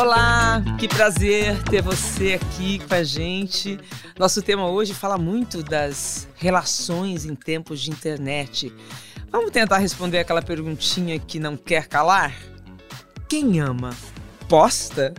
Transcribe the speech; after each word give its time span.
Olá, 0.00 0.62
que 0.78 0.86
prazer 0.86 1.60
ter 1.64 1.82
você 1.82 2.34
aqui 2.34 2.78
com 2.78 2.94
a 2.94 3.02
gente. 3.02 3.80
Nosso 4.16 4.40
tema 4.40 4.70
hoje 4.70 4.94
fala 4.94 5.18
muito 5.18 5.60
das 5.60 6.28
relações 6.36 7.24
em 7.24 7.34
tempos 7.34 7.80
de 7.80 7.90
internet. 7.90 8.72
Vamos 9.28 9.50
tentar 9.50 9.78
responder 9.78 10.20
aquela 10.20 10.40
perguntinha 10.40 11.18
que 11.18 11.40
não 11.40 11.56
quer 11.56 11.88
calar? 11.88 12.32
Quem 13.28 13.58
ama, 13.58 13.90
posta? 14.48 15.12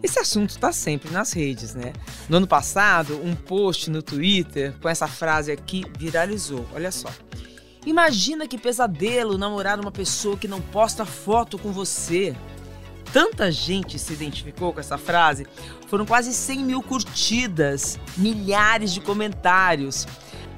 Esse 0.00 0.20
assunto 0.20 0.50
está 0.50 0.70
sempre 0.70 1.10
nas 1.10 1.32
redes, 1.32 1.74
né? 1.74 1.92
No 2.28 2.36
ano 2.36 2.46
passado, 2.46 3.20
um 3.20 3.34
post 3.34 3.90
no 3.90 4.00
Twitter 4.00 4.74
com 4.80 4.88
essa 4.88 5.08
frase 5.08 5.50
aqui 5.50 5.82
viralizou. 5.98 6.64
Olha 6.72 6.92
só. 6.92 7.08
Imagina 7.84 8.46
que 8.46 8.58
pesadelo 8.58 9.36
namorar 9.36 9.80
uma 9.80 9.90
pessoa 9.90 10.36
que 10.36 10.46
não 10.46 10.60
posta 10.60 11.04
foto 11.04 11.58
com 11.58 11.72
você. 11.72 12.36
Tanta 13.14 13.48
gente 13.52 13.96
se 13.96 14.12
identificou 14.12 14.72
com 14.72 14.80
essa 14.80 14.98
frase, 14.98 15.46
foram 15.86 16.04
quase 16.04 16.34
100 16.34 16.64
mil 16.64 16.82
curtidas, 16.82 17.96
milhares 18.16 18.92
de 18.92 19.00
comentários. 19.00 20.04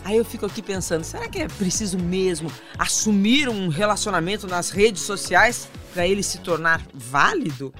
Aí 0.02 0.16
eu 0.16 0.24
fico 0.24 0.46
aqui 0.46 0.62
pensando, 0.62 1.04
será 1.04 1.28
que 1.28 1.42
é 1.42 1.48
preciso 1.48 1.98
mesmo 1.98 2.50
assumir 2.78 3.46
um 3.50 3.68
relacionamento 3.68 4.46
nas 4.46 4.70
redes 4.70 5.02
sociais 5.02 5.68
para 5.92 6.06
ele 6.06 6.22
se 6.22 6.38
tornar 6.38 6.80
válido? 6.94 7.74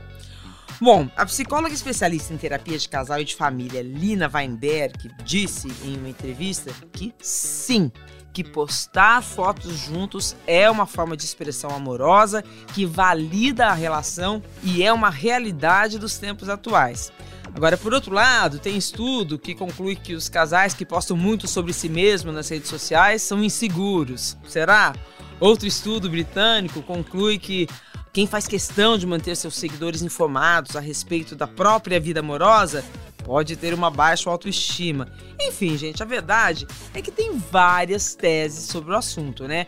Bom, 0.79 1.09
a 1.17 1.25
psicóloga 1.25 1.73
especialista 1.73 2.35
em 2.35 2.37
terapia 2.37 2.77
de 2.77 2.87
casal 2.87 3.19
e 3.19 3.25
de 3.25 3.35
família, 3.35 3.81
Lina 3.81 4.31
Weinberg, 4.31 5.11
disse 5.25 5.73
em 5.85 5.97
uma 5.97 6.11
entrevista 6.11 6.71
que 6.93 7.15
sim, 7.19 7.91
que 8.37 8.45
postar 8.45 9.23
fotos 9.23 9.79
juntos 9.79 10.37
é 10.47 10.71
uma 10.71 10.85
forma 10.85 11.17
de 11.17 11.25
expressão 11.25 11.71
amorosa 11.71 12.45
que 12.75 12.85
valida 12.85 13.69
a 13.69 13.73
relação 13.73 14.43
e 14.63 14.83
é 14.83 14.93
uma 14.93 15.09
realidade 15.09 15.99
dos 15.99 16.19
tempos 16.19 16.51
atuais. 16.51 17.11
Agora, 17.55 17.79
por 17.79 17.95
outro 17.95 18.13
lado, 18.13 18.59
tem 18.59 18.77
estudo 18.77 19.39
que 19.39 19.55
conclui 19.55 19.97
que 19.97 20.13
os 20.13 20.29
casais 20.29 20.75
que 20.75 20.85
postam 20.85 21.17
muito 21.17 21.49
sobre 21.49 21.73
si 21.73 21.89
mesmos 21.89 22.35
nas 22.35 22.51
redes 22.51 22.69
sociais 22.69 23.23
são 23.23 23.43
inseguros. 23.43 24.37
Será? 24.47 24.95
Outro 25.41 25.67
estudo 25.67 26.11
britânico 26.11 26.83
conclui 26.83 27.39
que 27.39 27.67
quem 28.13 28.27
faz 28.27 28.47
questão 28.47 28.99
de 28.99 29.07
manter 29.07 29.35
seus 29.35 29.57
seguidores 29.57 30.03
informados 30.03 30.77
a 30.77 30.81
respeito 30.81 31.35
da 31.35 31.47
própria 31.47 31.99
vida 31.99 32.21
amorosa 32.21 32.85
pode 33.27 33.57
ter 33.57 33.75
uma 33.75 33.91
baixa 33.91 34.31
autoestima. 34.31 35.09
Enfim, 35.41 35.77
gente, 35.77 36.01
a 36.01 36.07
verdade 36.07 36.65
é 36.95 37.03
que 37.03 37.11
tem 37.11 37.37
várias 37.37 38.15
teses 38.15 38.71
sobre 38.71 38.93
o 38.93 38.97
assunto, 38.97 39.49
né? 39.49 39.67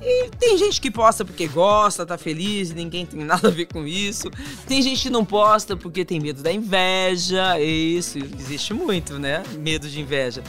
E 0.00 0.30
tem 0.30 0.56
gente 0.56 0.80
que 0.80 0.90
posta 0.90 1.24
porque 1.24 1.48
gosta, 1.48 2.06
tá 2.06 2.16
feliz 2.16 2.72
ninguém 2.72 3.04
tem 3.04 3.22
nada 3.26 3.48
a 3.48 3.50
ver 3.50 3.66
com 3.66 3.84
isso. 3.84 4.30
Tem 4.68 4.80
gente 4.80 5.02
que 5.02 5.10
não 5.10 5.24
posta 5.24 5.76
porque 5.76 6.04
tem 6.04 6.20
medo 6.20 6.44
da 6.44 6.52
inveja. 6.52 7.58
Isso 7.60 8.18
existe 8.18 8.72
muito, 8.72 9.18
né? 9.18 9.42
Medo 9.58 9.88
de 9.88 10.00
inveja. 10.00 10.42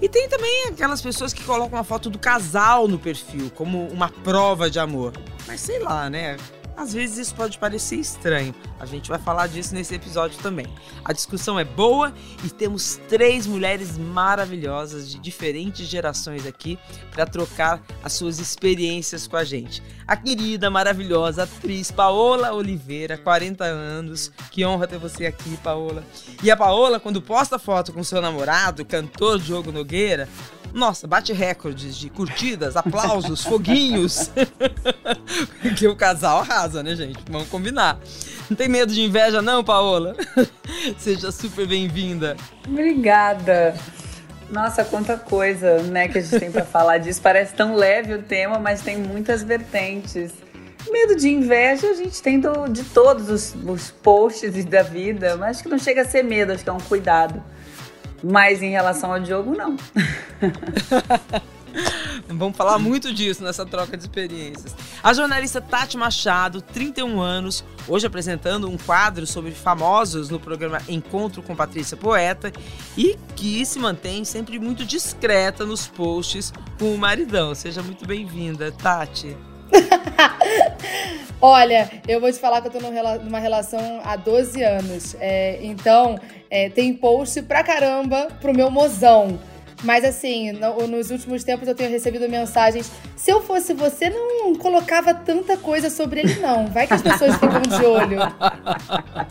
E 0.00 0.06
tem 0.06 0.28
também 0.28 0.66
aquelas 0.68 1.00
pessoas 1.00 1.32
que 1.32 1.42
colocam 1.42 1.78
uma 1.78 1.84
foto 1.84 2.10
do 2.10 2.18
casal 2.18 2.86
no 2.86 2.98
perfil 2.98 3.50
como 3.54 3.88
uma 3.88 4.10
prova 4.10 4.68
de 4.68 4.78
amor. 4.78 5.14
Mas 5.46 5.62
sei 5.62 5.78
lá, 5.78 6.10
né? 6.10 6.36
Às 6.76 6.92
vezes 6.92 7.16
isso 7.18 7.34
pode 7.34 7.58
parecer 7.58 7.96
estranho. 7.96 8.54
A 8.78 8.84
gente 8.84 9.08
vai 9.08 9.18
falar 9.18 9.46
disso 9.46 9.74
nesse 9.74 9.94
episódio 9.94 10.38
também. 10.42 10.66
A 11.04 11.12
discussão 11.12 11.58
é 11.58 11.64
boa 11.64 12.12
e 12.44 12.50
temos 12.50 13.00
três 13.08 13.46
mulheres 13.46 13.96
maravilhosas 13.96 15.10
de 15.10 15.18
diferentes 15.18 15.88
gerações 15.88 16.46
aqui 16.46 16.78
para 17.10 17.24
trocar 17.24 17.82
as 18.04 18.12
suas 18.12 18.38
experiências 18.38 19.26
com 19.26 19.36
a 19.36 19.44
gente. 19.44 19.82
A 20.06 20.16
querida, 20.16 20.68
maravilhosa 20.70 21.44
atriz 21.44 21.90
Paola 21.90 22.52
Oliveira, 22.52 23.16
40 23.16 23.64
anos. 23.64 24.30
Que 24.50 24.64
honra 24.64 24.86
ter 24.86 24.98
você 24.98 25.26
aqui, 25.26 25.56
Paola. 25.56 26.04
E 26.42 26.50
a 26.50 26.56
Paola, 26.56 27.00
quando 27.00 27.22
posta 27.22 27.58
foto 27.58 27.92
com 27.92 28.04
seu 28.04 28.20
namorado, 28.20 28.84
cantor 28.84 29.38
Diogo 29.40 29.72
Nogueira, 29.72 30.28
nossa, 30.76 31.06
bate 31.06 31.32
recordes 31.32 31.96
de 31.96 32.10
curtidas, 32.10 32.76
aplausos, 32.76 33.42
foguinhos. 33.44 34.30
Porque 35.62 35.88
o 35.88 35.96
casal 35.96 36.40
arrasa, 36.40 36.82
né, 36.82 36.94
gente? 36.94 37.18
Vamos 37.30 37.48
combinar. 37.48 37.98
Não 38.50 38.56
tem 38.56 38.68
medo 38.68 38.92
de 38.92 39.00
inveja, 39.00 39.40
não, 39.40 39.64
Paola? 39.64 40.14
Seja 40.98 41.32
super 41.32 41.66
bem-vinda. 41.66 42.36
Obrigada. 42.68 43.74
Nossa, 44.50 44.84
quanta 44.84 45.16
coisa, 45.16 45.82
né, 45.84 46.08
que 46.08 46.18
a 46.18 46.20
gente 46.20 46.38
tem 46.38 46.52
para 46.52 46.64
falar 46.64 46.98
disso. 46.98 47.22
Parece 47.22 47.54
tão 47.54 47.74
leve 47.74 48.12
o 48.12 48.22
tema, 48.22 48.58
mas 48.58 48.82
tem 48.82 48.98
muitas 48.98 49.42
vertentes. 49.42 50.34
Medo 50.90 51.16
de 51.16 51.30
inveja 51.30 51.88
a 51.88 51.94
gente 51.94 52.22
tem 52.22 52.38
do, 52.38 52.68
de 52.68 52.84
todos 52.84 53.30
os, 53.30 53.56
os 53.66 53.90
posts 53.90 54.64
da 54.66 54.82
vida, 54.82 55.36
mas 55.36 55.56
acho 55.56 55.62
que 55.62 55.68
não 55.70 55.78
chega 55.78 56.02
a 56.02 56.04
ser 56.04 56.22
medo, 56.22 56.52
acho 56.52 56.62
que 56.62 56.70
é 56.70 56.72
um 56.72 56.78
cuidado. 56.78 57.42
Mas 58.22 58.62
em 58.62 58.70
relação 58.70 59.12
ao 59.12 59.20
Diogo, 59.20 59.54
não. 59.54 59.76
Vamos 62.28 62.56
falar 62.56 62.78
muito 62.78 63.12
disso 63.12 63.42
nessa 63.42 63.64
troca 63.64 63.96
de 63.96 64.02
experiências. 64.02 64.74
A 65.02 65.12
jornalista 65.12 65.60
Tati 65.60 65.96
Machado, 65.96 66.60
31 66.60 67.20
anos, 67.20 67.64
hoje 67.86 68.06
apresentando 68.06 68.68
um 68.68 68.76
quadro 68.76 69.26
sobre 69.26 69.52
famosos 69.52 70.28
no 70.28 70.40
programa 70.40 70.80
Encontro 70.88 71.42
com 71.42 71.54
Patrícia 71.54 71.96
Poeta 71.96 72.52
e 72.96 73.16
que 73.34 73.64
se 73.64 73.78
mantém 73.78 74.24
sempre 74.24 74.58
muito 74.58 74.84
discreta 74.84 75.64
nos 75.64 75.86
posts 75.86 76.52
com 76.78 76.94
o 76.94 76.98
maridão. 76.98 77.54
Seja 77.54 77.82
muito 77.82 78.06
bem-vinda, 78.06 78.72
Tati. 78.72 79.36
Olha, 81.40 81.90
eu 82.08 82.20
vou 82.20 82.32
te 82.32 82.38
falar 82.38 82.62
que 82.62 82.68
eu 82.68 82.72
tô 82.72 82.80
numa 82.80 83.38
relação 83.38 84.00
há 84.02 84.16
12 84.16 84.62
anos. 84.62 85.14
É, 85.20 85.58
então, 85.62 86.18
é, 86.50 86.68
tem 86.68 86.94
post 86.94 87.42
pra 87.42 87.62
caramba 87.62 88.28
pro 88.40 88.54
meu 88.54 88.70
mozão. 88.70 89.38
Mas 89.82 90.04
assim, 90.04 90.52
no, 90.52 90.86
nos 90.86 91.10
últimos 91.10 91.44
tempos 91.44 91.68
eu 91.68 91.74
tenho 91.74 91.90
recebido 91.90 92.28
mensagens. 92.28 92.90
Se 93.14 93.30
eu 93.30 93.42
fosse 93.42 93.74
você, 93.74 94.08
não 94.08 94.54
colocava 94.54 95.12
tanta 95.12 95.56
coisa 95.56 95.90
sobre 95.90 96.20
ele, 96.20 96.36
não. 96.36 96.66
Vai 96.66 96.86
que 96.86 96.94
as 96.94 97.02
pessoas 97.02 97.34
ficam 97.34 97.60
de 97.60 97.84
olho. 97.84 98.18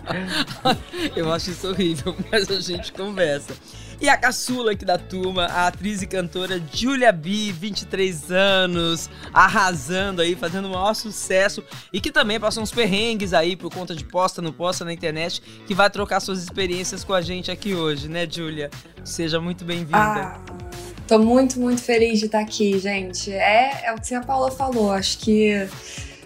eu 1.15 1.33
acho 1.33 1.49
isso 1.51 1.67
horrível, 1.69 2.15
mas 2.31 2.49
a 2.49 2.59
gente 2.59 2.93
conversa. 2.93 3.53
E 3.99 4.09
a 4.09 4.17
caçula 4.17 4.73
aqui 4.73 4.83
da 4.83 4.97
turma, 4.97 5.45
a 5.45 5.67
atriz 5.67 6.01
e 6.01 6.07
cantora 6.07 6.61
Julia 6.73 7.11
B, 7.11 7.51
23 7.51 8.31
anos, 8.31 9.09
arrasando 9.33 10.21
aí, 10.21 10.35
fazendo 10.35 10.65
o 10.65 10.71
maior 10.71 10.93
sucesso 10.93 11.63
e 11.93 12.01
que 12.01 12.11
também 12.11 12.39
passou 12.39 12.61
uns 12.61 12.71
perrengues 12.71 13.33
aí 13.33 13.55
por 13.55 13.73
conta 13.73 13.95
de 13.95 14.03
posta 14.03 14.41
no 14.41 14.51
posta 14.51 14.83
na 14.83 14.91
internet, 14.91 15.41
que 15.65 15.73
vai 15.73 15.89
trocar 15.89 16.19
suas 16.19 16.43
experiências 16.43 17.03
com 17.03 17.13
a 17.13 17.21
gente 17.21 17.49
aqui 17.49 17.73
hoje, 17.73 18.09
né, 18.09 18.27
Julia? 18.29 18.69
Seja 19.03 19.39
muito 19.39 19.63
bem-vinda. 19.63 19.97
Ah, 19.97 20.41
tô 21.07 21.17
muito, 21.17 21.59
muito 21.59 21.81
feliz 21.81 22.19
de 22.19 22.25
estar 22.25 22.41
aqui, 22.41 22.77
gente. 22.77 23.31
É, 23.31 23.85
é 23.85 23.93
o 23.93 24.01
que 24.01 24.13
a 24.13 24.21
Paula 24.21 24.51
falou, 24.51 24.91
acho 24.91 25.19
que 25.19 25.67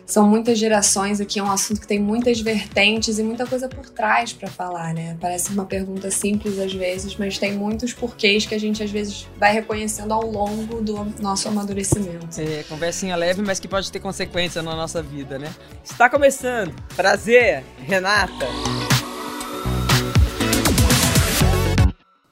são 0.09 0.27
muitas 0.27 0.57
gerações 0.57 1.21
aqui, 1.21 1.39
é 1.39 1.43
um 1.43 1.51
assunto 1.51 1.79
que 1.79 1.87
tem 1.87 1.99
muitas 1.99 2.41
vertentes 2.41 3.19
e 3.19 3.23
muita 3.23 3.45
coisa 3.45 3.69
por 3.69 3.87
trás 3.87 4.33
para 4.33 4.49
falar, 4.49 4.91
né? 4.91 5.15
Parece 5.21 5.53
uma 5.53 5.65
pergunta 5.65 6.09
simples 6.09 6.57
às 6.57 6.73
vezes, 6.73 7.15
mas 7.15 7.37
tem 7.37 7.53
muitos 7.53 7.93
porquês 7.93 8.43
que 8.43 8.55
a 8.55 8.59
gente 8.59 8.81
às 8.81 8.89
vezes 8.89 9.27
vai 9.37 9.53
reconhecendo 9.53 10.11
ao 10.11 10.25
longo 10.25 10.81
do 10.81 11.05
nosso 11.21 11.47
amadurecimento. 11.47 12.41
É, 12.41 12.63
conversinha 12.63 13.15
leve, 13.15 13.43
mas 13.43 13.59
que 13.59 13.67
pode 13.67 13.91
ter 13.91 13.99
consequência 13.99 14.63
na 14.63 14.75
nossa 14.75 14.99
vida, 14.99 15.37
né? 15.37 15.53
Está 15.83 16.09
começando. 16.09 16.73
Prazer, 16.95 17.63
Renata. 17.77 18.47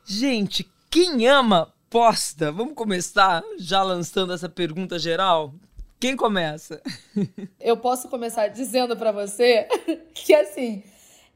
Gente, 0.04 0.68
quem 0.90 1.28
ama 1.28 1.72
posta? 1.92 2.52
Vamos 2.52 2.74
começar 2.74 3.44
já 3.60 3.84
lançando 3.84 4.34
essa 4.34 4.50
pergunta 4.50 4.98
geral? 4.98 5.54
Quem 6.00 6.16
começa? 6.16 6.82
Eu 7.60 7.78
posso 7.78 8.08
começar 8.08 8.48
dizendo 8.50 8.96
para 8.96 9.12
você 9.12 9.68
que 10.14 10.34
assim, 10.34 10.84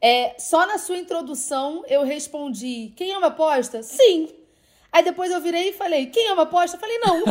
é, 0.00 0.34
só 0.38 0.66
na 0.66 0.78
sua 0.78 0.96
introdução 0.96 1.84
eu 1.88 2.04
respondi: 2.04 2.92
quem 2.96 3.12
ama 3.12 3.28
aposta? 3.28 3.82
Sim. 3.82 4.28
Aí 4.92 5.02
depois 5.02 5.32
eu 5.32 5.40
virei 5.40 5.70
e 5.70 5.72
falei: 5.72 6.06
quem 6.06 6.28
ama 6.28 6.42
aposta? 6.42 6.76
Eu 6.76 6.80
falei: 6.80 6.98
não. 6.98 7.22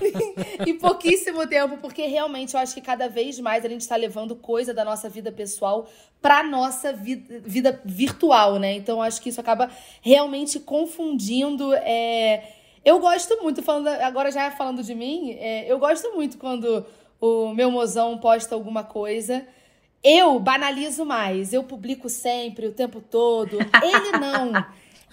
em 0.66 0.78
pouquíssimo 0.78 1.46
tempo, 1.46 1.76
porque 1.78 2.06
realmente 2.06 2.54
eu 2.54 2.60
acho 2.60 2.74
que 2.74 2.80
cada 2.80 3.08
vez 3.08 3.38
mais 3.40 3.64
a 3.64 3.68
gente 3.68 3.80
está 3.80 3.96
levando 3.96 4.36
coisa 4.36 4.72
da 4.72 4.84
nossa 4.84 5.08
vida 5.08 5.32
pessoal 5.32 5.88
para 6.20 6.42
nossa 6.42 6.92
vida, 6.92 7.40
vida 7.40 7.80
virtual, 7.84 8.58
né? 8.58 8.74
Então 8.74 9.02
acho 9.02 9.20
que 9.20 9.28
isso 9.28 9.40
acaba 9.40 9.70
realmente 10.00 10.60
confundindo. 10.60 11.74
É, 11.74 12.61
eu 12.84 12.98
gosto 12.98 13.42
muito, 13.42 13.62
falando 13.62 13.88
agora 13.88 14.30
já 14.30 14.50
falando 14.50 14.82
de 14.82 14.94
mim, 14.94 15.36
é, 15.38 15.70
eu 15.70 15.78
gosto 15.78 16.12
muito 16.14 16.38
quando 16.38 16.84
o 17.20 17.54
meu 17.54 17.70
mozão 17.70 18.18
posta 18.18 18.54
alguma 18.54 18.82
coisa. 18.82 19.46
Eu 20.02 20.40
banalizo 20.40 21.04
mais, 21.04 21.52
eu 21.52 21.62
publico 21.62 22.08
sempre, 22.08 22.66
o 22.66 22.72
tempo 22.72 23.00
todo. 23.00 23.56
Ele 23.82 24.18
não. 24.18 24.66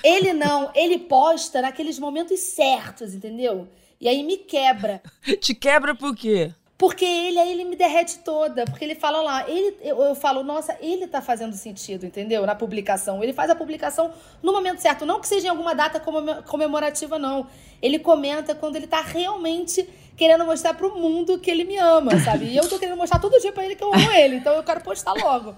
Ele 0.03 0.31
não, 0.31 0.71
ele 0.73 0.97
posta 0.97 1.61
naqueles 1.61 1.99
momentos 1.99 2.39
certos, 2.39 3.13
entendeu? 3.13 3.67
E 3.99 4.07
aí 4.07 4.23
me 4.23 4.37
quebra. 4.37 5.01
Te 5.41 5.53
quebra 5.53 5.93
por 5.93 6.15
quê? 6.15 6.53
Porque 6.79 7.03
ele 7.03 7.37
aí 7.37 7.51
ele 7.51 7.65
me 7.65 7.75
derrete 7.75 8.19
toda, 8.19 8.63
porque 8.63 8.85
ele 8.85 8.95
fala 8.95 9.21
lá, 9.21 9.49
ele 9.49 9.75
eu, 9.81 10.01
eu 10.01 10.15
falo, 10.15 10.41
nossa, 10.43 10.77
ele 10.79 11.07
tá 11.07 11.21
fazendo 11.21 11.53
sentido, 11.53 12.05
entendeu? 12.05 12.45
Na 12.45 12.55
publicação. 12.55 13.21
Ele 13.21 13.33
faz 13.33 13.49
a 13.49 13.55
publicação 13.55 14.13
no 14.41 14.53
momento 14.53 14.79
certo, 14.79 15.05
não 15.05 15.19
que 15.19 15.27
seja 15.27 15.47
em 15.47 15.49
alguma 15.49 15.75
data 15.75 16.01
comemorativa 16.45 17.19
não. 17.19 17.47
Ele 17.81 17.99
comenta 17.99 18.55
quando 18.55 18.77
ele 18.77 18.87
tá 18.87 19.01
realmente 19.01 19.89
querendo 20.15 20.45
mostrar 20.45 20.73
pro 20.73 20.97
mundo 20.97 21.37
que 21.37 21.51
ele 21.51 21.65
me 21.65 21.75
ama, 21.75 22.17
sabe? 22.21 22.45
E 22.45 22.55
eu 22.55 22.69
tô 22.69 22.79
querendo 22.79 22.97
mostrar 22.97 23.19
todo 23.19 23.37
dia 23.41 23.51
para 23.51 23.65
ele 23.65 23.75
que 23.75 23.83
eu 23.83 23.93
amo 23.93 24.11
ele, 24.13 24.37
então 24.37 24.53
eu 24.53 24.63
quero 24.63 24.79
postar 24.79 25.11
logo. 25.11 25.55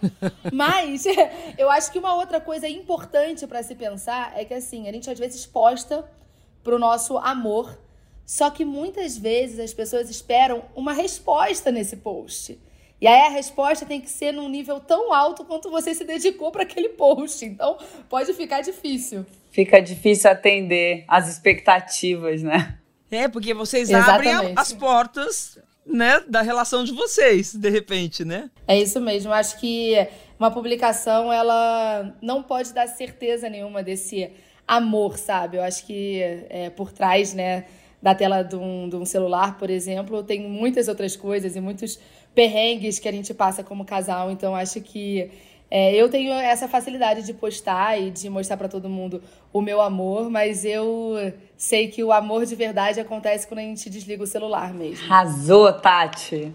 Mas 0.52 1.06
eu 1.56 1.70
acho 1.70 1.92
que 1.92 2.00
uma 2.00 2.16
outra 2.16 2.42
coisa 2.42 2.68
importante 2.68 3.46
para 3.46 3.62
se 3.62 3.76
pensar 3.76 4.34
é 4.36 4.44
que 4.44 4.56
assim, 4.56 4.90
a 4.90 4.92
gente 4.92 5.08
às 5.08 5.20
vezes 5.20 5.46
posta 5.46 6.04
pro 6.64 6.80
nosso 6.80 7.16
amor 7.20 7.78
só 8.26 8.50
que 8.50 8.64
muitas 8.64 9.18
vezes 9.18 9.60
as 9.60 9.74
pessoas 9.74 10.10
esperam 10.10 10.64
uma 10.76 10.94
resposta 10.94 11.72
nesse 11.72 11.98
post. 11.98 12.60
E 13.02 13.08
aí 13.08 13.22
a 13.22 13.30
resposta 13.30 13.84
tem 13.84 14.00
que 14.00 14.10
ser 14.10 14.32
num 14.32 14.48
nível 14.48 14.80
tão 14.80 15.12
alto 15.12 15.44
quanto 15.44 15.72
você 15.72 15.94
se 15.94 16.06
dedicou 16.06 16.52
para 16.52 16.62
aquele 16.62 16.90
post. 16.90 17.44
Então 17.44 17.78
pode 18.08 18.32
ficar 18.34 18.62
difícil. 18.62 19.26
Fica 19.50 19.82
difícil 19.82 20.30
atender 20.30 21.04
as 21.08 21.28
expectativas, 21.28 22.44
né? 22.44 22.78
É, 23.10 23.28
porque 23.28 23.54
vocês 23.54 23.90
Exatamente. 23.90 24.30
abrem 24.30 24.54
as 24.56 24.72
portas, 24.72 25.60
né, 25.86 26.24
da 26.28 26.42
relação 26.42 26.84
de 26.84 26.94
vocês, 26.94 27.54
de 27.54 27.70
repente, 27.70 28.24
né? 28.24 28.50
É 28.68 28.80
isso 28.80 29.02
mesmo. 29.02 29.34
Acho 29.34 29.60
que 29.60 29.96
uma 30.40 30.52
publicação 30.52 31.34
ela 31.34 32.16
não 32.22 32.42
pode 32.42 32.72
dar 32.72 32.88
certeza 32.88 33.50
nenhuma 33.50 33.84
desse 33.84 34.32
amor, 34.68 35.18
sabe? 35.18 35.58
Eu 35.58 35.64
acho 35.64 35.86
que 35.86 36.22
é, 36.50 36.70
por 36.70 36.92
trás, 36.92 37.34
né, 37.34 37.66
da 38.02 38.16
tela 38.16 38.42
de 38.42 38.56
um, 38.56 38.90
de 38.90 38.96
um 38.96 39.06
celular, 39.06 39.58
por 39.58 39.70
exemplo, 39.70 40.24
tem 40.24 40.42
muitas 40.42 40.88
outras 40.88 41.16
coisas 41.16 41.56
e 41.56 41.62
muitos 41.62 42.00
perrengues 42.34 42.98
que 42.98 43.08
a 43.08 43.12
gente 43.12 43.34
passa 43.34 43.64
como 43.64 43.86
casal. 43.86 44.32
Então, 44.32 44.56
acho 44.56 44.82
que 44.82 45.30
é, 45.70 45.96
eu 45.96 46.10
tenho 46.10 46.34
essa 46.34 46.68
facilidade 46.68 47.26
de 47.26 47.34
postar 47.34 47.98
e 47.98 48.12
de 48.12 48.30
mostrar 48.30 48.58
para 48.58 48.68
todo 48.68 48.90
mundo 48.90 49.24
o 49.54 49.62
meu 49.62 49.80
amor, 49.80 50.30
mas 50.30 50.66
eu 50.66 51.16
sei 51.56 51.88
que 51.88 52.04
o 52.04 52.12
amor 52.12 52.46
de 52.46 52.56
verdade 52.56 53.00
acontece 53.00 53.48
quando 53.48 53.60
a 53.60 53.64
gente 53.64 53.90
desliga 53.90 54.22
o 54.22 54.28
celular 54.28 54.74
mesmo. 54.74 55.06
Arrasou, 55.06 55.72
Tati! 55.72 56.54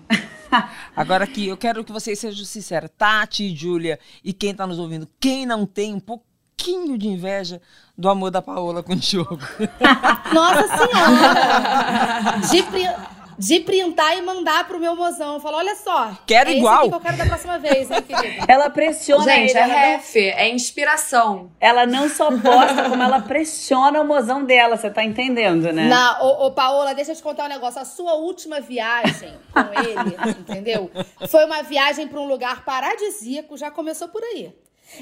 Agora 0.95 1.25
aqui, 1.25 1.49
eu 1.49 1.57
quero 1.57 1.83
que 1.83 1.93
vocês 1.93 2.19
sejam 2.19 2.45
sinceros. 2.45 2.91
Tati 2.97 3.45
e 3.45 3.57
Júlia, 3.57 3.99
e 4.23 4.35
quem 4.35 4.51
está 4.51 4.67
nos 4.67 4.79
ouvindo, 4.79 5.09
quem 5.19 5.47
não 5.47 5.65
tem 5.65 5.95
um 5.95 6.01
pouquinho 6.01 6.99
de 6.99 7.09
inveja 7.09 7.63
do 7.97 8.09
amor 8.09 8.31
da 8.31 8.43
Paola 8.43 8.83
com 8.83 8.93
o 8.93 8.97
Diogo. 8.97 9.39
Nossa 10.33 10.69
Senhora! 10.69 12.41
De, 12.51 12.63
de 13.39 13.61
printar 13.61 14.17
e 14.19 14.23
mandar 14.23 14.67
pro 14.67 14.79
meu 14.79 14.95
mozão. 14.95 15.35
Eu 15.35 15.41
falo, 15.41 15.57
olha 15.57 15.75
só. 15.77 16.11
Quero 16.27 16.51
é 16.51 16.57
igual. 16.57 16.89
que 16.89 16.95
eu 16.95 17.01
quero 17.01 17.17
da 17.17 17.27
próxima 17.27 17.59
vez, 17.59 17.91
hein, 17.91 18.03
querido? 18.03 18.45
Ela 18.47 18.69
pressiona 18.69 19.25
Gente, 19.25 19.51
ele. 19.51 19.59
é 19.59 19.65
ref, 19.65 20.15
não... 20.15 20.23
é 20.23 20.49
inspiração. 20.51 21.51
Ela 21.59 21.87
não 21.87 22.09
só 22.09 22.31
posta, 22.31 22.89
como 22.89 23.03
ela 23.03 23.21
pressiona 23.21 24.01
o 24.01 24.07
mozão 24.07 24.45
dela, 24.45 24.77
você 24.77 24.91
tá 24.91 25.03
entendendo, 25.03 25.73
né? 25.73 25.89
Não, 25.89 26.23
ô, 26.23 26.47
ô, 26.47 26.51
Paola, 26.51 26.95
deixa 26.95 27.13
eu 27.13 27.17
te 27.17 27.23
contar 27.23 27.45
um 27.47 27.49
negócio. 27.49 27.81
A 27.81 27.85
sua 27.85 28.15
última 28.15 28.61
viagem 28.61 29.33
com 29.53 29.61
ele, 29.61 30.17
entendeu? 30.39 30.91
Foi 31.29 31.45
uma 31.47 31.63
viagem 31.63 32.07
para 32.09 32.21
um 32.21 32.27
lugar 32.27 32.65
paradisíaco, 32.65 33.57
já 33.57 33.71
começou 33.71 34.09
por 34.09 34.23
aí. 34.23 34.53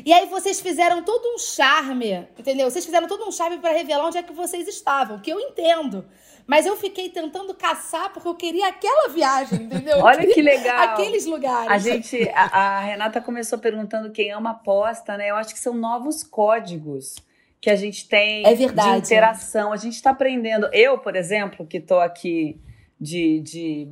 E 0.04 0.12
aí 0.12 0.26
vocês 0.26 0.60
fizeram 0.60 1.02
todo 1.02 1.26
um 1.34 1.38
charme, 1.38 2.26
entendeu? 2.38 2.70
Vocês 2.70 2.84
fizeram 2.84 3.06
todo 3.06 3.26
um 3.26 3.32
charme 3.32 3.58
para 3.58 3.72
revelar 3.72 4.06
onde 4.06 4.18
é 4.18 4.22
que 4.22 4.32
vocês 4.32 4.66
estavam, 4.66 5.18
que 5.18 5.30
eu 5.30 5.38
entendo. 5.38 6.06
Mas 6.46 6.66
eu 6.66 6.76
fiquei 6.76 7.08
tentando 7.08 7.54
caçar 7.54 8.12
porque 8.12 8.28
eu 8.28 8.34
queria 8.34 8.68
aquela 8.68 9.08
viagem, 9.08 9.62
entendeu? 9.62 9.98
Olha 9.98 10.26
que 10.26 10.42
legal. 10.42 10.90
Aqueles 10.90 11.24
lugares. 11.24 11.70
A 11.70 11.78
gente, 11.78 12.28
a, 12.34 12.44
a, 12.44 12.80
Renata 12.80 13.20
começou 13.20 13.58
perguntando 13.58 14.10
quem 14.10 14.30
ama 14.30 14.50
aposta, 14.50 15.16
né? 15.16 15.30
Eu 15.30 15.36
acho 15.36 15.54
que 15.54 15.60
são 15.60 15.74
novos 15.74 16.22
códigos 16.22 17.16
que 17.60 17.70
a 17.70 17.76
gente 17.76 18.06
tem 18.06 18.44
é 18.46 18.54
de 18.54 18.64
interação. 18.64 19.72
A 19.72 19.76
gente 19.78 19.94
está 19.94 20.10
aprendendo. 20.10 20.68
Eu, 20.70 20.98
por 20.98 21.16
exemplo, 21.16 21.66
que 21.66 21.78
estou 21.78 22.00
aqui 22.00 22.60
de, 23.00 23.40
de 23.40 23.88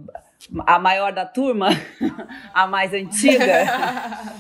a 0.67 0.79
maior 0.79 1.11
da 1.11 1.25
turma, 1.25 1.69
a 2.53 2.67
mais 2.67 2.93
antiga. 2.93 3.65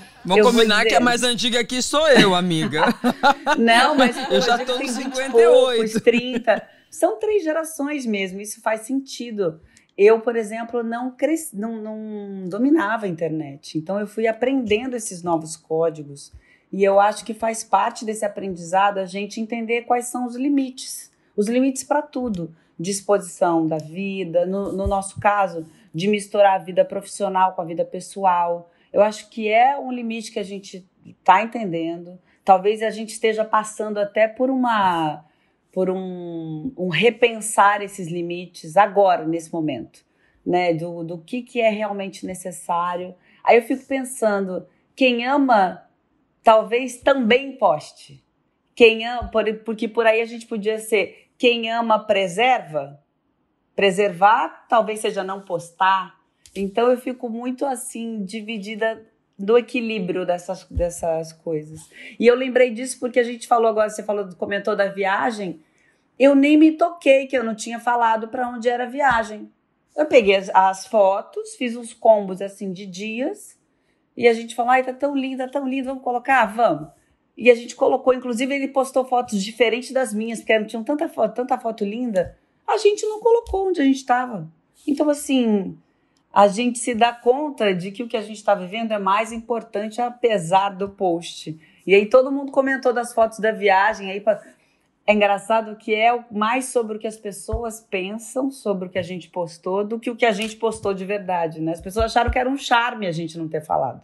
Vamos 0.24 0.46
combinar 0.46 0.84
que 0.84 0.94
a 0.94 1.00
mais 1.00 1.22
antiga 1.22 1.60
aqui 1.60 1.82
sou 1.82 2.08
eu, 2.08 2.34
amiga. 2.34 2.82
Não, 3.58 3.96
mas 3.96 4.16
eu 4.30 4.40
já 4.40 4.64
tô 4.64 4.78
nos 4.78 4.90
58. 4.92 5.32
Poucos, 5.32 5.92
30. 6.02 6.62
São 6.90 7.18
três 7.18 7.42
gerações 7.42 8.06
mesmo, 8.06 8.40
isso 8.40 8.60
faz 8.60 8.82
sentido. 8.82 9.60
Eu, 9.96 10.20
por 10.20 10.36
exemplo, 10.36 10.82
não, 10.82 11.10
cresci, 11.10 11.56
não, 11.56 11.76
não 11.76 12.48
dominava 12.48 13.06
a 13.06 13.08
internet. 13.08 13.78
Então 13.78 13.98
eu 13.98 14.06
fui 14.06 14.26
aprendendo 14.26 14.96
esses 14.96 15.22
novos 15.22 15.56
códigos. 15.56 16.32
E 16.70 16.82
eu 16.82 16.98
acho 16.98 17.24
que 17.24 17.34
faz 17.34 17.62
parte 17.62 18.04
desse 18.04 18.24
aprendizado 18.24 18.98
a 18.98 19.04
gente 19.04 19.40
entender 19.40 19.82
quais 19.82 20.06
são 20.06 20.26
os 20.26 20.34
limites. 20.34 21.10
Os 21.36 21.48
limites 21.48 21.84
para 21.84 22.00
tudo. 22.00 22.54
Disposição 22.78 23.66
da 23.66 23.78
vida, 23.78 24.46
no, 24.46 24.72
no 24.72 24.86
nosso 24.86 25.20
caso, 25.20 25.66
de 25.94 26.08
misturar 26.08 26.54
a 26.54 26.64
vida 26.64 26.84
profissional 26.84 27.52
com 27.52 27.60
a 27.60 27.66
vida 27.66 27.84
pessoal 27.84 28.71
eu 28.92 29.02
acho 29.02 29.30
que 29.30 29.48
é 29.48 29.78
um 29.78 29.90
limite 29.90 30.30
que 30.30 30.38
a 30.38 30.44
gente 30.44 30.86
está 31.04 31.42
entendendo. 31.42 32.20
Talvez 32.44 32.82
a 32.82 32.90
gente 32.90 33.10
esteja 33.10 33.44
passando 33.44 33.98
até 33.98 34.28
por 34.28 34.50
uma 34.50 35.24
por 35.72 35.88
um, 35.88 36.70
um, 36.76 36.88
repensar 36.90 37.80
esses 37.80 38.06
limites 38.08 38.76
agora, 38.76 39.26
nesse 39.26 39.50
momento, 39.50 40.04
né? 40.44 40.74
Do, 40.74 41.02
do 41.02 41.16
que, 41.16 41.40
que 41.40 41.62
é 41.62 41.70
realmente 41.70 42.26
necessário. 42.26 43.14
Aí 43.42 43.56
eu 43.56 43.62
fico 43.62 43.86
pensando, 43.86 44.66
quem 44.94 45.24
ama 45.24 45.82
talvez 46.42 46.98
também 46.98 47.56
poste. 47.56 48.22
Quem 48.74 49.06
ama, 49.06 49.30
porque 49.64 49.88
por 49.88 50.06
aí 50.06 50.20
a 50.20 50.26
gente 50.26 50.46
podia 50.46 50.78
ser 50.78 51.30
quem 51.38 51.70
ama 51.70 51.98
preserva. 51.98 53.00
Preservar 53.74 54.66
talvez 54.68 55.00
seja 55.00 55.24
não 55.24 55.40
postar, 55.40 56.20
então 56.54 56.90
eu 56.90 56.98
fico 56.98 57.28
muito 57.28 57.64
assim, 57.64 58.24
dividida 58.24 59.04
do 59.38 59.56
equilíbrio 59.56 60.26
dessas, 60.26 60.64
dessas 60.70 61.32
coisas. 61.32 61.88
E 62.18 62.26
eu 62.26 62.34
lembrei 62.34 62.70
disso 62.70 62.98
porque 63.00 63.18
a 63.18 63.24
gente 63.24 63.46
falou 63.48 63.68
agora, 63.68 63.90
você 63.90 64.02
falou, 64.02 64.28
comentou 64.36 64.76
da 64.76 64.88
viagem. 64.88 65.60
Eu 66.18 66.34
nem 66.34 66.56
me 66.56 66.72
toquei 66.72 67.26
que 67.26 67.36
eu 67.36 67.42
não 67.42 67.54
tinha 67.54 67.80
falado 67.80 68.28
para 68.28 68.48
onde 68.48 68.68
era 68.68 68.84
a 68.84 68.88
viagem. 68.88 69.50
Eu 69.96 70.06
peguei 70.06 70.36
as, 70.36 70.48
as, 70.50 70.86
fotos, 70.86 71.54
fiz 71.56 71.76
uns 71.76 71.92
combos 71.92 72.40
assim 72.40 72.72
de 72.72 72.86
dias 72.86 73.58
e 74.16 74.28
a 74.28 74.32
gente 74.32 74.54
falou: 74.54 74.72
ai, 74.72 74.84
tá 74.84 74.92
tão 74.92 75.16
linda, 75.16 75.48
tão 75.48 75.68
linda, 75.68 75.88
vamos 75.88 76.04
colocar? 76.04 76.46
Vamos. 76.46 76.88
E 77.36 77.50
a 77.50 77.54
gente 77.54 77.74
colocou, 77.74 78.12
inclusive 78.12 78.54
ele 78.54 78.68
postou 78.68 79.04
fotos 79.04 79.42
diferentes 79.42 79.90
das 79.90 80.12
minhas, 80.12 80.38
porque 80.38 80.64
tinham 80.64 80.84
tanta 80.84 81.08
foto, 81.08 81.34
tanta 81.34 81.58
foto 81.58 81.84
linda. 81.84 82.36
A 82.66 82.76
gente 82.76 83.04
não 83.06 83.20
colocou 83.20 83.68
onde 83.68 83.80
a 83.80 83.84
gente 83.84 83.96
estava. 83.96 84.48
Então, 84.86 85.08
assim, 85.08 85.76
a 86.32 86.48
gente 86.48 86.78
se 86.78 86.94
dá 86.94 87.12
conta 87.12 87.74
de 87.74 87.90
que 87.90 88.02
o 88.02 88.08
que 88.08 88.16
a 88.16 88.22
gente 88.22 88.36
está 88.36 88.54
vivendo 88.54 88.92
é 88.92 88.98
mais 88.98 89.32
importante 89.32 90.00
apesar 90.00 90.70
do 90.70 90.88
post. 90.88 91.58
E 91.86 91.94
aí 91.94 92.06
todo 92.06 92.32
mundo 92.32 92.50
comentou 92.50 92.92
das 92.92 93.12
fotos 93.12 93.38
da 93.38 93.52
viagem. 93.52 94.10
Aí 94.10 94.24
é 95.06 95.12
engraçado 95.12 95.76
que 95.76 95.94
é 95.94 96.24
mais 96.30 96.66
sobre 96.66 96.96
o 96.96 96.98
que 96.98 97.06
as 97.06 97.16
pessoas 97.16 97.80
pensam 97.80 98.50
sobre 98.50 98.88
o 98.88 98.90
que 98.90 98.98
a 98.98 99.02
gente 99.02 99.28
postou 99.28 99.84
do 99.84 99.98
que 99.98 100.10
o 100.10 100.16
que 100.16 100.24
a 100.24 100.32
gente 100.32 100.56
postou 100.56 100.94
de 100.94 101.04
verdade, 101.04 101.60
né? 101.60 101.72
As 101.72 101.80
pessoas 101.80 102.06
acharam 102.06 102.30
que 102.30 102.38
era 102.38 102.48
um 102.48 102.56
charme 102.56 103.06
a 103.06 103.12
gente 103.12 103.36
não 103.36 103.48
ter 103.48 103.60
falado. 103.60 104.00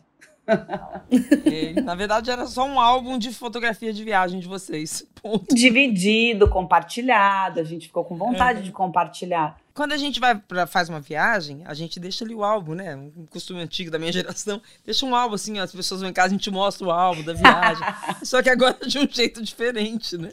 E, 1.11 1.81
na 1.81 1.95
verdade, 1.95 2.31
era 2.31 2.47
só 2.47 2.65
um 2.65 2.81
álbum 2.81 3.19
de 3.19 3.33
fotografia 3.33 3.93
de 3.93 4.03
viagem 4.03 4.41
de 4.41 4.49
vocês. 4.49 5.07
Ponto. 5.23 5.55
Dividido, 5.55 6.49
compartilhado. 6.49 7.61
A 7.61 7.65
gente 7.65 7.87
ficou 7.87 8.05
com 8.05 8.17
vontade 8.17 8.63
de 8.63 8.73
compartilhar. 8.73 9.59
Quando 9.79 9.93
a 9.93 9.97
gente 9.97 10.19
vai 10.19 10.35
pra, 10.35 10.67
faz 10.67 10.89
uma 10.89 10.99
viagem, 10.99 11.63
a 11.65 11.73
gente 11.73 12.01
deixa 12.01 12.25
ali 12.25 12.35
o 12.35 12.43
álbum, 12.43 12.75
né? 12.75 12.97
Um 12.97 13.25
costume 13.27 13.61
antigo 13.61 13.93
da 13.93 13.99
minha 14.01 14.11
geração. 14.11 14.61
Deixa 14.85 15.07
um 15.07 15.15
álbum 15.15 15.37
assim, 15.37 15.61
as 15.61 15.71
pessoas 15.71 16.01
vão 16.01 16.11
em 16.11 16.13
casa, 16.13 16.31
a 16.31 16.37
gente 16.37 16.51
mostra 16.51 16.85
o 16.85 16.91
álbum 16.91 17.23
da 17.23 17.33
viagem. 17.33 17.87
Só 18.25 18.43
que 18.43 18.51
agora 18.51 18.77
de 18.85 18.99
um 18.99 19.09
jeito 19.09 19.41
diferente, 19.41 20.19
né? 20.19 20.33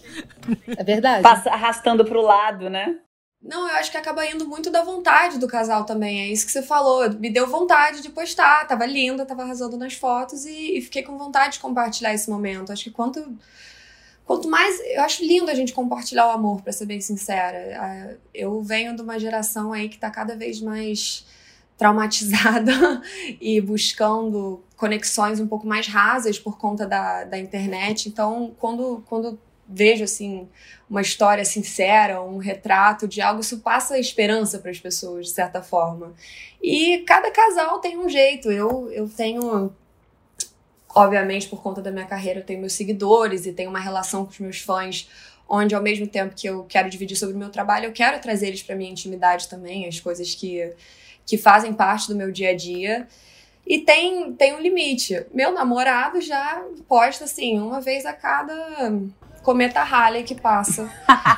É 0.75 0.83
verdade. 0.83 1.21
Passa 1.21 1.51
arrastando 1.51 2.03
pro 2.03 2.23
lado, 2.23 2.71
né? 2.71 2.97
Não, 3.39 3.69
eu 3.69 3.75
acho 3.75 3.91
que 3.91 3.97
acaba 3.97 4.25
indo 4.25 4.47
muito 4.47 4.71
da 4.71 4.83
vontade 4.83 5.37
do 5.37 5.47
casal 5.47 5.85
também. 5.85 6.21
É 6.21 6.27
isso 6.29 6.47
que 6.47 6.51
você 6.51 6.63
falou. 6.63 7.07
Me 7.11 7.29
deu 7.29 7.45
vontade 7.45 8.01
de 8.01 8.09
postar. 8.09 8.65
Tava 8.65 8.87
linda, 8.87 9.27
tava 9.27 9.43
arrasando 9.43 9.77
nas 9.77 9.93
fotos 9.93 10.43
e, 10.47 10.79
e 10.79 10.81
fiquei 10.81 11.03
com 11.03 11.19
vontade 11.19 11.53
de 11.53 11.59
compartilhar 11.59 12.15
esse 12.15 12.27
momento. 12.31 12.71
Acho 12.71 12.85
que 12.85 12.89
quanto, 12.89 13.37
quanto 14.25 14.49
mais. 14.49 14.79
Eu 14.85 15.03
acho 15.03 15.23
lindo 15.23 15.49
a 15.49 15.55
gente 15.55 15.73
compartilhar 15.73 16.27
o 16.27 16.31
amor, 16.31 16.61
para 16.61 16.73
ser 16.73 16.85
bem 16.85 16.99
sincera. 16.99 18.19
Eu 18.33 18.61
venho 18.61 18.95
de 18.95 19.01
uma 19.01 19.19
geração 19.19 19.71
aí 19.71 19.87
que 19.87 19.97
tá 19.97 20.09
cada 20.09 20.35
vez 20.35 20.61
mais 20.61 21.25
traumatizada 21.77 23.01
e 23.39 23.59
buscando 23.61 24.63
conexões 24.77 25.39
um 25.39 25.47
pouco 25.47 25.67
mais 25.67 25.87
rasas 25.87 26.39
por 26.39 26.57
conta 26.57 26.85
da, 26.85 27.23
da 27.23 27.37
internet. 27.37 28.09
Então, 28.09 28.55
quando, 28.59 29.03
quando 29.07 29.39
vejo 29.67 30.03
assim 30.03 30.47
uma 30.89 31.01
história 31.01 31.43
sincera, 31.43 32.21
um 32.21 32.37
retrato 32.37 33.07
de 33.07 33.21
algo, 33.21 33.41
isso 33.41 33.59
passa 33.59 33.97
esperança 33.97 34.59
para 34.59 34.71
as 34.71 34.79
pessoas, 34.79 35.27
de 35.27 35.31
certa 35.33 35.61
forma. 35.61 36.13
E 36.61 36.99
cada 36.99 37.31
casal 37.31 37.79
tem 37.79 37.97
um 37.97 38.07
jeito. 38.07 38.51
Eu, 38.51 38.89
eu 38.91 39.09
tenho, 39.09 39.73
obviamente, 40.95 41.47
por 41.49 41.61
conta 41.61 41.81
da 41.81 41.91
minha 41.91 42.05
carreira, 42.05 42.39
eu 42.39 42.43
tenho 42.45 42.59
meus 42.59 42.73
seguidores 42.73 43.45
e 43.45 43.51
tenho 43.51 43.69
uma 43.69 43.79
relação 43.79 44.25
com 44.25 44.31
os 44.31 44.39
meus 44.39 44.61
fãs, 44.61 45.09
onde 45.47 45.75
ao 45.75 45.81
mesmo 45.83 46.07
tempo 46.07 46.33
que 46.33 46.47
eu 46.47 46.63
quero 46.63 46.89
dividir 46.89 47.17
sobre 47.17 47.35
o 47.35 47.37
meu 47.37 47.49
trabalho, 47.49 47.85
eu 47.85 47.91
quero 47.91 48.19
trazer 48.19 48.47
eles 48.47 48.63
para 48.63 48.75
minha 48.75 48.89
intimidade 48.89 49.47
também, 49.49 49.87
as 49.87 49.99
coisas 49.99 50.33
que, 50.33 50.73
que 51.25 51.37
fazem 51.37 51.73
parte 51.73 52.07
do 52.07 52.15
meu 52.15 52.31
dia 52.31 52.51
a 52.51 52.55
dia. 52.55 53.07
E 53.67 53.79
tem, 53.79 54.31
tem 54.33 54.55
um 54.55 54.59
limite. 54.59 55.25
Meu 55.33 55.51
namorado 55.51 56.21
já 56.21 56.63
posta 56.87 57.25
assim, 57.25 57.59
uma 57.59 57.81
vez 57.81 58.05
a 58.05 58.13
cada 58.13 58.89
cometa 59.45 59.83
Halley 59.83 60.23
que 60.23 60.33
passa 60.33 60.91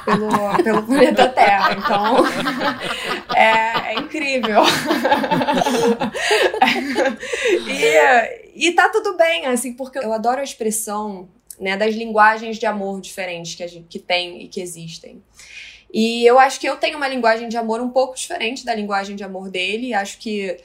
pelo, 0.06 0.30
pelo 0.64 0.84
planeta 0.84 1.28
Terra. 1.28 1.74
Então, 1.74 2.24
é, 3.36 3.92
é 3.92 3.96
incrível. 3.96 4.64
e, 7.68 8.70
e 8.70 8.72
tá 8.72 8.88
tudo 8.88 9.18
bem, 9.18 9.48
assim, 9.48 9.74
porque 9.74 10.00
eu 10.00 10.14
adoro 10.14 10.40
a 10.40 10.44
expressão 10.44 11.28
né, 11.60 11.76
das 11.76 11.96
linguagens 11.96 12.58
de 12.58 12.66
amor 12.66 13.02
diferentes 13.02 13.56
que, 13.56 13.64
a 13.64 13.68
gente, 13.68 13.88
que 13.90 14.00
tem 14.00 14.44
e 14.44 14.48
que 14.48 14.62
existem. 14.62 15.22
E 15.94 16.26
eu 16.26 16.40
acho 16.40 16.62
que 16.62 16.68
eu 16.68 16.78
tenho 16.78 16.96
uma 16.96 17.10
linguagem 17.10 17.50
de 17.50 17.58
amor 17.58 17.82
um 17.82 17.90
pouco 17.90 18.16
diferente 18.16 18.64
da 18.64 18.74
linguagem 18.74 19.18
de 19.18 19.26
amor 19.26 19.50
dele. 19.50 19.94
Acho 19.94 20.18
que 20.18 20.58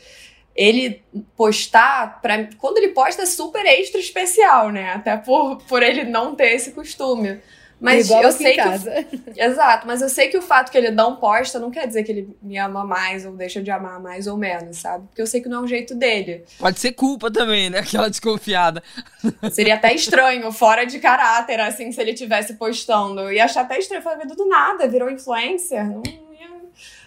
ele 0.55 1.03
postar, 1.37 2.21
pra, 2.21 2.49
quando 2.59 2.79
ele 2.79 2.89
posta 2.89 3.23
é 3.23 3.27
super 3.27 3.65
extra 3.65 4.01
especial, 4.01 4.71
né? 4.71 4.93
Até 4.93 5.17
por, 5.17 5.57
por 5.57 5.83
ele 5.83 6.05
não 6.05 6.35
ter 6.35 6.55
esse 6.55 6.73
costume. 6.73 7.41
Mas 7.83 8.07
Igual 8.07 8.23
eu 8.23 8.31
sei 8.33 8.55
que. 8.55 9.33
Exato, 9.37 9.89
mas 9.89 10.01
eu 10.01 10.09
sei 10.09 10.29
que 10.29 10.39
o 10.39 10.43
fato 10.43 10.71
que 10.71 10.79
ele 10.79 10.93
não 10.93 11.17
posta 11.17 11.59
não 11.59 11.69
quer 11.69 11.85
dizer 11.89 12.05
que 12.05 12.13
ele 12.13 12.37
me 12.41 12.57
ama 12.57 12.85
mais 12.85 13.27
ou 13.27 13.33
deixa 13.33 13.61
de 13.61 13.73
amar 13.73 13.99
mais 14.01 14.29
ou 14.29 14.37
menos, 14.37 14.77
sabe? 14.77 15.09
Porque 15.09 15.21
eu 15.21 15.27
sei 15.27 15.41
que 15.41 15.49
não 15.49 15.63
é 15.63 15.65
o 15.65 15.67
jeito 15.67 15.93
dele. 15.93 16.45
Pode 16.61 16.79
ser 16.79 16.93
culpa 16.93 17.29
também, 17.29 17.71
né? 17.71 17.81
Aquela 17.81 18.09
desconfiada. 18.09 18.81
Seria 19.51 19.75
até 19.75 19.93
estranho, 19.93 20.53
fora 20.53 20.85
de 20.85 21.01
caráter, 21.01 21.59
assim, 21.59 21.91
se 21.91 22.01
ele 22.01 22.15
tivesse 22.15 22.55
postando. 22.55 23.23
Eu 23.23 23.33
ia 23.33 23.47
achar 23.47 23.63
até 23.63 23.77
estranho. 23.81 24.01
Falei, 24.01 24.29
do 24.29 24.47
nada, 24.47 24.87
virou 24.87 25.11
influencer. 25.11 25.85
Não 25.85 26.03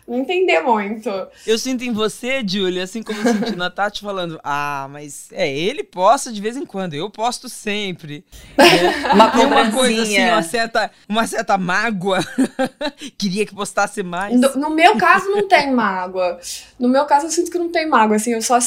não 0.07 0.19
entender 0.19 0.62
muito. 0.62 1.09
Eu 1.47 1.57
sinto 1.57 1.83
em 1.83 1.91
você, 1.91 2.43
Julia, 2.45 2.83
assim 2.83 3.01
como 3.01 3.19
eu 3.19 3.33
senti 3.33 3.55
na 3.55 3.71
Tati 3.71 4.01
falando, 4.01 4.39
ah, 4.43 4.88
mas 4.91 5.29
é, 5.31 5.51
ele 5.51 5.83
posta 5.83 6.31
de 6.31 6.39
vez 6.39 6.55
em 6.55 6.65
quando, 6.65 6.93
eu 6.93 7.09
posto 7.09 7.50
sempre. 7.50 8.24
É, 8.65 9.13
uma 9.13 9.31
Tem 9.31 9.45
uma 9.45 9.71
coisa 9.71 10.01
assim, 10.01 10.25
uma 10.25 10.41
certa, 10.41 10.91
uma 11.07 11.27
certa 11.27 11.57
mágoa. 11.57 12.19
Queria 13.17 13.45
que 13.45 13.53
postasse 13.53 14.01
mais. 14.01 14.39
No, 14.39 14.55
no, 14.55 14.69
meu 14.69 14.97
caso, 14.97 15.29
não 15.29 15.47
tem 15.47 15.71
mágoa. 15.71 16.39
No 16.79 16.89
meu 16.89 17.05
caso, 17.05 17.27
eu 17.27 17.31
sinto 17.31 17.51
que 17.51 17.57
não 17.57 17.69
tem 17.69 17.88
mágoa, 17.88 18.15
assim, 18.15 18.31
eu 18.31 18.41
só 18.41 18.59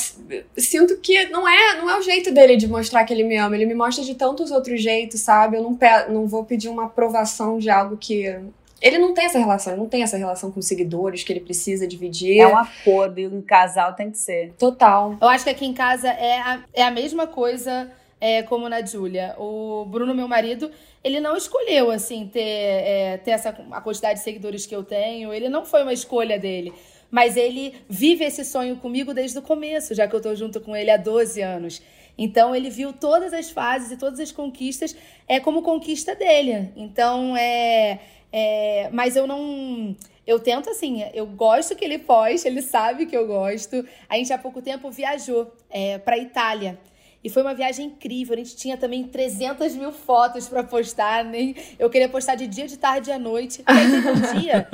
sinto 0.57 0.99
que 0.99 1.27
não 1.29 1.49
é, 1.49 1.79
não 1.79 1.91
é 1.91 1.99
o 1.99 2.03
jeito 2.03 2.33
dele 2.33 2.57
de 2.57 2.69
mostrar 2.69 3.05
que 3.05 3.13
ele 3.13 3.25
me 3.25 3.37
ama. 3.37 3.57
Ele 3.57 3.67
me 3.67 3.75
mostra 3.75 4.05
de 4.05 4.15
tantos 4.15 4.51
outros 4.51 4.83
jeitos, 4.83 5.21
sabe? 5.21 5.57
Eu 5.57 5.63
não, 5.63 5.75
pe 5.75 5.87
não 6.09 6.27
vou 6.27 6.45
pedir 6.45 6.69
uma 6.69 6.85
aprovação 6.85 7.59
de 7.59 7.69
algo 7.69 7.97
que 7.97 8.39
ele 8.81 8.99
não 8.99 9.13
tem 9.13 9.25
essa 9.25 9.39
relação, 9.39 9.73
ele 9.73 9.83
não 9.83 9.89
tem 9.89 10.03
essa 10.03 10.17
relação 10.17 10.51
com 10.53 10.63
seguidores 10.63 11.25
que 11.25 11.33
ele 11.33 11.41
precisa 11.41 11.87
dividir. 11.87 12.41
É 12.41 12.47
um 12.47 12.57
acordo 12.57 13.19
e 13.19 13.27
um 13.27 13.43
casal 13.43 13.95
tem 13.95 14.11
que 14.11 14.19
ser. 14.19 14.53
Total. 14.59 15.17
Eu 15.21 15.29
acho 15.29 15.45
que 15.45 15.51
aqui 15.51 15.67
em 15.67 15.75
casa 15.75 16.09
é 16.09 16.41
a, 16.41 16.65
é 16.73 16.83
a 16.83 16.91
mesma 16.91 17.27
coisa 17.27 17.91
é, 18.21 18.43
como 18.43 18.69
na 18.69 18.85
Júlia. 18.85 19.35
O 19.39 19.85
Bruno, 19.87 20.15
meu 20.15 20.29
marido, 20.29 20.71
ele 21.03 21.21
não 21.21 21.37
escolheu, 21.37 21.91
assim, 21.91 22.29
ter, 22.33 22.41
é, 22.41 23.17
ter 23.19 23.33
essa, 23.33 23.51
a 23.71 23.81
quantidade 23.81 24.19
de 24.19 24.25
seguidores 24.25 24.67
que 24.67 24.75
eu 24.75 24.85
tenho. 24.85 25.33
Ele 25.33 25.49
não 25.49 25.65
foi 25.65 25.83
uma 25.83 25.93
escolha 25.93 26.39
dele. 26.39 26.73
Mas 27.11 27.37
ele 27.37 27.75
vive 27.89 28.25
esse 28.25 28.45
sonho 28.45 28.77
comigo 28.77 29.15
desde 29.15 29.39
o 29.39 29.43
começo, 29.43 29.95
já 29.95 30.07
que 30.07 30.15
eu 30.15 30.21
tô 30.21 30.35
junto 30.35 30.61
com 30.61 30.77
ele 30.77 30.91
há 30.91 30.97
12 30.97 31.41
anos. 31.41 31.83
Então 32.19 32.55
ele 32.55 32.69
viu 32.69 32.93
todas 32.93 33.33
as 33.33 33.49
fases 33.49 33.93
e 33.93 33.97
todas 33.97 34.19
as 34.19 34.33
conquistas 34.33 34.95
é 35.27 35.39
como 35.39 35.63
conquista 35.63 36.15
dele. 36.17 36.71
Então 36.77 37.37
é 37.37 38.01
é, 38.33 38.89
mas 38.93 39.17
eu 39.17 39.27
não. 39.27 39.97
Eu 40.27 40.39
tento 40.39 40.69
assim, 40.69 41.03
eu 41.15 41.27
gosto 41.27 41.75
que 41.75 41.85
ele 41.85 41.99
poste, 41.99 42.47
ele 42.47 42.61
sabe 42.61 43.07
que 43.07 43.17
eu 43.17 43.27
gosto. 43.27 43.87
A 44.09 44.17
gente 44.17 44.33
há 44.33 44.39
pouco 44.39 44.61
tempo 44.61 44.91
viajou 44.91 45.51
é, 45.71 45.97
para 45.99 46.19
Itália. 46.19 46.79
E 47.23 47.29
foi 47.31 47.43
uma 47.43 47.55
viagem 47.55 47.87
incrível. 47.87 48.35
A 48.35 48.39
gente 48.39 48.55
tinha 48.55 48.77
também 48.77 49.05
300 49.05 49.75
mil 49.75 49.91
fotos 49.91 50.49
para 50.49 50.63
postar. 50.63 51.25
Nem... 51.25 51.57
Eu 51.79 51.91
queria 51.91 52.09
postar 52.09 52.37
de 52.37 52.47
dia, 52.47 52.69
de 52.69 52.77
tarde 52.77 53.11
e 53.11 53.13
à 53.13 53.19
noite. 53.19 53.63
Aí 53.67 53.91
teve 53.91 54.09
um 54.09 54.21
dia. 54.39 54.69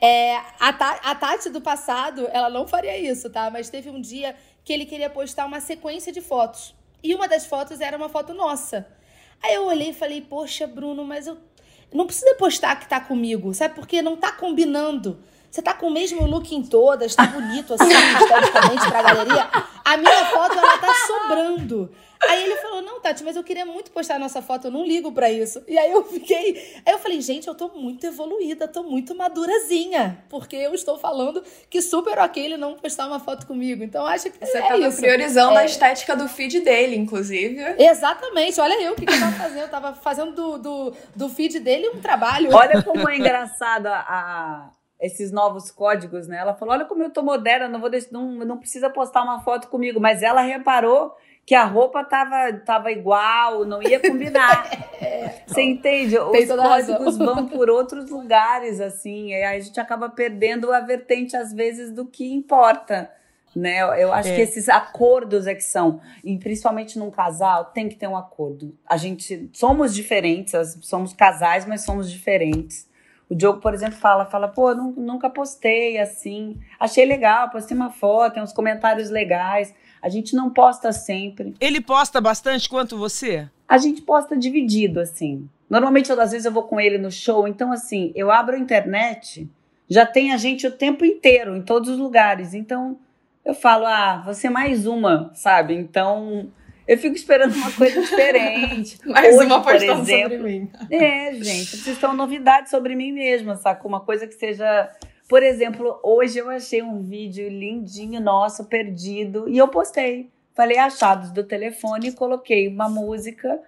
É, 0.00 0.36
a, 0.58 0.68
a 0.68 1.14
Tati 1.14 1.50
do 1.50 1.60
passado, 1.60 2.28
ela 2.32 2.48
não 2.48 2.66
faria 2.66 2.96
isso, 2.96 3.28
tá? 3.28 3.50
Mas 3.50 3.68
teve 3.68 3.90
um 3.90 4.00
dia 4.00 4.34
que 4.64 4.72
ele 4.72 4.86
queria 4.86 5.10
postar 5.10 5.44
uma 5.44 5.60
sequência 5.60 6.12
de 6.12 6.22
fotos. 6.22 6.74
E 7.02 7.14
uma 7.14 7.28
das 7.28 7.44
fotos 7.44 7.80
era 7.80 7.96
uma 7.96 8.08
foto 8.08 8.32
nossa. 8.32 8.86
Aí 9.42 9.54
eu 9.54 9.66
olhei 9.66 9.90
e 9.90 9.94
falei, 9.94 10.22
poxa, 10.22 10.66
Bruno, 10.66 11.04
mas 11.04 11.26
eu 11.26 11.36
não 11.94 12.06
precisa 12.06 12.34
postar 12.34 12.74
que 12.76 12.88
tá 12.88 13.00
comigo, 13.00 13.54
sabe? 13.54 13.74
Porque 13.74 14.02
não 14.02 14.16
tá 14.16 14.32
combinando. 14.32 15.18
Você 15.48 15.62
tá 15.62 15.72
com 15.72 15.86
o 15.86 15.92
mesmo 15.92 16.26
look 16.26 16.52
em 16.52 16.64
todas, 16.64 17.14
tá 17.14 17.26
bonito 17.26 17.74
assim, 17.74 17.86
esteticamente 17.94 18.90
pra 18.90 19.02
galeria. 19.02 19.48
A 19.84 19.96
minha 19.96 20.26
foto, 20.26 20.58
ela 20.58 20.78
tá 20.78 20.92
sobrando. 21.06 21.92
Aí 22.28 22.44
ele 22.44 22.56
falou: 22.56 22.82
Não, 22.82 23.00
Tati, 23.00 23.22
mas 23.24 23.36
eu 23.36 23.44
queria 23.44 23.64
muito 23.64 23.90
postar 23.90 24.16
a 24.16 24.18
nossa 24.18 24.42
foto, 24.42 24.66
eu 24.66 24.70
não 24.70 24.84
ligo 24.84 25.12
para 25.12 25.30
isso. 25.30 25.62
E 25.66 25.78
aí 25.78 25.90
eu 25.90 26.04
fiquei. 26.04 26.80
Aí 26.84 26.92
eu 26.92 26.98
falei: 26.98 27.20
Gente, 27.20 27.48
eu 27.48 27.54
tô 27.54 27.68
muito 27.68 28.06
evoluída, 28.06 28.68
tô 28.68 28.82
muito 28.82 29.14
madurazinha. 29.14 30.24
Porque 30.28 30.56
eu 30.56 30.74
estou 30.74 30.98
falando 30.98 31.42
que 31.68 31.80
super 31.82 32.18
ok 32.18 32.44
ele 32.44 32.56
não 32.56 32.74
postar 32.74 33.06
uma 33.06 33.20
foto 33.20 33.46
comigo. 33.46 33.82
Então 33.82 34.06
acho 34.06 34.30
que. 34.30 34.44
Você 34.44 34.58
é 34.58 34.62
tava 34.62 34.88
isso. 34.88 35.00
priorizando 35.00 35.58
é... 35.58 35.62
a 35.62 35.64
estética 35.64 36.16
do 36.16 36.28
feed 36.28 36.60
dele, 36.60 36.96
inclusive. 36.96 37.60
Exatamente. 37.78 38.60
Olha 38.60 38.80
eu 38.82 38.92
o 38.92 38.96
que, 38.96 39.06
que 39.06 39.12
eu 39.12 39.20
tava 39.20 39.32
fazendo. 39.32 39.60
Eu 39.60 39.68
tava 39.68 39.94
fazendo 39.94 40.32
do, 40.32 40.58
do, 40.58 40.94
do 41.14 41.28
feed 41.28 41.60
dele 41.60 41.88
um 41.88 42.00
trabalho. 42.00 42.54
Olha 42.54 42.82
como 42.82 43.08
é 43.08 43.16
engraçado 43.16 43.86
a, 43.86 43.98
a 43.98 44.70
esses 45.00 45.30
novos 45.30 45.70
códigos, 45.70 46.26
né? 46.26 46.38
Ela 46.38 46.54
falou: 46.54 46.74
olha 46.74 46.84
como 46.84 47.02
eu 47.02 47.10
tô 47.10 47.22
moderna, 47.22 47.68
não 47.68 47.80
vou 47.80 47.90
não, 48.10 48.32
não 48.44 48.58
precisa 48.58 48.88
postar 48.88 49.22
uma 49.22 49.40
foto 49.40 49.68
comigo, 49.68 50.00
mas 50.00 50.22
ela 50.22 50.40
reparou 50.40 51.14
que 51.46 51.54
a 51.54 51.64
roupa 51.64 52.02
tava, 52.02 52.52
tava 52.64 52.90
igual, 52.90 53.64
não 53.64 53.82
ia 53.82 54.00
combinar. 54.00 54.68
Você 55.46 55.62
entende? 55.62 56.18
Os 56.18 56.46
códigos 56.46 57.18
vão 57.18 57.46
por 57.46 57.68
outros 57.68 58.10
lugares, 58.10 58.80
assim, 58.80 59.28
e 59.28 59.34
aí 59.34 59.56
a 59.56 59.60
gente 59.60 59.78
acaba 59.78 60.08
perdendo 60.08 60.72
a 60.72 60.80
vertente, 60.80 61.36
às 61.36 61.52
vezes, 61.52 61.92
do 61.92 62.06
que 62.06 62.32
importa. 62.32 63.10
Né? 63.54 63.80
Eu 64.02 64.12
acho 64.12 64.30
é. 64.30 64.34
que 64.34 64.40
esses 64.40 64.68
acordos 64.68 65.46
é 65.46 65.54
que 65.54 65.62
são, 65.62 66.00
e 66.24 66.36
principalmente 66.38 66.98
num 66.98 67.10
casal, 67.10 67.66
tem 67.66 67.88
que 67.88 67.94
ter 67.94 68.08
um 68.08 68.16
acordo. 68.16 68.76
A 68.84 68.96
gente 68.96 69.48
somos 69.52 69.94
diferentes, 69.94 70.52
somos 70.80 71.12
casais, 71.12 71.64
mas 71.64 71.84
somos 71.84 72.10
diferentes. 72.10 72.88
O 73.28 73.34
Diogo, 73.34 73.60
por 73.60 73.72
exemplo, 73.72 73.96
fala, 73.96 74.26
fala, 74.26 74.48
pô, 74.48 74.74
nunca 74.74 75.30
postei 75.30 75.98
assim, 75.98 76.60
achei 76.78 77.06
legal, 77.06 77.50
postei 77.50 77.76
uma 77.76 77.90
foto, 77.90 78.34
tem 78.34 78.42
uns 78.42 78.52
comentários 78.52 79.10
legais. 79.10 79.74
A 80.02 80.08
gente 80.08 80.36
não 80.36 80.50
posta 80.50 80.92
sempre. 80.92 81.54
Ele 81.58 81.80
posta 81.80 82.20
bastante 82.20 82.68
quanto 82.68 82.98
você? 82.98 83.48
A 83.66 83.78
gente 83.78 84.02
posta 84.02 84.36
dividido, 84.36 85.00
assim. 85.00 85.48
Normalmente, 85.70 86.12
às 86.12 86.30
vezes, 86.30 86.44
eu 86.44 86.52
vou 86.52 86.64
com 86.64 86.78
ele 86.78 86.98
no 86.98 87.10
show, 87.10 87.48
então, 87.48 87.72
assim, 87.72 88.12
eu 88.14 88.30
abro 88.30 88.54
a 88.54 88.58
internet, 88.58 89.48
já 89.88 90.04
tem 90.04 90.32
a 90.32 90.36
gente 90.36 90.66
o 90.66 90.70
tempo 90.70 91.04
inteiro, 91.04 91.56
em 91.56 91.62
todos 91.62 91.88
os 91.88 91.98
lugares. 91.98 92.52
Então, 92.52 92.98
eu 93.44 93.54
falo, 93.54 93.86
ah, 93.86 94.22
você 94.24 94.46
é 94.48 94.50
mais 94.50 94.86
uma, 94.86 95.30
sabe? 95.34 95.74
Então, 95.74 96.52
eu 96.86 96.98
fico 96.98 97.16
esperando 97.16 97.54
uma 97.54 97.72
coisa 97.72 98.00
diferente. 98.00 98.98
mais 99.06 99.36
Hoje, 99.36 99.46
uma 99.46 99.62
por 99.62 99.74
exemplo, 99.74 100.04
sobre 100.04 100.38
mim. 100.38 100.70
É, 100.90 101.32
gente, 101.34 101.76
vocês 101.76 101.88
estão 101.88 102.14
novidade 102.14 102.70
sobre 102.70 102.94
mim 102.94 103.12
mesma, 103.12 103.56
saca? 103.56 103.86
Uma 103.86 104.00
coisa 104.00 104.26
que 104.26 104.34
seja 104.34 104.90
por 105.28 105.42
exemplo, 105.42 105.98
hoje 106.02 106.38
eu 106.38 106.50
achei 106.50 106.82
um 106.82 107.02
vídeo 107.02 107.48
lindinho 107.48 108.20
nosso, 108.20 108.66
perdido, 108.66 109.48
e 109.48 109.56
eu 109.56 109.68
postei. 109.68 110.30
Falei 110.54 110.78
achados 110.78 111.30
do 111.30 111.42
telefone, 111.42 112.12
coloquei 112.12 112.68
uma 112.68 112.88
música, 112.88 113.60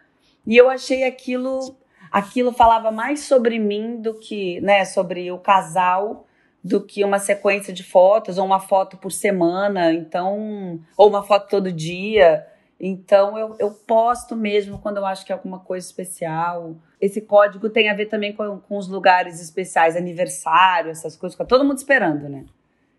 e 0.47 0.57
eu 0.57 0.69
achei 0.69 1.05
aquilo. 1.05 1.77
Aquilo 2.13 2.53
falava 2.53 2.91
mais 2.91 3.21
sobre 3.21 3.59
mim 3.59 4.01
do 4.01 4.15
que, 4.15 4.61
né, 4.61 4.85
sobre 4.85 5.33
o 5.33 5.39
casal, 5.39 6.27
do 6.63 6.81
que 6.81 7.03
uma 7.03 7.19
sequência 7.19 7.73
de 7.73 7.83
fotos, 7.83 8.39
ou 8.39 8.45
uma 8.45 8.61
foto 8.61 8.97
por 8.97 9.11
semana, 9.11 9.93
então, 9.93 10.79
ou 10.97 11.09
uma 11.09 11.23
foto 11.23 11.49
todo 11.49 11.73
dia. 11.73 12.47
Então 12.78 13.38
eu, 13.38 13.56
eu 13.59 13.71
posto 13.71 14.37
mesmo 14.37 14.78
quando 14.78 14.99
eu 14.99 15.06
acho 15.06 15.25
que 15.25 15.33
é 15.33 15.35
alguma 15.35 15.59
coisa 15.61 15.87
especial. 15.87 16.76
Esse 17.00 17.21
código 17.21 17.71
tem 17.71 17.88
a 17.88 17.95
ver 17.95 18.06
também 18.06 18.33
com, 18.33 18.59
com 18.61 18.76
os 18.76 18.88
lugares 18.88 19.40
especiais, 19.40 19.97
aniversário, 19.97 20.90
essas 20.90 21.16
coisas, 21.16 21.35
fica 21.35 21.47
todo 21.47 21.64
mundo 21.64 21.78
esperando, 21.78 22.28
né? 22.28 22.45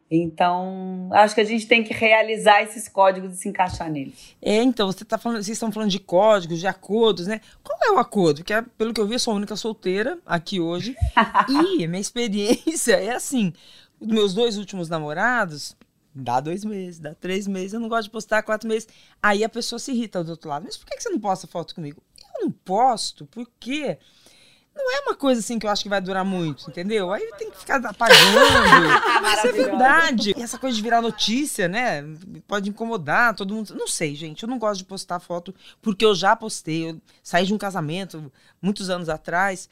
Então, 0.10 1.10
acho 1.12 1.36
que 1.36 1.41
a 1.41 1.46
gente 1.46 1.67
tem 1.67 1.84
que 1.84 1.93
realizar 1.93 2.63
esses 2.63 2.88
códigos 2.88 3.34
e 3.34 3.38
se 3.38 3.50
encaixar 3.50 3.91
neles. 3.91 4.36
É, 4.41 4.63
então, 4.63 4.88
você 4.88 5.03
tá 5.03 5.17
falando, 5.17 5.43
vocês 5.43 5.57
estão 5.57 5.72
falando 5.72 5.89
de 5.89 6.00
códigos, 6.00 6.60
de 6.60 6.67
acordos, 6.67 7.27
né? 7.27 7.41
Qual 7.62 7.77
é 7.84 7.91
o 7.91 8.00
acordo? 8.00 8.38
Porque, 8.38 8.53
pelo 8.77 8.93
que 8.93 9.01
eu 9.01 9.07
vi, 9.07 9.15
eu 9.15 9.19
sou 9.19 9.34
a 9.34 9.36
única 9.36 9.57
solteira 9.57 10.17
aqui 10.25 10.62
hoje. 10.62 10.96
e 11.50 11.86
minha 11.88 12.00
experiência 12.00 12.93
é 12.93 13.13
assim: 13.13 13.51
os 14.00 14.07
meus 14.07 14.34
dois 14.34 14.57
últimos 14.57 14.88
namorados, 14.88 15.75
dá 16.18 16.40
dois 16.40 16.66
meses, 16.66 17.00
dá 17.00 17.14
três 17.14 17.48
meses, 17.48 17.74
eu 17.74 17.80
não 17.80 17.88
gosto 17.88 18.06
de 18.06 18.10
postar 18.10 18.44
quatro 18.44 18.68
meses. 18.68 18.88
Aí 19.22 19.44
a 19.44 19.50
pessoa 19.50 19.80
se 19.80 19.92
irrita 19.92 20.24
do 20.24 20.32
outro 20.32 20.50
lado. 20.50 20.64
Mas 20.66 20.76
por 20.76 20.86
que 20.86 21.00
você 21.00 21.10
não 21.10 21.20
posta 21.20 21.48
foto 21.48 21.76
comigo? 21.76 22.02
Eu 22.36 22.46
não 22.46 22.52
posto, 22.52 23.26
porque 23.28 23.98
não 24.76 24.96
é 24.96 25.00
uma 25.02 25.16
coisa 25.16 25.42
assim 25.42 25.58
que 25.58 25.66
eu 25.66 25.70
acho 25.72 25.84
que 25.84 25.90
vai 25.90 26.00
durar 26.00 26.24
muito, 26.24 26.70
entendeu? 26.70 27.12
Aí 27.12 27.32
tem 27.38 27.50
que 27.50 27.58
ficar 27.58 27.84
apagando. 27.84 28.18
Isso 29.38 29.48
é 29.48 29.52
verdade. 29.52 30.34
E 30.38 30.42
essa 30.42 30.58
coisa 30.58 30.76
de 30.76 30.82
virar 30.84 31.02
notícia, 31.02 31.68
né? 31.68 32.04
Pode 32.48 32.70
incomodar 32.70 33.36
todo 33.36 33.54
mundo. 33.54 33.76
Não 33.76 33.88
sei, 33.88 34.14
gente. 34.16 34.44
Eu 34.44 34.50
não 34.50 34.60
gosto 34.60 34.80
de 34.80 34.86
postar 34.86 35.20
foto 35.20 35.54
porque 35.82 36.06
eu 36.06 36.14
já 36.14 36.36
postei. 36.36 36.90
Eu 36.90 37.02
saí 37.24 37.46
de 37.46 37.54
um 37.54 37.58
casamento 37.58 38.32
muitos 38.62 38.90
anos 38.90 39.10
atrás. 39.10 39.68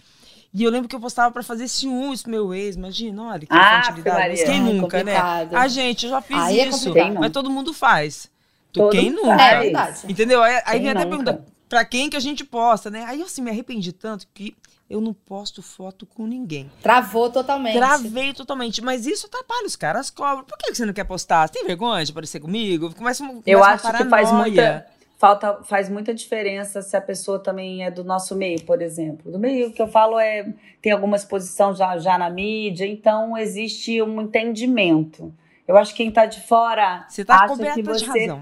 E 0.58 0.64
eu 0.64 0.72
lembro 0.72 0.88
que 0.88 0.96
eu 0.96 1.02
postava 1.02 1.34
para 1.34 1.44
fazer 1.44 1.68
ciúmes 1.68 2.22
pro 2.22 2.32
meu 2.32 2.54
ex. 2.54 2.78
Imagina, 2.78 3.24
olha 3.24 3.40
que 3.42 3.48
Ah, 3.50 3.80
infantilidade. 3.84 4.30
Mas 4.30 4.44
quem 4.44 4.56
É 4.56 4.60
nunca, 4.62 5.04
né? 5.04 5.14
complicado. 5.16 5.54
Ah, 5.54 5.68
gente, 5.68 6.06
eu 6.06 6.10
já 6.12 6.22
fiz 6.22 6.38
Aí 6.38 6.60
é 6.62 6.68
isso. 6.70 6.86
complicado. 6.86 7.20
mas 7.20 7.32
todo 7.34 7.50
mundo 7.50 7.74
faz. 7.74 8.32
Todo 8.72 8.90
quem 8.92 9.12
nunca? 9.12 9.42
É 9.42 9.60
verdade. 9.60 10.00
Entendeu? 10.08 10.42
Aí, 10.42 10.62
aí 10.66 10.80
vem 10.80 10.92
até 10.92 11.06
pergunta, 11.06 11.44
pra 11.68 11.84
quem 11.84 12.10
que 12.10 12.16
a 12.16 12.22
gente 12.22 12.46
posta, 12.46 12.90
né? 12.90 13.04
Aí 13.06 13.20
eu 13.20 13.26
assim, 13.26 13.42
me 13.42 13.50
arrependi 13.52 13.92
tanto 13.92 14.26
que 14.34 14.56
eu 14.90 15.02
não 15.02 15.14
posto 15.14 15.62
foto 15.62 16.06
com 16.06 16.26
ninguém. 16.26 16.72
Travou 16.82 17.30
totalmente. 17.30 17.76
Travei 17.76 18.34
totalmente. 18.34 18.82
Mas 18.82 19.06
isso 19.06 19.26
atrapalha 19.28 19.66
os 19.66 19.76
caras, 19.76 20.10
cobram. 20.10 20.46
Por 20.46 20.58
que 20.58 20.74
você 20.74 20.86
não 20.86 20.94
quer 20.94 21.04
postar? 21.04 21.48
Você 21.48 21.54
tem 21.56 21.66
vergonha 21.66 22.06
de 22.06 22.12
aparecer 22.12 22.40
comigo? 22.40 22.94
Começa, 22.96 23.26
começa 23.26 23.42
Eu 23.46 23.62
acho 23.62 23.92
que 23.92 24.06
faz 24.06 24.32
muita, 24.32 24.86
falta, 25.26 25.64
faz 25.64 25.90
muita 25.90 26.14
diferença 26.14 26.84
se 26.84 26.96
a 26.96 27.02
pessoa 27.02 27.40
também 27.40 27.84
é 27.84 27.90
do 27.90 28.04
nosso 28.04 28.36
meio, 28.36 28.62
por 28.62 28.80
exemplo. 28.80 29.32
Do 29.32 29.40
meio 29.40 29.72
que 29.72 29.82
eu 29.82 29.88
falo 29.88 30.20
é 30.20 30.54
tem 30.84 30.92
alguma 30.92 31.16
exposição 31.16 31.74
já, 31.74 31.98
já 31.98 32.16
na 32.16 32.30
mídia, 32.30 32.86
então 32.86 33.36
existe 33.36 34.00
um 34.04 34.22
entendimento. 34.22 35.34
Eu 35.68 35.78
acho 35.78 35.94
que 35.94 35.98
quem 35.98 36.10
está 36.10 36.28
de 36.28 36.42
fora 36.42 37.08
Você 37.10 37.26
tá 37.26 37.44
acha 37.44 37.74
que 37.74 37.82
você 37.82 38.06
razão. 38.06 38.40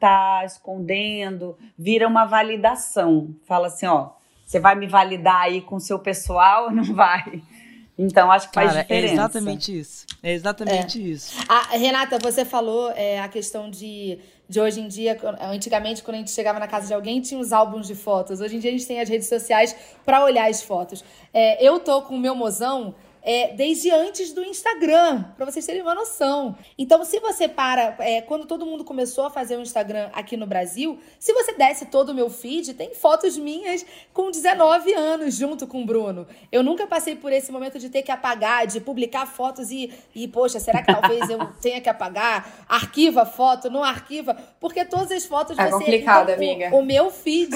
tá, 0.00 0.42
escondendo, 0.46 1.58
vira 1.76 2.08
uma 2.08 2.24
validação. 2.24 3.34
Fala 3.46 3.66
assim, 3.66 3.84
ó, 3.84 4.12
você 4.46 4.58
vai 4.58 4.74
me 4.74 4.86
validar 4.86 5.42
aí 5.42 5.60
com 5.60 5.76
o 5.76 5.80
seu 5.80 5.98
pessoal 5.98 6.64
ou 6.64 6.70
não 6.70 6.84
vai? 6.94 7.42
Então, 7.96 8.30
acho 8.30 8.48
que 8.48 8.54
faz 8.54 8.68
Cara, 8.70 8.80
é 8.80 8.82
diferença. 8.82 9.12
exatamente 9.14 9.78
isso. 9.78 10.06
É 10.22 10.32
exatamente 10.32 11.12
isso. 11.12 11.36
Ah, 11.48 11.76
Renata, 11.76 12.18
você 12.18 12.44
falou 12.44 12.90
é, 12.90 13.20
a 13.20 13.28
questão 13.28 13.70
de, 13.70 14.18
de 14.48 14.60
hoje 14.60 14.80
em 14.80 14.88
dia, 14.88 15.18
antigamente, 15.40 16.02
quando 16.02 16.16
a 16.16 16.18
gente 16.18 16.30
chegava 16.30 16.58
na 16.58 16.68
casa 16.68 16.86
de 16.86 16.94
alguém, 16.94 17.20
tinha 17.20 17.40
os 17.40 17.52
álbuns 17.52 17.86
de 17.86 17.94
fotos. 17.94 18.40
Hoje 18.40 18.56
em 18.56 18.58
dia 18.58 18.70
a 18.70 18.72
gente 18.72 18.86
tem 18.86 19.00
as 19.00 19.08
redes 19.08 19.28
sociais 19.28 19.74
para 20.04 20.22
olhar 20.22 20.50
as 20.50 20.62
fotos. 20.62 21.02
É, 21.32 21.66
eu 21.66 21.80
tô 21.80 22.02
com 22.02 22.14
o 22.14 22.18
meu 22.18 22.34
mozão 22.34 22.94
é, 23.24 23.54
desde 23.54 23.90
antes 23.90 24.32
do 24.34 24.44
Instagram, 24.44 25.24
para 25.34 25.46
vocês 25.46 25.64
terem 25.64 25.80
uma 25.80 25.94
noção. 25.94 26.56
Então, 26.76 27.02
se 27.04 27.18
você 27.20 27.48
para, 27.48 27.96
é, 27.98 28.20
quando 28.20 28.44
todo 28.46 28.66
mundo 28.66 28.84
começou 28.84 29.24
a 29.24 29.30
fazer 29.30 29.56
o 29.56 29.62
Instagram 29.62 30.10
aqui 30.12 30.36
no 30.36 30.46
Brasil, 30.46 30.98
se 31.18 31.32
você 31.32 31.54
desce 31.54 31.86
todo 31.86 32.10
o 32.10 32.14
meu 32.14 32.28
feed, 32.28 32.74
tem 32.74 32.94
fotos 32.94 33.38
minhas 33.38 33.84
com 34.12 34.30
19 34.30 34.92
anos 34.92 35.34
junto 35.36 35.66
com 35.66 35.82
o 35.82 35.86
Bruno. 35.86 36.26
Eu 36.52 36.62
nunca 36.62 36.86
passei 36.86 37.16
por 37.16 37.32
esse 37.32 37.50
momento 37.50 37.78
de 37.78 37.88
ter 37.88 38.02
que 38.02 38.12
apagar, 38.12 38.66
de 38.66 38.78
publicar 38.78 39.24
fotos 39.26 39.70
e, 39.70 39.90
e 40.14 40.28
poxa, 40.28 40.60
será 40.60 40.82
que 40.82 40.92
talvez 40.92 41.30
eu 41.30 41.38
tenha 41.62 41.80
que 41.80 41.88
apagar? 41.88 42.66
Arquiva 42.68 43.24
foto, 43.24 43.70
não 43.70 43.82
arquiva? 43.82 44.34
Porque 44.60 44.84
todas 44.84 45.10
as 45.10 45.24
fotos 45.24 45.58
É 45.58 45.64
você... 45.70 45.78
complicado, 45.78 46.28
o- 46.28 46.32
amiga. 46.34 46.74
O, 46.76 46.82
meu 46.82 47.10
feed, 47.10 47.50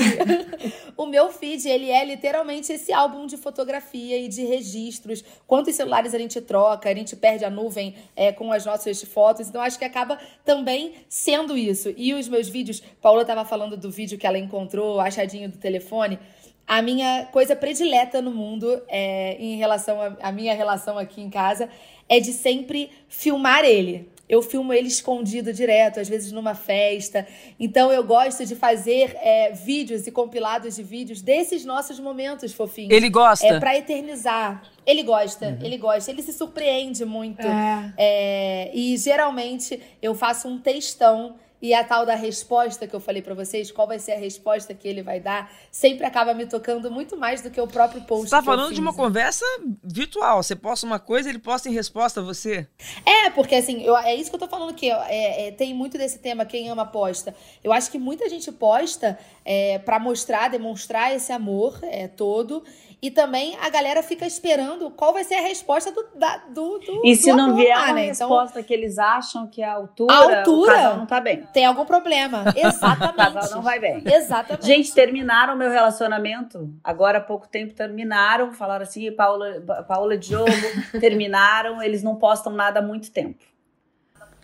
o 0.97 1.05
meu 1.05 1.31
feed, 1.31 1.69
ele 1.69 1.91
é 1.91 2.05
literalmente 2.05 2.73
esse 2.73 2.91
álbum 2.93 3.27
de 3.27 3.37
fotografia 3.37 4.17
e 4.19 4.29
de 4.29 4.45
registros. 4.45 5.23
Quantos 5.59 5.75
celulares 5.75 6.15
a 6.15 6.19
gente 6.21 6.41
troca, 6.41 6.89
a 6.89 6.95
gente 6.95 7.17
perde 7.17 7.45
a 7.45 7.51
nuvem 7.51 7.97
é, 8.15 8.31
com 8.31 8.53
as 8.53 8.65
nossas 8.65 9.03
fotos. 9.03 9.49
Então, 9.49 9.61
acho 9.61 9.77
que 9.77 9.85
acaba 9.85 10.17
também 10.45 10.93
sendo 11.09 11.59
isso. 11.59 11.93
E 11.97 12.15
os 12.15 12.29
meus 12.29 12.49
vídeos, 12.49 12.81
Paula 13.03 13.23
estava 13.23 13.45
falando 13.45 13.77
do 13.77 13.91
vídeo 13.91 14.17
que 14.17 14.25
ela 14.25 14.39
encontrou, 14.39 15.01
achadinho 15.01 15.49
do 15.49 15.59
telefone. 15.59 16.17
A 16.65 16.81
minha 16.81 17.27
coisa 17.33 17.57
predileta 17.57 18.23
no 18.23 18.31
mundo, 18.31 18.81
é, 18.87 19.37
em 19.41 19.57
relação 19.57 19.99
à 20.23 20.31
minha 20.31 20.55
relação 20.55 20.97
aqui 20.97 21.21
em 21.21 21.29
casa, 21.29 21.69
é 22.09 22.21
de 22.21 22.33
sempre 22.33 22.93
filmar 23.09 23.65
ele. 23.65 24.09
Eu 24.29 24.43
filmo 24.43 24.75
ele 24.75 24.89
escondido 24.89 25.53
direto, 25.53 25.99
às 25.99 26.09
vezes 26.09 26.31
numa 26.31 26.55
festa. 26.55 27.27
Então 27.59 27.91
eu 27.91 28.05
gosto 28.05 28.45
de 28.45 28.55
fazer 28.55 29.17
é, 29.23 29.53
vídeos 29.53 30.07
e 30.07 30.13
compilados 30.13 30.77
de 30.77 30.83
vídeos 30.83 31.23
desses 31.23 31.65
nossos 31.65 31.99
momentos 31.99 32.53
fofinhos. 32.53 32.93
Ele 32.93 33.09
gosta? 33.09 33.47
É 33.47 33.59
pra 33.59 33.77
eternizar. 33.77 34.63
Ele 34.89 35.03
gosta, 35.03 35.59
ele 35.63 35.77
gosta, 35.77 36.11
ele 36.11 36.23
se 36.23 36.33
surpreende 36.33 37.05
muito. 37.05 37.47
É. 37.47 37.93
É, 37.99 38.71
e 38.75 38.97
geralmente 38.97 39.79
eu 40.01 40.15
faço 40.15 40.49
um 40.49 40.59
textão 40.59 41.37
e 41.61 41.75
a 41.75 41.83
tal 41.83 42.07
da 42.07 42.15
resposta 42.15 42.87
que 42.87 42.95
eu 42.95 43.01
falei 43.01 43.21
pra 43.21 43.35
vocês, 43.35 43.71
qual 43.73 43.87
vai 43.87 43.99
ser 43.99 44.13
a 44.13 44.19
resposta 44.19 44.73
que 44.75 44.87
ele 44.87 45.03
vai 45.03 45.19
dar, 45.21 45.51
sempre 45.71 46.07
acaba 46.07 46.33
me 46.35 46.47
tocando 46.47 46.91
muito 46.91 47.17
mais 47.17 47.43
do 47.43 47.51
que 47.51 47.61
o 47.61 47.67
próprio 47.67 48.01
post. 48.03 48.25
Você 48.29 48.31
tá 48.31 48.43
que 48.43 48.49
eu 48.49 48.53
falando 48.55 48.75
de 48.75 48.81
uma 48.81 48.95
conversa 48.95 49.45
virtual. 49.83 50.43
Você 50.43 50.55
posta 50.55 50.87
uma 50.87 50.99
coisa, 50.99 51.29
ele 51.29 51.39
posta 51.39 51.69
em 51.69 51.73
resposta 51.73 52.21
a 52.21 52.23
você. 52.23 52.67
É, 53.05 53.31
porque 53.31 53.55
assim, 53.57 53.83
eu- 53.83 53.97
é 53.97 54.15
isso 54.15 54.31
que 54.31 54.37
eu 54.37 54.41
tô 54.41 54.49
falando 54.49 54.73
que 54.75 54.91
é, 54.91 55.49
é, 55.49 55.51
tem 55.53 55.75
muito 55.75 55.99
desse 55.99 56.19
tema, 56.19 56.45
quem 56.45 56.69
ama 56.71 56.87
posta. 56.87 57.35
Eu 57.63 57.73
acho 57.73 57.91
que 57.91 57.99
muita 57.99 58.29
gente 58.29 58.51
posta 58.53 59.19
é, 59.45 59.79
para 59.79 59.99
mostrar, 59.99 60.49
demonstrar 60.49 61.15
esse 61.15 61.33
amor 61.33 61.79
é, 61.83 62.07
todo. 62.09 62.63
E 63.01 63.13
também 63.13 63.57
a 63.61 63.71
galera 63.71 64.03
fica 64.03 64.27
esperando 64.27 64.91
qual 64.91 65.13
vai 65.13 65.23
ser 65.23 65.37
a 65.37 65.41
resposta 65.41 65.93
do. 65.93 66.05
Da, 66.17 66.39
do, 66.49 66.79
do 66.81 67.07
E 67.07 67.15
se 67.15 67.31
do 67.31 67.37
não 67.37 67.45
amor 67.51 67.57
vier 67.57 67.77
uma 67.77 67.93
né? 67.93 68.07
Então, 68.09 68.29
resposta 68.29 68.61
que 68.61 68.75
eles 68.75 68.99
acham 68.99 69.47
que 69.47 69.63
é 69.63 69.67
a 69.67 69.75
altura, 69.75 70.13
A 70.13 70.39
altura? 70.39 70.73
o 70.73 70.75
casal 70.75 70.97
não 70.97 71.07
tá 71.07 71.21
bem. 71.21 71.47
Tem 71.53 71.65
algum 71.67 71.85
problema. 71.85 72.43
O 72.43 72.45
casal 72.61 72.93
Exatamente. 72.95 73.51
não 73.51 73.63
vai 73.63 73.79
bem. 73.81 74.03
Exatamente. 74.07 74.67
Gente, 74.67 74.93
terminaram 74.95 75.57
meu 75.57 75.71
relacionamento. 75.71 76.73
Agora 76.83 77.19
há 77.19 77.21
pouco 77.21 77.49
tempo 77.49 77.75
terminaram. 77.75 78.53
Falaram 78.53 78.83
assim, 78.83 79.11
Paula, 79.13 79.61
Paula 79.87 80.15
e 80.15 80.19
Diogo 80.19 80.51
terminaram. 81.01 81.83
Eles 81.83 82.03
não 82.03 82.17
postam 82.17 82.53
nada 82.53 82.81
há 82.81 82.83
muito 82.83 83.11
tempo. 83.11 83.39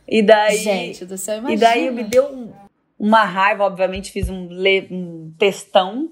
E 0.07 0.23
daí, 0.23 0.57
Gente 0.59 1.05
do 1.07 1.17
céu, 1.17 1.39
imagina. 1.39 1.55
e 1.55 1.59
daí 1.59 1.91
me 1.91 2.05
deu 2.05 2.27
um- 2.27 2.53
uma 2.99 3.25
raiva. 3.25 3.65
Obviamente 3.65 4.13
fiz 4.13 4.29
um, 4.29 4.49
le- 4.51 4.89
um 4.91 5.33
textão 5.39 6.11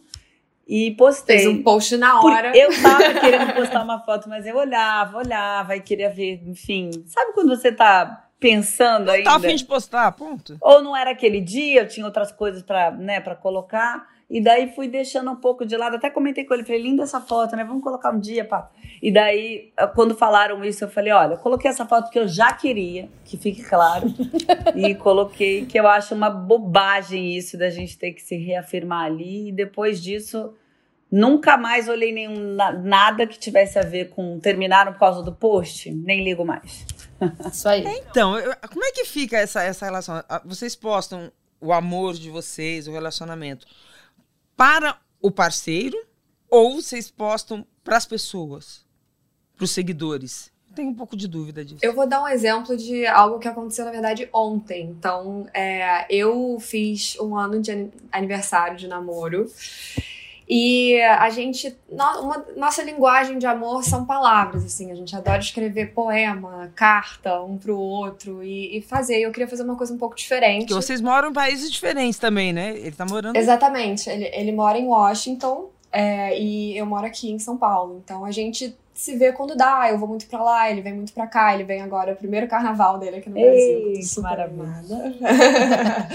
e 0.66 0.92
postei. 0.92 1.40
Fez 1.40 1.48
um 1.48 1.62
post 1.62 1.96
na 1.98 2.18
Por- 2.20 2.32
hora. 2.32 2.56
eu 2.56 2.70
tava 2.80 3.14
querendo 3.20 3.52
postar 3.54 3.82
uma 3.82 4.00
foto, 4.00 4.28
mas 4.28 4.46
eu 4.46 4.56
olhava, 4.56 5.18
olhava 5.18 5.76
e 5.76 5.80
queria 5.80 6.08
ver, 6.08 6.42
enfim. 6.46 6.90
Sabe 7.06 7.32
quando 7.34 7.48
você 7.54 7.70
tá 7.70 8.28
pensando 8.42 9.08
ainda? 9.10 9.30
Tá 9.30 9.36
a 9.36 9.40
fim 9.40 9.54
de 9.54 9.64
postar, 9.64 10.10
ponto. 10.12 10.58
Ou 10.60 10.82
não 10.82 10.96
era 10.96 11.12
aquele 11.12 11.40
dia, 11.40 11.82
eu 11.82 11.88
tinha 11.88 12.04
outras 12.04 12.32
coisas 12.32 12.62
pra, 12.62 12.90
né, 12.90 13.20
pra 13.20 13.36
colocar. 13.36 14.10
E 14.28 14.40
daí 14.42 14.74
fui 14.74 14.88
deixando 14.88 15.30
um 15.30 15.36
pouco 15.36 15.64
de 15.64 15.76
lado. 15.76 15.96
Até 15.96 16.08
comentei 16.08 16.44
com 16.44 16.54
ele, 16.54 16.64
falei, 16.64 16.80
linda 16.82 17.02
essa 17.02 17.20
foto, 17.20 17.54
né? 17.54 17.64
Vamos 17.64 17.82
colocar 17.84 18.10
um 18.10 18.18
dia, 18.18 18.44
pá. 18.46 18.70
E 19.02 19.12
daí, 19.12 19.70
quando 19.94 20.14
falaram 20.16 20.64
isso, 20.64 20.84
eu 20.84 20.88
falei, 20.88 21.12
olha, 21.12 21.34
eu 21.34 21.38
coloquei 21.38 21.70
essa 21.70 21.84
foto 21.84 22.10
que 22.10 22.18
eu 22.18 22.26
já 22.26 22.50
queria, 22.52 23.10
que 23.26 23.36
fique 23.36 23.62
claro. 23.62 24.06
e 24.74 24.94
coloquei 24.94 25.66
que 25.66 25.78
eu 25.78 25.86
acho 25.86 26.14
uma 26.14 26.30
bobagem 26.30 27.36
isso 27.36 27.58
da 27.58 27.68
gente 27.68 27.98
ter 27.98 28.12
que 28.12 28.22
se 28.22 28.36
reafirmar 28.36 29.04
ali. 29.04 29.48
E 29.50 29.52
depois 29.52 30.02
disso, 30.02 30.54
nunca 31.10 31.58
mais 31.58 31.86
olhei 31.86 32.10
nenhum, 32.10 32.54
na- 32.54 32.72
nada 32.72 33.26
que 33.26 33.38
tivesse 33.38 33.78
a 33.78 33.82
ver 33.82 34.08
com 34.10 34.40
terminaram 34.40 34.94
por 34.94 34.98
causa 35.00 35.22
do 35.22 35.32
post. 35.32 35.90
Nem 35.92 36.24
ligo 36.24 36.42
mais. 36.42 36.86
Isso 37.52 37.68
aí. 37.68 37.84
Então, 38.10 38.38
eu- 38.38 38.54
como 38.70 38.84
é 38.84 38.92
que 38.92 39.04
fica 39.04 39.36
essa, 39.38 39.62
essa 39.62 39.84
relação? 39.84 40.22
Ah, 40.28 40.42
Vocês 40.44 40.74
postam 40.76 41.30
o 41.60 41.72
amor 41.72 42.14
de 42.14 42.28
vocês, 42.30 42.86
o 42.88 42.92
relacionamento, 42.92 43.66
para 44.56 44.98
o 45.20 45.30
parceiro 45.30 45.96
ou 46.50 46.80
vocês 46.80 47.10
postam 47.10 47.66
para 47.84 47.96
as 47.96 48.06
pessoas, 48.06 48.84
para 49.56 49.64
os 49.64 49.70
seguidores? 49.70 50.50
Tenho 50.74 50.88
um 50.88 50.94
pouco 50.94 51.14
de 51.16 51.28
dúvida 51.28 51.62
disso. 51.62 51.80
Eu 51.82 51.92
vou 51.94 52.06
dar 52.06 52.22
um 52.22 52.28
exemplo 52.28 52.74
de 52.76 53.06
algo 53.06 53.38
que 53.38 53.46
aconteceu, 53.46 53.84
na 53.84 53.90
verdade, 53.90 54.26
ontem. 54.32 54.84
Então, 54.86 55.46
é, 55.52 56.06
eu 56.08 56.58
fiz 56.60 57.14
um 57.20 57.36
ano 57.36 57.60
de 57.60 57.70
ani- 57.70 57.92
aniversário 58.10 58.76
de 58.78 58.88
namoro. 58.88 59.52
E 60.48 61.00
a 61.02 61.30
gente. 61.30 61.76
uma- 61.90 62.44
nossa 62.56 62.82
linguagem 62.82 63.38
de 63.38 63.46
amor 63.46 63.84
são 63.84 64.04
palavras, 64.04 64.64
assim. 64.64 64.90
A 64.90 64.94
gente 64.94 65.14
adora 65.14 65.38
escrever 65.38 65.92
poema, 65.94 66.70
carta 66.74 67.40
um 67.42 67.56
pro 67.56 67.78
outro 67.78 68.42
e, 68.42 68.76
e 68.78 68.82
fazer. 68.82 69.18
E 69.20 69.22
eu 69.22 69.30
queria 69.32 69.48
fazer 69.48 69.62
uma 69.62 69.76
coisa 69.76 69.94
um 69.94 69.98
pouco 69.98 70.16
diferente. 70.16 70.66
Porque 70.66 70.74
vocês 70.74 71.00
moram 71.00 71.30
em 71.30 71.32
países 71.32 71.70
diferentes 71.70 72.18
também, 72.18 72.52
né? 72.52 72.76
Ele 72.76 72.92
tá 72.92 73.06
morando. 73.06 73.36
Exatamente. 73.36 74.10
Ele, 74.10 74.24
ele 74.32 74.52
mora 74.52 74.78
em 74.78 74.86
Washington 74.86 75.70
é, 75.90 76.38
e 76.38 76.76
eu 76.76 76.86
moro 76.86 77.06
aqui 77.06 77.30
em 77.30 77.38
São 77.38 77.56
Paulo. 77.56 78.00
Então 78.04 78.24
a 78.24 78.30
gente 78.30 78.76
se 79.02 79.16
vê 79.16 79.32
quando 79.32 79.56
dá. 79.56 79.90
Eu 79.90 79.98
vou 79.98 80.08
muito 80.08 80.26
pra 80.26 80.40
lá, 80.40 80.70
ele 80.70 80.80
vem 80.80 80.94
muito 80.94 81.12
pra 81.12 81.26
cá. 81.26 81.52
Ele 81.52 81.64
vem 81.64 81.82
agora, 81.82 82.12
o 82.12 82.16
primeiro 82.16 82.46
carnaval 82.46 82.98
dele 82.98 83.16
aqui 83.16 83.28
no 83.28 83.36
Ei, 83.36 83.44
Brasil. 83.44 84.02
Super 84.04 84.40
animada. 84.40 85.14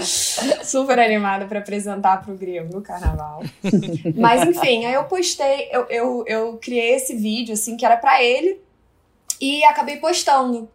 super 0.64 0.98
animada 0.98 1.44
pra 1.44 1.58
apresentar 1.58 2.24
pro 2.24 2.34
gringo 2.34 2.78
o 2.78 2.82
carnaval. 2.82 3.42
Mas 4.16 4.42
enfim, 4.48 4.86
aí 4.86 4.94
eu 4.94 5.04
postei, 5.04 5.68
eu, 5.70 5.86
eu, 5.90 6.24
eu 6.26 6.58
criei 6.62 6.94
esse 6.94 7.14
vídeo, 7.14 7.52
assim, 7.52 7.76
que 7.76 7.84
era 7.84 7.98
pra 7.98 8.22
ele. 8.22 8.58
E 9.38 9.62
acabei 9.64 9.98
postando. 9.98 10.66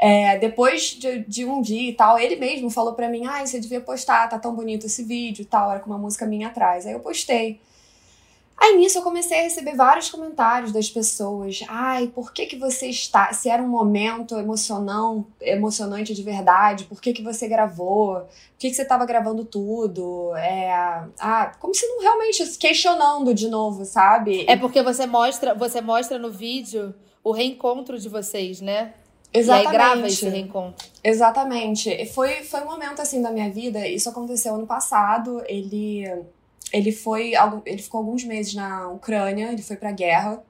É, 0.00 0.38
depois 0.38 0.92
de, 0.92 1.24
de, 1.24 1.44
um 1.44 1.60
dia 1.60 1.90
e 1.90 1.92
tal, 1.92 2.18
ele 2.18 2.36
mesmo 2.36 2.70
falou 2.70 2.94
pra 2.94 3.08
mim: 3.08 3.26
ai, 3.26 3.42
ah, 3.42 3.46
você 3.46 3.60
devia 3.60 3.82
postar, 3.82 4.28
tá 4.28 4.38
tão 4.38 4.54
bonito 4.54 4.86
esse 4.86 5.04
vídeo 5.04 5.42
e 5.42 5.44
tal. 5.44 5.70
Era 5.70 5.80
com 5.80 5.90
uma 5.90 5.98
música 5.98 6.24
minha 6.24 6.48
atrás. 6.48 6.86
Aí 6.86 6.92
eu 6.94 7.00
postei. 7.00 7.60
Aí 8.60 8.76
nisso 8.76 8.98
eu 8.98 9.02
comecei 9.02 9.38
a 9.38 9.42
receber 9.42 9.76
vários 9.76 10.10
comentários 10.10 10.72
das 10.72 10.90
pessoas. 10.90 11.60
Ai, 11.68 12.08
por 12.08 12.32
que 12.32 12.44
que 12.46 12.56
você 12.56 12.88
está... 12.88 13.32
Se 13.32 13.48
era 13.48 13.62
um 13.62 13.68
momento 13.68 14.36
emocionão, 14.36 15.26
emocionante 15.40 16.12
de 16.12 16.22
verdade, 16.22 16.84
por 16.84 17.00
que 17.00 17.12
que 17.12 17.22
você 17.22 17.46
gravou? 17.46 18.14
Por 18.16 18.58
que 18.58 18.68
que 18.68 18.74
você 18.74 18.82
estava 18.82 19.06
gravando 19.06 19.44
tudo? 19.44 20.34
É... 20.36 20.70
Ah, 21.20 21.52
como 21.60 21.72
se 21.72 21.86
não 21.86 22.00
realmente... 22.00 22.44
Questionando 22.58 23.32
de 23.32 23.48
novo, 23.48 23.84
sabe? 23.84 24.44
É 24.48 24.56
porque 24.56 24.82
você 24.82 25.06
mostra, 25.06 25.54
você 25.54 25.80
mostra 25.80 26.18
no 26.18 26.30
vídeo 26.30 26.94
o 27.22 27.30
reencontro 27.30 27.98
de 27.98 28.08
vocês, 28.08 28.60
né? 28.60 28.92
Exatamente. 29.32 29.64
E 29.64 29.68
aí 29.68 29.72
grava 29.72 30.06
esse 30.06 30.28
reencontro. 30.28 30.86
Exatamente. 31.04 32.06
Foi, 32.06 32.42
foi 32.42 32.62
um 32.62 32.66
momento, 32.66 33.00
assim, 33.00 33.22
da 33.22 33.30
minha 33.30 33.50
vida. 33.50 33.86
Isso 33.86 34.08
aconteceu 34.08 34.54
ano 34.54 34.66
passado. 34.66 35.42
Ele 35.46 36.24
ele 36.72 36.92
foi 36.92 37.32
ele 37.64 37.82
ficou 37.82 37.98
alguns 37.98 38.24
meses 38.24 38.54
na 38.54 38.88
Ucrânia, 38.88 39.52
ele 39.52 39.62
foi 39.62 39.76
para 39.76 39.92
guerra. 39.92 40.42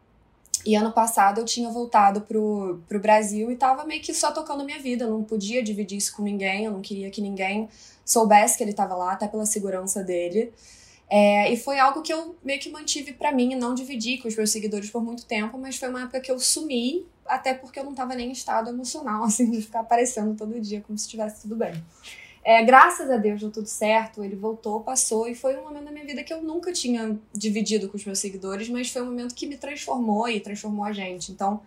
E 0.67 0.75
ano 0.75 0.93
passado 0.93 1.41
eu 1.41 1.45
tinha 1.45 1.71
voltado 1.71 2.23
pro, 2.23 2.81
pro 2.89 3.01
Brasil 3.01 3.51
e 3.51 3.57
tava 3.57 3.85
meio 3.85 4.03
que 4.03 4.13
só 4.13 4.33
tocando 4.33 4.63
a 4.63 4.65
minha 4.65 4.81
vida, 4.81 5.05
eu 5.05 5.11
não 5.11 5.23
podia 5.23 5.63
dividir 5.63 5.97
isso 5.97 6.15
com 6.17 6.23
ninguém, 6.23 6.65
eu 6.65 6.73
não 6.73 6.81
queria 6.81 7.11
que 7.11 7.21
ninguém 7.21 7.69
soubesse 8.05 8.57
que 8.57 8.65
ele 8.65 8.73
tava 8.73 8.95
lá, 8.95 9.13
até 9.13 9.29
pela 9.29 9.47
segurança 9.47 10.03
dele. 10.03 10.53
É, 11.11 11.51
e 11.51 11.57
foi 11.57 11.79
algo 11.79 12.03
que 12.03 12.13
eu 12.13 12.37
meio 12.45 12.61
que 12.61 12.71
mantive 12.71 13.15
para 13.15 13.33
mim 13.33 13.55
não 13.55 13.75
dividi 13.75 14.19
com 14.19 14.29
os 14.29 14.37
meus 14.37 14.51
seguidores 14.51 14.91
por 14.91 15.03
muito 15.03 15.25
tempo, 15.25 15.57
mas 15.57 15.77
foi 15.77 15.89
uma 15.89 16.03
época 16.03 16.21
que 16.21 16.31
eu 16.31 16.39
sumi, 16.39 17.07
até 17.25 17.55
porque 17.55 17.79
eu 17.81 17.85
não 17.85 17.95
tava 17.95 18.15
nem 18.15 18.29
em 18.29 18.33
estado 18.33 18.69
emocional, 18.69 19.25
assim, 19.25 19.51
de 19.51 19.63
ficar 19.63 19.81
aparecendo 19.81 20.37
todo 20.37 20.61
dia 20.61 20.83
como 20.87 20.99
se 20.99 21.07
estivesse 21.07 21.43
tudo 21.43 21.57
bem. 21.57 21.73
É, 22.49 22.63
graças 22.63 23.11
a 23.11 23.19
Deus 23.19 23.43
deu 23.43 23.51
tudo 23.51 23.67
certo, 23.67 24.25
ele 24.25 24.35
voltou, 24.35 24.81
passou, 24.81 25.29
e 25.29 25.35
foi 25.35 25.55
um 25.59 25.65
momento 25.65 25.85
da 25.85 25.91
minha 25.91 26.07
vida 26.07 26.25
que 26.25 26.33
eu 26.33 26.41
nunca 26.41 26.73
tinha 26.73 27.15
dividido 27.31 27.91
com 27.91 27.99
os 27.99 28.07
meus 28.07 28.19
seguidores, 28.19 28.71
mas 28.71 28.89
foi 28.89 29.03
um 29.03 29.05
momento 29.05 29.35
que 29.35 29.47
me 29.47 29.59
transformou 29.59 30.27
e 30.31 30.41
transformou 30.41 30.87
a 30.87 30.91
gente. 30.91 31.31
Então, 31.31 31.61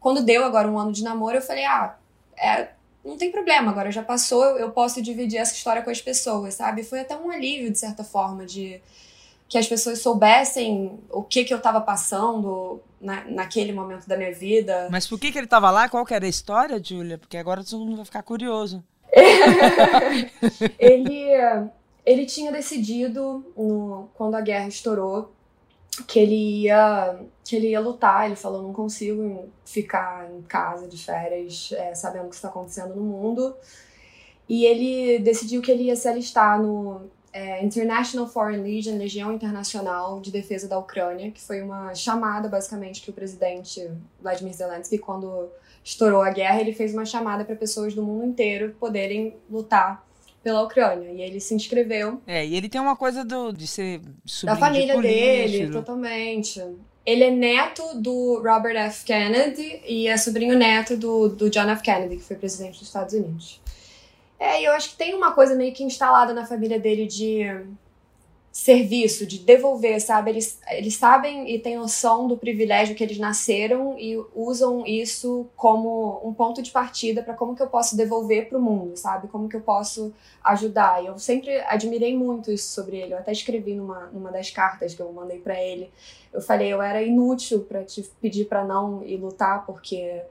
quando 0.00 0.24
deu 0.24 0.42
agora 0.42 0.66
um 0.66 0.78
ano 0.78 0.92
de 0.92 1.04
namoro, 1.04 1.36
eu 1.36 1.42
falei, 1.42 1.66
ah, 1.66 1.98
é, 2.38 2.70
não 3.04 3.18
tem 3.18 3.30
problema, 3.30 3.70
agora 3.70 3.92
já 3.92 4.02
passou, 4.02 4.42
eu 4.56 4.70
posso 4.70 5.02
dividir 5.02 5.36
essa 5.36 5.52
história 5.52 5.82
com 5.82 5.90
as 5.90 6.00
pessoas, 6.00 6.54
sabe? 6.54 6.84
Foi 6.84 7.00
até 7.00 7.14
um 7.14 7.30
alívio, 7.30 7.70
de 7.70 7.78
certa 7.78 8.02
forma, 8.02 8.46
de 8.46 8.80
que 9.46 9.58
as 9.58 9.68
pessoas 9.68 9.98
soubessem 9.98 11.00
o 11.10 11.22
que 11.22 11.44
que 11.44 11.52
eu 11.52 11.60
tava 11.60 11.82
passando 11.82 12.80
na, 12.98 13.24
naquele 13.24 13.74
momento 13.74 14.08
da 14.08 14.16
minha 14.16 14.32
vida. 14.32 14.88
Mas 14.90 15.06
por 15.06 15.18
que 15.20 15.30
que 15.30 15.36
ele 15.36 15.46
tava 15.46 15.70
lá? 15.70 15.86
Qual 15.86 16.06
que 16.06 16.14
era 16.14 16.24
a 16.24 16.30
história, 16.30 16.82
Júlia? 16.82 17.18
Porque 17.18 17.36
agora 17.36 17.62
todo 17.62 17.84
mundo 17.84 17.96
vai 17.96 18.06
ficar 18.06 18.22
curioso. 18.22 18.82
ele, 20.78 21.28
ele 22.04 22.26
tinha 22.26 22.50
decidido, 22.50 23.44
no, 23.56 24.08
quando 24.14 24.34
a 24.34 24.40
guerra 24.40 24.68
estourou, 24.68 25.32
que 26.06 26.18
ele 26.18 26.62
ia 26.62 27.20
que 27.44 27.54
ele 27.54 27.68
ia 27.68 27.80
lutar. 27.80 28.26
Ele 28.26 28.36
falou: 28.36 28.62
não 28.62 28.72
consigo 28.72 29.48
ficar 29.64 30.28
em 30.30 30.42
casa 30.42 30.88
de 30.88 31.02
férias 31.02 31.72
é, 31.72 31.94
sabendo 31.94 32.26
o 32.26 32.28
que 32.30 32.34
está 32.34 32.48
acontecendo 32.48 32.94
no 32.94 33.02
mundo. 33.02 33.54
E 34.48 34.64
ele 34.66 35.18
decidiu 35.20 35.62
que 35.62 35.70
ele 35.70 35.84
ia 35.84 35.96
se 35.96 36.06
alistar 36.06 36.60
no 36.60 37.02
é, 37.32 37.64
International 37.64 38.28
Foreign 38.28 38.62
Legion, 38.62 38.98
Legião 38.98 39.32
Internacional 39.32 40.20
de 40.20 40.30
Defesa 40.30 40.68
da 40.68 40.78
Ucrânia, 40.78 41.30
que 41.30 41.40
foi 41.40 41.62
uma 41.62 41.94
chamada 41.94 42.48
basicamente 42.48 43.00
que 43.00 43.10
o 43.10 43.12
presidente 43.12 43.90
Vladimir 44.20 44.52
Zelensky, 44.52 44.98
quando 44.98 45.48
estourou 45.84 46.22
a 46.22 46.30
guerra, 46.30 46.60
ele 46.60 46.72
fez 46.72 46.94
uma 46.94 47.04
chamada 47.04 47.44
para 47.44 47.54
pessoas 47.54 47.94
do 47.94 48.02
mundo 48.02 48.24
inteiro 48.24 48.74
poderem 48.80 49.36
lutar 49.50 50.02
pela 50.42 50.62
Ucrânia. 50.62 51.10
E 51.10 51.20
ele 51.20 51.38
se 51.40 51.54
inscreveu. 51.54 52.20
É, 52.26 52.44
e 52.44 52.56
ele 52.56 52.68
tem 52.68 52.80
uma 52.80 52.96
coisa 52.96 53.24
do, 53.24 53.52
de 53.52 53.66
ser 53.66 54.00
Da 54.42 54.56
família 54.56 54.96
de 54.96 55.02
dele, 55.02 55.70
totalmente. 55.70 56.62
Ele 57.04 57.24
é 57.24 57.30
neto 57.30 57.82
do 58.00 58.42
Robert 58.42 58.76
F. 58.76 59.04
Kennedy 59.04 59.82
e 59.86 60.08
é 60.08 60.16
sobrinho 60.16 60.56
neto 60.56 60.96
do, 60.96 61.28
do 61.28 61.50
John 61.50 61.68
F. 61.68 61.82
Kennedy, 61.82 62.16
que 62.16 62.22
foi 62.22 62.36
presidente 62.36 62.78
dos 62.78 62.88
Estados 62.88 63.12
Unidos. 63.12 63.60
É, 64.38 64.60
e 64.60 64.64
eu 64.64 64.72
acho 64.72 64.90
que 64.90 64.96
tem 64.96 65.14
uma 65.14 65.32
coisa 65.32 65.54
meio 65.54 65.72
que 65.74 65.84
instalada 65.84 66.32
na 66.32 66.46
família 66.46 66.78
dele 66.78 67.06
de 67.06 67.42
serviço, 68.54 69.26
de 69.26 69.40
devolver, 69.40 70.00
sabe? 70.00 70.30
Eles, 70.30 70.60
eles 70.70 70.94
sabem 70.94 71.52
e 71.52 71.58
têm 71.58 71.76
noção 71.76 72.28
do 72.28 72.36
privilégio 72.36 72.94
que 72.94 73.02
eles 73.02 73.18
nasceram 73.18 73.98
e 73.98 74.16
usam 74.32 74.86
isso 74.86 75.48
como 75.56 76.20
um 76.24 76.32
ponto 76.32 76.62
de 76.62 76.70
partida 76.70 77.20
para 77.20 77.34
como 77.34 77.56
que 77.56 77.62
eu 77.62 77.66
posso 77.66 77.96
devolver 77.96 78.48
para 78.48 78.56
o 78.56 78.62
mundo, 78.62 78.96
sabe? 78.96 79.26
Como 79.26 79.48
que 79.48 79.56
eu 79.56 79.60
posso 79.60 80.14
ajudar. 80.44 81.02
E 81.02 81.08
eu 81.08 81.18
sempre 81.18 81.58
admirei 81.62 82.16
muito 82.16 82.52
isso 82.52 82.72
sobre 82.72 82.98
ele. 82.98 83.14
Eu 83.14 83.18
até 83.18 83.32
escrevi 83.32 83.74
numa, 83.74 84.06
numa 84.12 84.30
das 84.30 84.50
cartas 84.50 84.94
que 84.94 85.02
eu 85.02 85.12
mandei 85.12 85.40
para 85.40 85.60
ele. 85.60 85.90
Eu 86.32 86.40
falei, 86.40 86.72
eu 86.72 86.80
era 86.80 87.02
inútil 87.02 87.62
para 87.62 87.82
te 87.82 88.08
pedir 88.20 88.44
para 88.44 88.64
não 88.64 89.02
ir 89.02 89.16
lutar, 89.16 89.66
porque 89.66 90.22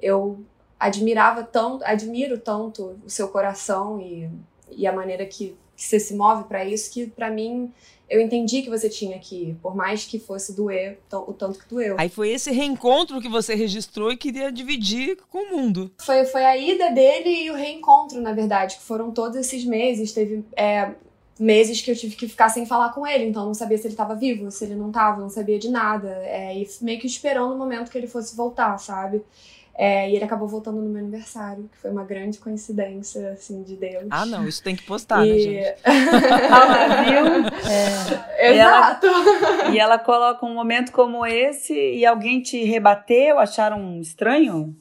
eu 0.00 0.38
admirava 0.78 1.42
tanto, 1.42 1.84
admiro 1.84 2.38
tanto 2.38 3.00
o 3.04 3.10
seu 3.10 3.26
coração 3.26 4.00
e, 4.00 4.30
e 4.70 4.86
a 4.86 4.92
maneira 4.92 5.26
que 5.26 5.56
que 5.76 5.82
você 5.82 5.98
se 5.98 6.14
move 6.14 6.44
para 6.44 6.64
isso, 6.64 6.92
que 6.92 7.06
para 7.06 7.30
mim 7.30 7.72
eu 8.08 8.20
entendi 8.20 8.62
que 8.62 8.70
você 8.70 8.88
tinha 8.88 9.18
que 9.18 9.34
ir, 9.34 9.54
por 9.62 9.74
mais 9.74 10.04
que 10.04 10.18
fosse 10.18 10.52
doer 10.52 10.98
o 11.10 11.32
tanto 11.32 11.58
que 11.58 11.68
doeu. 11.68 11.96
Aí 11.98 12.08
foi 12.08 12.30
esse 12.30 12.50
reencontro 12.50 13.20
que 13.20 13.28
você 13.28 13.54
registrou 13.54 14.12
e 14.12 14.16
queria 14.16 14.52
dividir 14.52 15.18
com 15.30 15.38
o 15.38 15.56
mundo. 15.56 15.90
Foi, 15.98 16.24
foi 16.26 16.44
a 16.44 16.56
ida 16.56 16.90
dele 16.90 17.44
e 17.44 17.50
o 17.50 17.54
reencontro, 17.54 18.20
na 18.20 18.32
verdade, 18.32 18.76
que 18.76 18.82
foram 18.82 19.10
todos 19.10 19.36
esses 19.36 19.64
meses. 19.64 20.12
Teve 20.12 20.44
é, 20.54 20.92
meses 21.38 21.80
que 21.80 21.90
eu 21.90 21.96
tive 21.96 22.14
que 22.14 22.28
ficar 22.28 22.50
sem 22.50 22.66
falar 22.66 22.92
com 22.92 23.06
ele, 23.06 23.24
então 23.24 23.46
não 23.46 23.54
sabia 23.54 23.78
se 23.78 23.86
ele 23.86 23.94
estava 23.94 24.14
vivo, 24.14 24.50
se 24.50 24.64
ele 24.64 24.74
não 24.74 24.88
estava, 24.88 25.20
não 25.20 25.30
sabia 25.30 25.58
de 25.58 25.70
nada. 25.70 26.08
É, 26.24 26.56
e 26.56 26.68
meio 26.82 27.00
que 27.00 27.06
esperando 27.06 27.54
o 27.54 27.58
momento 27.58 27.90
que 27.90 27.96
ele 27.96 28.06
fosse 28.06 28.36
voltar, 28.36 28.78
sabe? 28.78 29.22
É, 29.76 30.08
e 30.08 30.14
ele 30.14 30.24
acabou 30.24 30.46
voltando 30.46 30.80
no 30.80 30.88
meu 30.88 31.00
aniversário, 31.00 31.68
que 31.72 31.76
foi 31.78 31.90
uma 31.90 32.04
grande 32.04 32.38
coincidência, 32.38 33.32
assim, 33.32 33.62
de 33.62 33.74
Deus. 33.74 34.06
Ah, 34.08 34.24
não, 34.24 34.46
isso 34.46 34.62
tem 34.62 34.76
que 34.76 34.84
postar, 34.84 35.26
e... 35.26 35.30
né, 35.30 35.38
gente? 35.38 35.78
ah, 35.84 37.02
viu? 37.02 37.70
É. 38.38 38.52
Exato. 38.52 39.06
E 39.06 39.10
ela, 39.10 39.70
e 39.72 39.78
ela 39.78 39.98
coloca 39.98 40.46
um 40.46 40.54
momento 40.54 40.92
como 40.92 41.26
esse 41.26 41.74
e 41.74 42.06
alguém 42.06 42.40
te 42.40 42.62
rebateu, 42.64 43.38
acharam 43.38 44.00
estranho? 44.00 44.76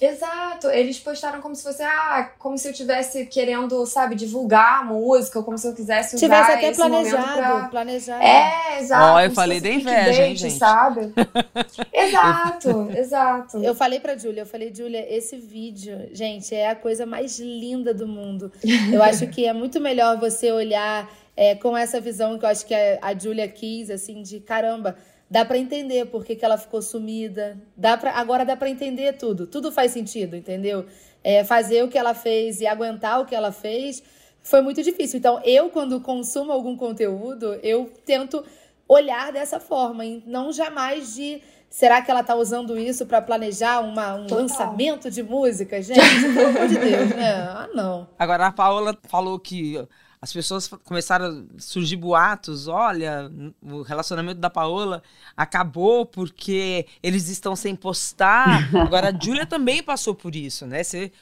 Exato, 0.00 0.68
eles 0.68 0.98
postaram 0.98 1.40
como 1.40 1.54
se 1.54 1.62
fosse, 1.62 1.82
ah, 1.82 2.30
como 2.38 2.58
se 2.58 2.68
eu 2.68 2.72
tivesse 2.72 3.26
querendo, 3.26 3.86
sabe, 3.86 4.14
divulgar 4.14 4.80
a 4.80 4.84
música, 4.84 5.38
ou 5.38 5.44
como 5.44 5.56
se 5.56 5.66
eu 5.66 5.74
quisesse 5.74 6.16
usar 6.16 6.26
Tivesse 6.26 6.52
até 6.52 6.68
esse 6.68 6.80
planejado, 6.80 7.32
pra... 7.32 7.68
planejado. 7.68 8.22
É, 8.22 8.80
exato. 8.80 9.14
Ó, 9.14 9.20
eu 9.20 9.30
falei 9.30 9.60
da 9.60 9.68
inveja, 9.68 10.26
hein, 10.26 10.36
gente? 10.36 10.58
sabe? 10.58 11.12
exato, 11.92 12.90
exato. 12.94 13.58
Eu 13.58 13.74
falei 13.74 14.00
pra 14.00 14.16
Júlia, 14.16 14.42
eu 14.42 14.46
falei, 14.46 14.72
Júlia, 14.74 15.06
esse 15.14 15.36
vídeo, 15.36 16.08
gente, 16.12 16.54
é 16.54 16.68
a 16.68 16.74
coisa 16.74 17.06
mais 17.06 17.38
linda 17.38 17.94
do 17.94 18.06
mundo. 18.06 18.52
Eu 18.92 19.02
acho 19.02 19.26
que 19.28 19.46
é 19.46 19.52
muito 19.52 19.80
melhor 19.80 20.18
você 20.18 20.52
olhar 20.52 21.10
é, 21.36 21.54
com 21.54 21.76
essa 21.76 22.00
visão 22.00 22.38
que 22.38 22.44
eu 22.44 22.48
acho 22.48 22.66
que 22.66 22.74
a, 22.74 22.98
a 23.02 23.14
Júlia 23.14 23.48
quis, 23.48 23.90
assim, 23.90 24.22
de 24.22 24.40
caramba 24.40 24.96
Dá 25.28 25.44
para 25.44 25.58
entender 25.58 26.06
por 26.06 26.24
que, 26.24 26.36
que 26.36 26.44
ela 26.44 26.56
ficou 26.56 26.80
sumida. 26.80 27.60
Dá 27.76 27.96
pra, 27.96 28.12
agora 28.12 28.44
dá 28.44 28.56
para 28.56 28.70
entender 28.70 29.14
tudo. 29.14 29.46
Tudo 29.46 29.72
faz 29.72 29.90
sentido, 29.90 30.36
entendeu? 30.36 30.86
É, 31.22 31.42
fazer 31.42 31.82
o 31.82 31.88
que 31.88 31.98
ela 31.98 32.14
fez 32.14 32.60
e 32.60 32.66
aguentar 32.66 33.20
o 33.20 33.26
que 33.26 33.34
ela 33.34 33.50
fez 33.50 34.02
foi 34.46 34.60
muito 34.60 34.82
difícil. 34.82 35.18
Então, 35.18 35.40
eu, 35.44 35.68
quando 35.70 36.00
consumo 36.00 36.52
algum 36.52 36.76
conteúdo, 36.76 37.54
eu 37.62 37.92
tento 38.04 38.44
olhar 38.88 39.32
dessa 39.32 39.58
forma, 39.58 40.04
e 40.04 40.22
não 40.26 40.52
jamais 40.52 41.14
de. 41.14 41.42
Será 41.68 42.00
que 42.00 42.10
ela 42.10 42.20
está 42.20 42.34
usando 42.36 42.78
isso 42.78 43.04
para 43.06 43.20
planejar 43.20 43.80
uma, 43.80 44.14
um 44.14 44.26
Total. 44.26 44.38
lançamento 44.38 45.10
de 45.10 45.22
música? 45.22 45.82
Gente, 45.82 46.00
pelo 46.32 46.48
amor 46.48 46.68
de 46.68 46.78
Deus, 46.78 47.10
né? 47.10 47.32
Ah, 47.32 47.68
não. 47.74 48.08
Agora, 48.16 48.46
a 48.46 48.52
Paula 48.52 48.96
falou 49.08 49.38
que 49.40 49.84
as 50.26 50.32
pessoas 50.32 50.66
começaram 50.66 51.46
a 51.56 51.60
surgir 51.60 51.94
boatos. 51.94 52.66
Olha, 52.66 53.30
o 53.62 53.82
relacionamento 53.82 54.40
da 54.40 54.50
Paola 54.50 55.00
acabou 55.36 56.04
porque 56.04 56.84
eles 57.00 57.28
estão 57.28 57.54
sem 57.54 57.76
postar. 57.76 58.68
Agora, 58.74 59.10
a 59.10 59.24
Júlia 59.24 59.46
também 59.46 59.84
passou 59.84 60.16
por 60.16 60.34
isso, 60.34 60.66
né? 60.66 60.82
Você, 60.82 61.12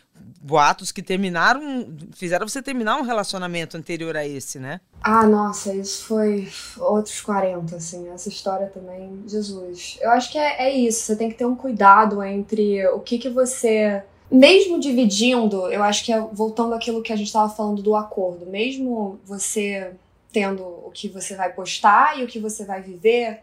boatos 0.41 0.91
que 0.91 1.03
terminaram, 1.03 1.95
fizeram 2.15 2.49
você 2.49 2.63
terminar 2.63 2.97
um 2.97 3.03
relacionamento 3.03 3.77
anterior 3.77 4.17
a 4.17 4.27
esse, 4.27 4.59
né? 4.59 4.81
Ah, 5.03 5.27
nossa, 5.27 5.75
isso 5.75 6.07
foi 6.07 6.51
outros 6.79 7.21
40, 7.21 7.77
assim. 7.77 8.09
Essa 8.09 8.31
história 8.31 8.69
também, 8.69 9.23
Jesus. 9.27 9.99
Eu 10.01 10.13
acho 10.13 10.33
que 10.33 10.39
é, 10.39 10.63
é 10.63 10.75
isso. 10.75 11.05
Você 11.05 11.15
tem 11.15 11.29
que 11.29 11.37
ter 11.37 11.45
um 11.45 11.55
cuidado 11.55 12.23
entre 12.23 12.87
o 12.89 13.01
que, 13.01 13.19
que 13.19 13.29
você 13.29 14.03
mesmo 14.31 14.81
dividindo, 14.81 15.71
eu 15.71 15.83
acho 15.83 16.05
que 16.05 16.13
é 16.13 16.21
voltando 16.21 16.75
àquilo 16.75 17.03
que 17.03 17.13
a 17.13 17.17
gente 17.17 17.27
estava 17.27 17.53
falando 17.53 17.83
do 17.83 17.95
acordo, 17.95 18.47
mesmo 18.47 19.19
você 19.25 19.95
tendo 20.33 20.63
o 20.65 20.91
que 20.93 21.09
você 21.09 21.37
vai 21.37 21.53
postar 21.53 22.19
e 22.19 22.25
o 22.25 22.27
que 22.27 22.41
você 22.41 22.65
vai 22.65 22.83
viver, 22.83 23.43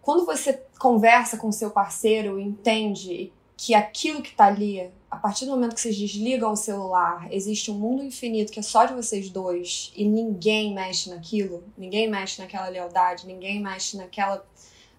quando 0.00 0.24
você 0.24 0.60
conversa 0.78 1.36
com 1.36 1.50
seu 1.50 1.70
parceiro 1.70 2.38
e 2.38 2.42
entende 2.42 3.32
que 3.56 3.74
aquilo 3.74 4.22
que 4.22 4.30
está 4.30 4.46
ali, 4.46 4.90
a 5.10 5.16
partir 5.16 5.44
do 5.44 5.52
momento 5.52 5.74
que 5.74 5.80
vocês 5.80 5.96
desligam 5.96 6.52
o 6.52 6.56
celular, 6.56 7.28
existe 7.32 7.70
um 7.70 7.74
mundo 7.74 8.02
infinito 8.02 8.52
que 8.52 8.58
é 8.58 8.62
só 8.62 8.84
de 8.84 8.94
vocês 8.94 9.30
dois 9.30 9.92
e 9.96 10.04
ninguém 10.04 10.74
mexe 10.74 11.10
naquilo, 11.10 11.62
ninguém 11.78 12.08
mexe 12.08 12.40
naquela 12.40 12.68
lealdade, 12.68 13.26
ninguém 13.26 13.60
mexe 13.60 13.96
naquela, 13.96 14.44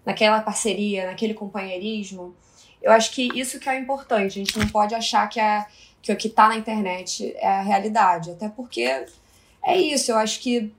naquela 0.04 0.40
parceria, 0.40 1.06
naquele 1.06 1.34
companheirismo 1.34 2.34
eu 2.84 2.92
acho 2.92 3.12
que 3.12 3.30
isso 3.34 3.58
que 3.58 3.68
é 3.68 3.78
importante. 3.78 4.38
A 4.38 4.44
gente 4.44 4.58
não 4.58 4.68
pode 4.68 4.94
achar 4.94 5.26
que, 5.26 5.40
a, 5.40 5.66
que 6.02 6.12
o 6.12 6.16
que 6.16 6.28
está 6.28 6.48
na 6.48 6.56
internet 6.56 7.34
é 7.38 7.48
a 7.48 7.62
realidade. 7.62 8.30
Até 8.30 8.46
porque 8.46 9.06
é 9.64 9.78
isso. 9.78 10.12
Eu 10.12 10.18
acho 10.18 10.38
que 10.40 10.70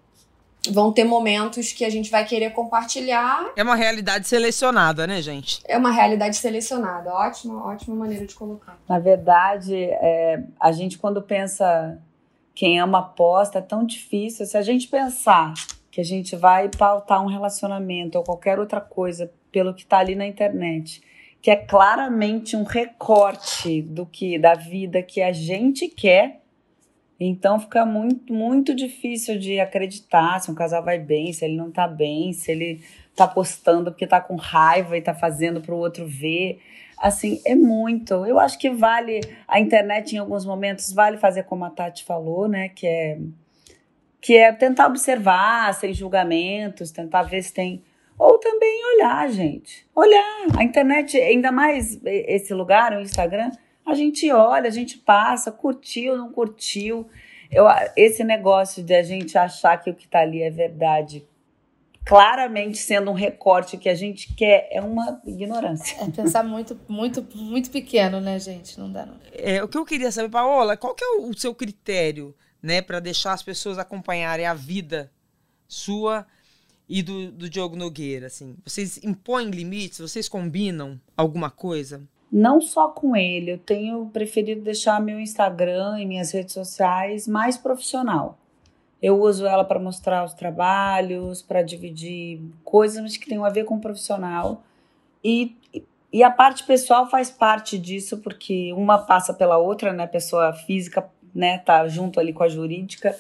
vão 0.72 0.94
ter 0.94 1.04
momentos 1.04 1.72
que 1.72 1.84
a 1.84 1.90
gente 1.90 2.12
vai 2.12 2.24
querer 2.24 2.52
compartilhar. 2.52 3.52
É 3.56 3.64
uma 3.64 3.76
realidade 3.76 4.28
selecionada, 4.28 5.08
né, 5.08 5.20
gente? 5.20 5.62
É 5.68 5.76
uma 5.76 5.90
realidade 5.90 6.38
selecionada. 6.38 7.12
Ótima, 7.12 7.66
ótima 7.66 7.96
maneira 7.96 8.28
de 8.28 8.36
colocar. 8.36 8.78
Na 8.88 9.00
verdade, 9.00 9.76
é, 9.76 10.44
a 10.60 10.72
gente 10.72 11.00
quando 11.00 11.24
pensa 11.24 11.98
quem 12.54 12.80
ama 12.80 13.00
aposta 13.00 13.58
é 13.58 13.62
tão 13.64 13.84
difícil. 13.84 14.46
Se 14.46 14.56
a 14.56 14.62
gente 14.62 14.88
pensar 14.88 15.56
que 15.90 16.00
a 16.00 16.06
gente 16.06 16.36
vai 16.36 16.70
pautar 16.70 17.24
um 17.24 17.28
relacionamento 17.28 18.16
ou 18.16 18.24
qualquer 18.24 18.60
outra 18.60 18.80
coisa 18.80 19.32
pelo 19.52 19.74
que 19.74 19.82
está 19.82 19.98
ali 19.98 20.14
na 20.14 20.28
internet 20.28 21.02
que 21.46 21.52
é 21.52 21.56
claramente 21.56 22.56
um 22.56 22.64
recorte 22.64 23.80
do 23.84 24.04
que 24.04 24.40
da 24.40 24.56
vida 24.56 25.04
que 25.04 25.22
a 25.22 25.32
gente 25.32 25.88
quer. 25.88 26.42
Então 27.20 27.60
fica 27.60 27.86
muito 27.86 28.34
muito 28.34 28.74
difícil 28.74 29.38
de 29.38 29.60
acreditar 29.60 30.42
se 30.42 30.50
um 30.50 30.56
casal 30.56 30.84
vai 30.84 30.98
bem, 30.98 31.32
se 31.32 31.46
ele 31.46 31.56
não 31.56 31.70
tá 31.70 31.88
bem, 31.88 32.34
se 32.34 32.52
ele 32.52 32.82
tá 33.16 33.28
postando 33.28 33.92
porque 33.92 34.08
tá 34.08 34.20
com 34.20 34.36
raiva 34.36 34.98
e 34.98 35.02
tá 35.04 35.14
fazendo 35.14 35.62
para 35.62 35.76
o 35.76 35.78
outro 35.78 36.08
ver. 36.08 36.60
Assim, 36.98 37.40
é 37.46 37.54
muito. 37.54 38.26
Eu 38.26 38.40
acho 38.40 38.58
que 38.58 38.72
vale 38.72 39.22
a 39.48 39.60
internet 39.60 40.16
em 40.16 40.18
alguns 40.18 40.48
momentos 40.48 40.92
vale 40.92 41.18
fazer 41.20 41.44
como 41.44 41.64
a 41.64 41.70
Tati 41.70 42.04
falou, 42.04 42.48
né, 42.48 42.70
que 42.70 42.88
é 42.88 43.20
que 44.20 44.36
é 44.36 44.52
tentar 44.52 44.88
observar 44.88 45.72
sem 45.76 45.94
julgamentos, 45.94 46.90
tentar 46.90 47.22
ver 47.22 47.44
se 47.44 47.54
tem 47.54 47.84
ou 48.18 48.38
também 48.38 48.82
olhar, 48.96 49.30
gente. 49.30 49.86
Olhar. 49.94 50.48
A 50.58 50.64
internet, 50.64 51.18
ainda 51.18 51.52
mais 51.52 52.00
esse 52.04 52.54
lugar, 52.54 52.94
o 52.94 53.02
Instagram, 53.02 53.52
a 53.86 53.94
gente 53.94 54.32
olha, 54.32 54.68
a 54.68 54.72
gente 54.72 54.98
passa, 54.98 55.52
curtiu, 55.52 56.18
não 56.18 56.32
curtiu. 56.32 57.08
Eu, 57.52 57.66
esse 57.96 58.24
negócio 58.24 58.84
de 58.84 58.96
a 58.96 59.04
gente 59.04 59.38
achar 59.38 59.78
que 59.78 59.90
o 59.90 59.94
que 59.94 60.06
está 60.06 60.22
ali 60.22 60.42
é 60.42 60.50
verdade, 60.50 61.28
claramente 62.06 62.78
sendo 62.78 63.12
um 63.12 63.14
recorte 63.14 63.78
que 63.78 63.90
a 63.90 63.96
gente 63.96 64.34
quer, 64.34 64.68
é 64.72 64.82
uma 64.82 65.22
ignorância. 65.26 65.98
É 66.02 66.10
pensar 66.10 66.44
muito, 66.44 66.80
muito, 66.88 67.26
muito 67.36 67.70
pequeno, 67.70 68.20
né, 68.22 68.40
gente? 68.40 68.80
Não 68.80 68.92
dá, 68.92 69.06
não. 69.06 69.18
É, 69.34 69.62
o 69.62 69.68
que 69.68 69.78
eu 69.78 69.86
queria 69.86 70.12
saber, 70.12 70.30
Paola, 70.30 70.78
qual 70.78 70.96
que 70.96 71.04
é 71.04 71.08
o, 71.18 71.30
o 71.30 71.38
seu 71.38 71.54
critério, 71.54 72.36
né, 72.64 72.82
para 72.82 73.00
deixar 73.00 73.34
as 73.34 73.44
pessoas 73.44 73.78
acompanharem 73.78 74.46
a 74.46 74.54
vida 74.54 75.12
sua 75.68 76.26
e 76.88 77.02
do, 77.02 77.32
do 77.32 77.50
Diogo 77.50 77.76
Nogueira, 77.76 78.28
assim? 78.28 78.56
Vocês 78.64 79.00
impõem 79.04 79.50
limites? 79.50 80.00
Vocês 80.00 80.30
combinam 80.30 81.00
alguma 81.18 81.50
coisa? 81.50 82.04
Não 82.32 82.60
só 82.60 82.90
com 82.90 83.16
ele, 83.16 83.52
eu 83.52 83.58
tenho 83.58 84.08
preferido 84.08 84.62
deixar 84.62 85.02
meu 85.02 85.20
Instagram 85.20 86.00
e 86.00 86.06
minhas 86.06 86.32
redes 86.32 86.54
sociais 86.54 87.28
mais 87.28 87.58
profissional. 87.58 88.38
Eu 89.02 89.22
uso 89.22 89.46
ela 89.46 89.64
para 89.64 89.80
mostrar 89.80 90.24
os 90.24 90.34
trabalhos, 90.34 91.42
para 91.42 91.62
dividir 91.62 92.42
coisas 92.64 93.18
que 93.18 93.28
tenham 93.28 93.46
a 93.46 93.50
ver 93.50 93.66
com 93.66 93.76
o 93.76 93.82
profissional. 93.82 94.64
E, 95.24 95.56
e 96.12 96.24
a 96.24 96.32
parte 96.32 96.64
pessoal 96.64 97.10
faz 97.10 97.30
parte 97.30 97.78
disso, 97.78 98.18
porque 98.18 98.74
uma 98.74 98.98
passa 98.98 99.34
pela 99.34 99.58
outra, 99.58 99.94
né? 99.94 100.04
A 100.04 100.08
pessoa 100.08 100.54
física 100.54 101.08
né, 101.34 101.60
tá 101.60 101.88
junto 101.88 102.20
ali 102.20 102.34
com 102.34 102.44
a 102.44 102.50
jurídica 102.50 103.16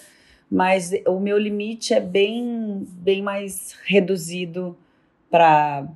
mas 0.49 0.91
o 1.07 1.19
meu 1.19 1.37
limite 1.37 1.93
é 1.93 1.99
bem, 1.99 2.85
bem 2.91 3.21
mais 3.21 3.75
reduzido 3.85 4.77
para 5.29 5.87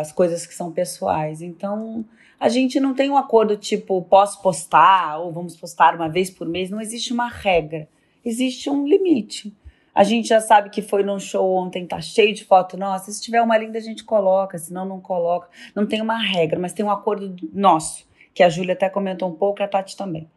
as 0.00 0.12
coisas 0.12 0.46
que 0.46 0.54
são 0.54 0.72
pessoais. 0.72 1.42
Então, 1.42 2.04
a 2.38 2.48
gente 2.48 2.78
não 2.78 2.94
tem 2.94 3.10
um 3.10 3.16
acordo 3.16 3.56
tipo, 3.56 4.00
posso 4.02 4.40
postar 4.40 5.18
ou 5.18 5.32
vamos 5.32 5.56
postar 5.56 5.94
uma 5.94 6.08
vez 6.08 6.30
por 6.30 6.48
mês. 6.48 6.70
Não 6.70 6.80
existe 6.80 7.12
uma 7.12 7.28
regra, 7.28 7.88
existe 8.24 8.70
um 8.70 8.86
limite. 8.86 9.52
A 9.94 10.02
gente 10.02 10.28
já 10.28 10.40
sabe 10.40 10.70
que 10.70 10.82
foi 10.82 11.04
num 11.04 11.20
show 11.20 11.54
ontem, 11.54 11.86
tá 11.86 12.00
cheio 12.00 12.34
de 12.34 12.44
foto 12.44 12.76
nossa. 12.76 13.12
Se 13.12 13.22
tiver 13.22 13.40
uma 13.42 13.56
linda, 13.56 13.78
a 13.78 13.82
gente 13.82 14.02
coloca, 14.02 14.58
senão 14.58 14.84
não 14.84 15.00
coloca. 15.00 15.48
Não 15.74 15.86
tem 15.86 16.00
uma 16.00 16.18
regra, 16.18 16.58
mas 16.58 16.72
tem 16.72 16.84
um 16.84 16.90
acordo 16.90 17.36
nosso, 17.52 18.04
que 18.32 18.42
a 18.42 18.48
Júlia 18.48 18.74
até 18.74 18.88
comentou 18.88 19.28
um 19.28 19.34
pouco, 19.34 19.62
a 19.62 19.68
Tati 19.68 19.96
também 19.96 20.28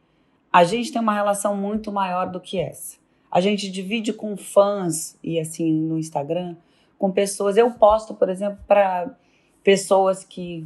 a 0.57 0.63
gente 0.63 0.91
tem 0.91 0.99
uma 0.99 1.13
relação 1.13 1.55
muito 1.55 1.91
maior 1.91 2.31
do 2.31 2.39
que 2.39 2.59
essa. 2.59 2.97
A 3.31 3.39
gente 3.39 3.69
divide 3.69 4.11
com 4.11 4.35
fãs 4.35 5.15
e 5.23 5.39
assim 5.39 5.71
no 5.71 5.99
Instagram, 5.99 6.55
com 6.97 7.11
pessoas. 7.11 7.57
Eu 7.57 7.69
posto, 7.69 8.15
por 8.15 8.27
exemplo, 8.27 8.57
para 8.67 9.15
pessoas 9.63 10.23
que, 10.23 10.65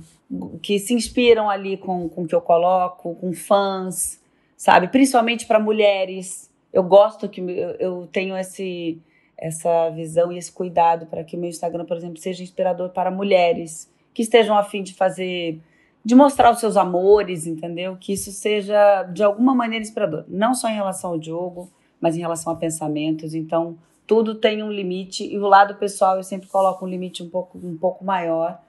que 0.62 0.80
se 0.80 0.93
inspiram 0.93 1.49
ali 1.49 1.75
com, 1.75 2.08
com 2.08 2.23
o 2.23 2.25
que 2.25 2.34
eu 2.34 2.39
coloco, 2.39 3.15
com 3.15 3.34
fãs, 3.34 4.21
sabe? 4.56 4.88
Principalmente 4.88 5.45
para 5.45 5.60
mulheres. 5.60 6.49
Eu 6.71 6.84
gosto 6.84 7.27
que 7.27 7.41
eu, 7.41 7.71
eu 7.71 8.10
tenho 8.13 8.38
esse 8.38 8.97
essa 9.38 9.89
visão 9.89 10.32
e 10.32 10.38
esse 10.38 10.54
cuidado 10.54 11.06
para 11.08 11.21
que 11.21 11.36
o 11.36 11.39
meu 11.39 11.49
Instagram, 11.49 11.84
por 11.84 11.97
exemplo, 11.97 12.17
seja 12.17 12.41
inspirador 12.41 12.91
para 12.91 13.12
mulheres 13.12 13.91
que 14.13 14.21
estejam 14.21 14.58
a 14.58 14.63
fim 14.63 14.84
de 14.84 14.93
fazer 14.93 15.60
de 16.04 16.16
mostrar 16.16 16.52
os 16.52 16.60
seus 16.60 16.76
amores, 16.78 17.46
entendeu? 17.46 17.96
Que 18.00 18.14
isso 18.14 18.32
seja 18.32 19.04
de 19.04 19.24
alguma 19.24 19.54
maneira 19.54 19.84
inspirador, 19.84 20.26
não 20.28 20.54
só 20.54 20.68
em 20.70 20.76
relação 20.76 21.12
ao 21.12 21.20
Diogo, 21.20 21.70
mas 22.00 22.18
em 22.18 22.20
relação 22.20 22.52
a 22.52 22.56
pensamentos. 22.56 23.36
Então, 23.36 23.78
tudo 24.08 24.36
tem 24.36 24.64
um 24.64 24.72
limite 24.72 25.24
e 25.24 25.38
o 25.38 25.48
lado 25.48 25.76
pessoal 25.76 26.18
eu 26.18 26.24
sempre 26.24 26.50
coloco 26.50 26.86
um 26.86 26.90
limite 26.90 27.24
um 27.24 27.30
pouco 27.30 27.58
um 27.58 27.78
pouco 27.78 28.04
maior 28.04 28.60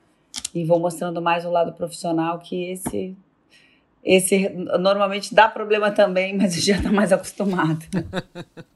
e 0.55 0.65
vou 0.65 0.79
mostrando 0.79 1.21
mais 1.21 1.45
o 1.45 1.51
lado 1.51 1.73
profissional 1.73 2.39
que 2.39 2.71
esse 2.71 3.17
esse 4.05 4.49
normalmente 4.81 5.35
dá 5.35 5.49
problema 5.49 5.91
também, 5.91 6.37
mas 6.37 6.55
já 6.63 6.77
está 6.77 6.93
mais 6.93 7.13
acostumado. 7.13 7.85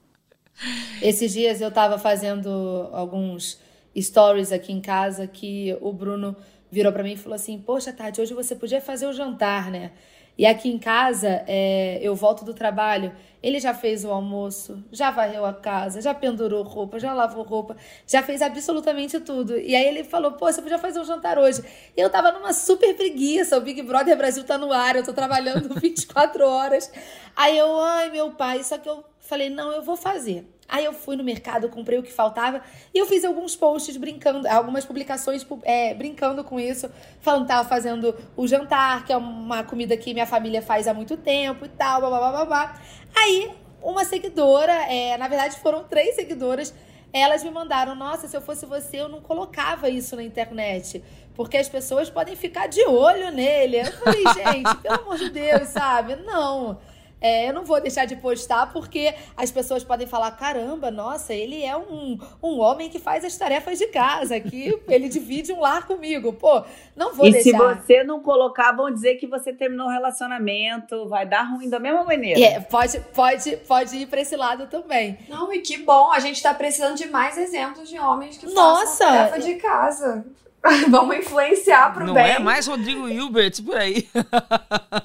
Esses 1.03 1.33
dias 1.33 1.61
eu 1.61 1.69
estava 1.69 1.99
fazendo 1.99 2.89
alguns 2.93 3.61
stories 3.97 4.53
aqui 4.53 4.73
em 4.73 4.81
casa 4.81 5.27
que 5.27 5.77
o 5.81 5.93
Bruno 5.93 6.37
virou 6.77 6.93
para 6.93 7.03
mim 7.03 7.13
e 7.13 7.17
falou 7.17 7.35
assim: 7.35 7.59
Poxa, 7.59 7.91
Tati, 7.91 8.21
hoje 8.21 8.35
você 8.35 8.55
podia 8.55 8.83
fazer 8.83 9.07
o 9.07 9.13
jantar, 9.13 9.71
né? 9.71 9.93
E 10.37 10.45
aqui 10.45 10.69
em 10.69 10.79
casa, 10.79 11.43
é, 11.47 11.99
eu 12.03 12.15
volto 12.15 12.45
do 12.45 12.53
trabalho, 12.53 13.11
ele 13.43 13.59
já 13.59 13.73
fez 13.73 14.05
o 14.05 14.11
almoço, 14.11 14.85
já 14.93 15.11
varreu 15.11 15.47
a 15.47 15.55
casa, 15.55 16.03
já 16.03 16.13
pendurou 16.13 16.63
roupa, 16.63 16.99
já 16.99 17.15
lavou 17.15 17.43
roupa, 17.43 17.75
já 18.07 18.23
fez 18.23 18.43
absolutamente 18.43 19.19
tudo. 19.21 19.59
E 19.59 19.75
aí 19.75 19.87
ele 19.87 20.05
falou: 20.05 20.33
Pô, 20.33 20.53
você 20.53 20.61
podia 20.61 20.79
fazer 20.79 21.01
um 21.01 21.05
jantar 21.07 21.39
hoje. 21.39 21.63
E 21.97 22.01
eu 22.01 22.11
tava 22.11 22.31
numa 22.31 22.53
super 22.53 22.95
preguiça, 22.95 23.57
o 23.57 23.63
Big 23.63 23.81
Brother 23.81 24.15
Brasil 24.19 24.45
tá 24.45 24.59
no 24.59 24.71
ar, 24.71 24.97
eu 24.97 25.03
tô 25.03 25.15
trabalhando 25.15 25.73
24 25.81 26.47
horas. 26.47 26.93
Aí 27.35 27.57
eu, 27.57 27.81
ai 27.81 28.11
meu 28.11 28.33
pai, 28.33 28.63
só 28.63 28.77
que 28.77 28.89
eu 28.89 29.03
falei: 29.27 29.51
Não, 29.51 29.73
eu 29.73 29.83
vou 29.83 29.97
fazer. 29.97 30.47
Aí 30.69 30.85
eu 30.85 30.93
fui 30.93 31.17
no 31.17 31.23
mercado, 31.23 31.69
comprei 31.69 31.99
o 31.99 32.03
que 32.03 32.13
faltava 32.13 32.61
e 32.93 32.99
eu 32.99 33.07
fiz 33.07 33.25
alguns 33.25 33.55
posts 33.55 33.97
brincando, 33.97 34.49
algumas 34.49 34.85
publicações 34.85 35.47
é, 35.63 35.95
brincando 35.95 36.43
com 36.43 36.59
isso, 36.59 36.91
falando 37.21 37.43
que 37.43 37.49
tava 37.49 37.69
fazendo 37.69 38.15
o 38.37 38.49
jantar, 38.49 39.05
que 39.05 39.13
é 39.13 39.17
uma 39.17 39.63
comida 39.63 39.97
que 39.97 40.13
minha 40.13 40.27
família 40.27 40.61
faz 40.61 40.89
há 40.89 40.95
muito 40.95 41.17
tempo 41.17 41.65
e 41.65 41.69
tal, 41.69 42.01
blá 42.01 42.09
blá 42.09 42.31
blá 42.31 42.45
blá. 42.45 42.81
Aí 43.15 43.53
uma 43.81 44.05
seguidora, 44.05 44.73
é, 44.73 45.17
na 45.17 45.29
verdade 45.29 45.57
foram 45.61 45.85
três 45.85 46.17
seguidoras, 46.17 46.75
elas 47.13 47.45
me 47.45 47.51
mandaram: 47.51 47.95
Nossa, 47.95 48.27
se 48.27 48.37
eu 48.37 48.41
fosse 48.41 48.67
você, 48.67 48.97
eu 48.99 49.09
não 49.09 49.21
colocava 49.21 49.89
isso 49.89 50.17
na 50.17 50.23
internet, 50.23 51.03
porque 51.35 51.57
as 51.57 51.69
pessoas 51.69 52.11
podem 52.11 52.35
ficar 52.35 52.67
de 52.67 52.85
olho 52.85 53.31
nele. 53.31 53.81
Eu 53.81 53.93
falei: 53.93 54.25
Gente, 54.35 54.77
pelo 54.79 55.01
amor 55.01 55.17
de 55.17 55.31
Deus, 55.31 55.69
sabe? 55.69 56.17
Não. 56.17 56.79
É, 57.27 57.49
eu 57.49 57.53
não 57.53 57.65
vou 57.65 57.81
deixar 57.81 58.05
de 58.05 58.15
postar 58.15 58.73
porque 58.73 59.13
as 59.37 59.51
pessoas 59.51 59.83
podem 59.83 60.07
falar: 60.07 60.31
caramba, 60.33 60.93
nossa, 60.93 61.35
ele 61.35 61.65
é 61.65 61.77
um, 61.77 62.17
um 62.41 62.61
homem 62.61 62.89
que 62.89 63.01
faz 63.01 63.25
as 63.25 63.37
tarefas 63.37 63.79
de 63.79 63.89
casa, 63.89 64.39
que 64.39 64.81
ele 64.87 65.09
divide 65.09 65.53
um 65.53 65.61
lar 65.61 65.87
comigo. 65.87 66.33
Pô, 66.33 66.63
não 66.95 67.13
vou 67.13 67.27
e 67.27 67.33
deixar. 67.33 67.49
E 67.49 67.53
se 67.53 67.59
você 67.59 68.05
não 68.05 68.21
colocar, 68.21 68.71
vão 68.73 68.93
dizer 68.93 69.17
que 69.17 69.27
você 69.27 69.53
terminou 69.53 69.89
o 69.89 69.91
relacionamento, 69.91 71.09
vai 71.09 71.27
dar 71.27 71.43
ruim 71.43 71.69
da 71.69 71.81
mesma 71.81 72.05
maneira. 72.05 72.41
É, 72.41 72.61
pode, 72.61 73.01
pode, 73.13 73.57
pode 73.57 73.97
ir 73.97 74.07
pra 74.07 74.21
esse 74.21 74.37
lado 74.37 74.69
também. 74.69 75.19
Não, 75.29 75.53
e 75.53 75.59
que 75.59 75.79
bom, 75.79 76.13
a 76.13 76.21
gente 76.21 76.41
tá 76.41 76.55
precisando 76.55 76.97
de 76.97 77.07
mais 77.09 77.37
exemplos 77.37 77.89
de 77.89 77.99
homens 77.99 78.39
que 78.39 78.47
Nossa. 78.47 79.05
façam 79.05 79.17
tarefa 79.17 79.39
de 79.41 79.55
casa. 79.57 80.25
Vamos 80.91 81.17
influenciar 81.17 81.93
pro 81.95 82.07
Não 82.07 82.15
bem. 82.15 82.25
Não 82.25 82.31
é 82.31 82.39
mais 82.39 82.67
Rodrigo 82.67 83.09
Hilbert 83.09 83.63
por 83.65 83.77
aí. 83.77 84.09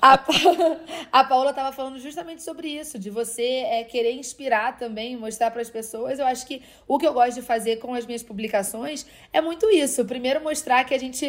a, 0.02 0.20
a 1.12 1.24
Paula 1.24 1.52
estava 1.52 1.72
falando 1.72 2.00
justamente 2.00 2.42
sobre 2.42 2.68
isso, 2.68 2.98
de 2.98 3.10
você 3.10 3.64
é, 3.66 3.84
querer 3.84 4.14
inspirar 4.14 4.78
também, 4.78 5.16
mostrar 5.16 5.52
para 5.52 5.62
as 5.62 5.70
pessoas. 5.70 6.20
Eu 6.20 6.26
acho 6.26 6.46
que 6.48 6.62
o 6.88 6.98
que 6.98 7.06
eu 7.06 7.14
gosto 7.14 7.36
de 7.36 7.42
fazer 7.42 7.78
com 7.78 7.94
as 7.94 8.06
minhas 8.06 8.24
publicações 8.24 9.06
é 9.32 9.42
muito 9.42 9.70
isso. 9.70 10.04
Primeiro, 10.06 10.42
mostrar 10.42 10.84
que 10.84 10.94
a 10.94 11.00
gente 11.00 11.26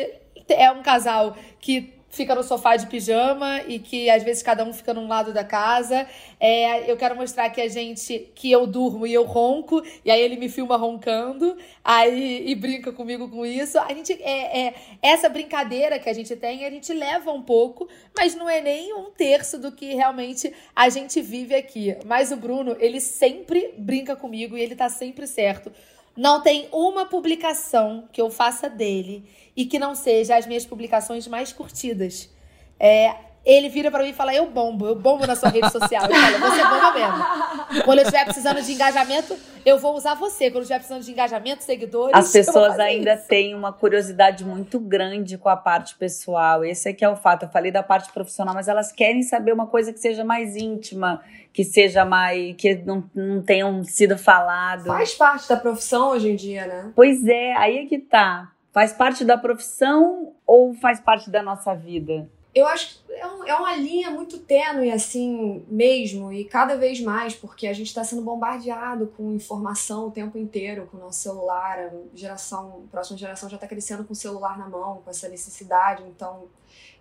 é 0.49 0.71
um 0.71 0.83
casal 0.83 1.37
que 1.61 2.02
fica 2.13 2.35
no 2.35 2.43
sofá 2.43 2.77
de 2.77 2.87
pijama 2.87 3.63
e 3.67 3.79
que 3.79 4.09
às 4.11 4.23
vezes 4.23 4.43
cada 4.43 4.63
um 4.65 4.73
fica 4.73 4.93
num 4.93 5.09
lado 5.09 5.33
da 5.33 5.43
casa. 5.43 6.07
É, 6.39 6.89
eu 6.89 6.97
quero 6.97 7.17
mostrar 7.17 7.49
que 7.49 7.61
a 7.61 7.69
gente, 7.69 8.31
que 8.35 8.53
eu 8.53 8.67
durmo 8.67 9.07
e 9.07 9.15
eu 9.15 9.25
ronco, 9.25 9.83
e 10.05 10.11
aí 10.11 10.21
ele 10.21 10.37
me 10.37 10.49
filma 10.49 10.77
roncando, 10.77 11.57
aí 11.83 12.47
e 12.47 12.55
brinca 12.55 12.93
comigo 12.93 13.29
com 13.31 13.47
isso. 13.47 13.79
A 13.79 13.93
gente 13.95 14.13
é, 14.23 14.67
é 14.67 14.75
essa 15.01 15.29
brincadeira 15.29 15.99
que 15.99 16.09
a 16.09 16.13
gente 16.13 16.37
tem, 16.37 16.67
a 16.67 16.71
gente 16.71 16.93
leva 16.93 17.33
um 17.33 17.43
pouco, 17.43 17.89
mas 18.17 18.35
não 18.35 18.49
é 18.49 18.61
nem 18.61 18.93
um 18.93 19.11
terço 19.11 19.59
do 19.59 19.73
que 19.73 19.95
realmente 19.95 20.53
a 20.77 20.91
gente 20.91 21.23
vive 21.23 21.55
aqui. 21.55 21.97
Mas 22.05 22.31
o 22.31 22.37
Bruno, 22.37 22.77
ele 22.79 23.01
sempre 23.01 23.73
brinca 23.79 24.15
comigo 24.15 24.57
e 24.57 24.61
ele 24.61 24.77
tá 24.77 24.91
sempre 24.91 25.27
certo. 25.27 25.73
Não 26.17 26.43
tem 26.43 26.69
uma 26.73 27.07
publicação 27.07 28.09
que 28.13 28.21
eu 28.21 28.31
faça 28.31 28.69
dele 28.69 29.25
e 29.57 29.65
que 29.65 29.79
não 29.79 29.95
seja 29.95 30.37
as 30.37 30.47
minhas 30.47 30.67
publicações 30.67 31.27
mais 31.27 31.53
curtidas. 31.53 32.31
É, 32.79 33.15
ele 33.45 33.69
vira 33.69 33.91
para 33.91 34.03
mim 34.05 34.11
e 34.11 34.13
fala: 34.13 34.35
Eu 34.35 34.47
bombo, 34.47 34.87
eu 34.87 34.95
bombo 34.95 35.27
na 35.27 35.35
sua 35.35 35.49
rede 35.49 35.71
social. 35.71 36.05
Eu 36.05 36.15
falo: 36.15 36.39
Você 36.39 36.63
bomba 36.63 36.93
mesmo. 36.93 37.85
Quando 37.85 37.99
eu 37.99 38.05
estiver 38.05 38.25
precisando 38.25 38.63
de 38.63 38.73
engajamento, 38.73 39.37
eu 39.67 39.79
vou 39.79 39.97
usar 39.97 40.15
você. 40.15 40.45
Quando 40.45 40.57
eu 40.57 40.63
estiver 40.63 40.79
precisando 40.79 41.03
de 41.03 41.11
engajamento, 41.11 41.65
seguidores. 41.65 42.15
As 42.15 42.31
pessoas 42.31 42.79
ainda 42.79 43.15
isso. 43.15 43.27
têm 43.27 43.55
uma 43.55 43.73
curiosidade 43.73 44.45
muito 44.45 44.79
grande 44.79 45.37
com 45.37 45.49
a 45.49 45.57
parte 45.57 45.97
pessoal. 45.97 46.65
Esse 46.65 46.91
é 46.91 46.93
que 46.93 47.05
é 47.05 47.09
o 47.09 47.17
fato. 47.17 47.45
Eu 47.45 47.49
falei 47.49 47.73
da 47.73 47.83
parte 47.83 48.13
profissional, 48.13 48.55
mas 48.55 48.69
elas 48.69 48.93
querem 48.93 49.23
saber 49.23 49.53
uma 49.53 49.67
coisa 49.67 49.93
que 49.93 49.99
seja 49.99 50.25
mais 50.25 50.55
íntima, 50.55 51.21
que 51.53 51.65
seja 51.65 52.05
mais. 52.05 52.55
que 52.57 52.77
não, 52.77 53.03
não 53.13 53.43
tenham 53.43 53.83
sido 53.83 54.17
falado. 54.17 54.85
Faz 54.85 55.15
parte 55.15 55.49
da 55.49 55.57
profissão 55.57 56.11
hoje 56.11 56.31
em 56.31 56.37
dia, 56.37 56.67
né? 56.67 56.93
Pois 56.95 57.27
é, 57.27 57.55
aí 57.55 57.79
é 57.79 57.87
que 57.87 57.99
tá. 57.99 58.53
Faz 58.73 58.93
parte 58.93 59.25
da 59.25 59.37
profissão 59.37 60.33
ou 60.47 60.75
faz 60.75 61.01
parte 61.01 61.29
da 61.29 61.43
nossa 61.43 61.75
vida? 61.75 62.27
Eu 62.55 62.67
acho 62.67 62.99
que 63.07 63.13
é, 63.15 63.27
um, 63.27 63.45
é 63.45 63.55
uma 63.55 63.75
linha 63.77 64.11
muito 64.11 64.39
tênue, 64.39 64.91
assim, 64.91 65.65
mesmo, 65.69 66.31
e 66.31 66.45
cada 66.45 66.77
vez 66.77 67.01
mais, 67.01 67.35
porque 67.35 67.67
a 67.67 67.73
gente 67.73 67.87
está 67.87 68.05
sendo 68.05 68.21
bombardeado 68.21 69.07
com 69.17 69.33
informação 69.33 70.09
o 70.09 70.11
tempo 70.11 70.37
inteiro, 70.37 70.87
com 70.91 70.99
o 70.99 71.01
nosso 71.01 71.21
celular, 71.21 71.79
a 71.79 71.91
geração, 72.15 72.83
a 72.87 72.91
próxima 72.91 73.17
geração 73.17 73.49
já 73.49 73.57
está 73.57 73.67
crescendo 73.67 74.05
com 74.05 74.13
o 74.13 74.17
celular 74.17 74.59
na 74.59 74.69
mão, 74.69 75.01
com 75.03 75.11
essa 75.11 75.29
necessidade, 75.29 76.03
então, 76.05 76.45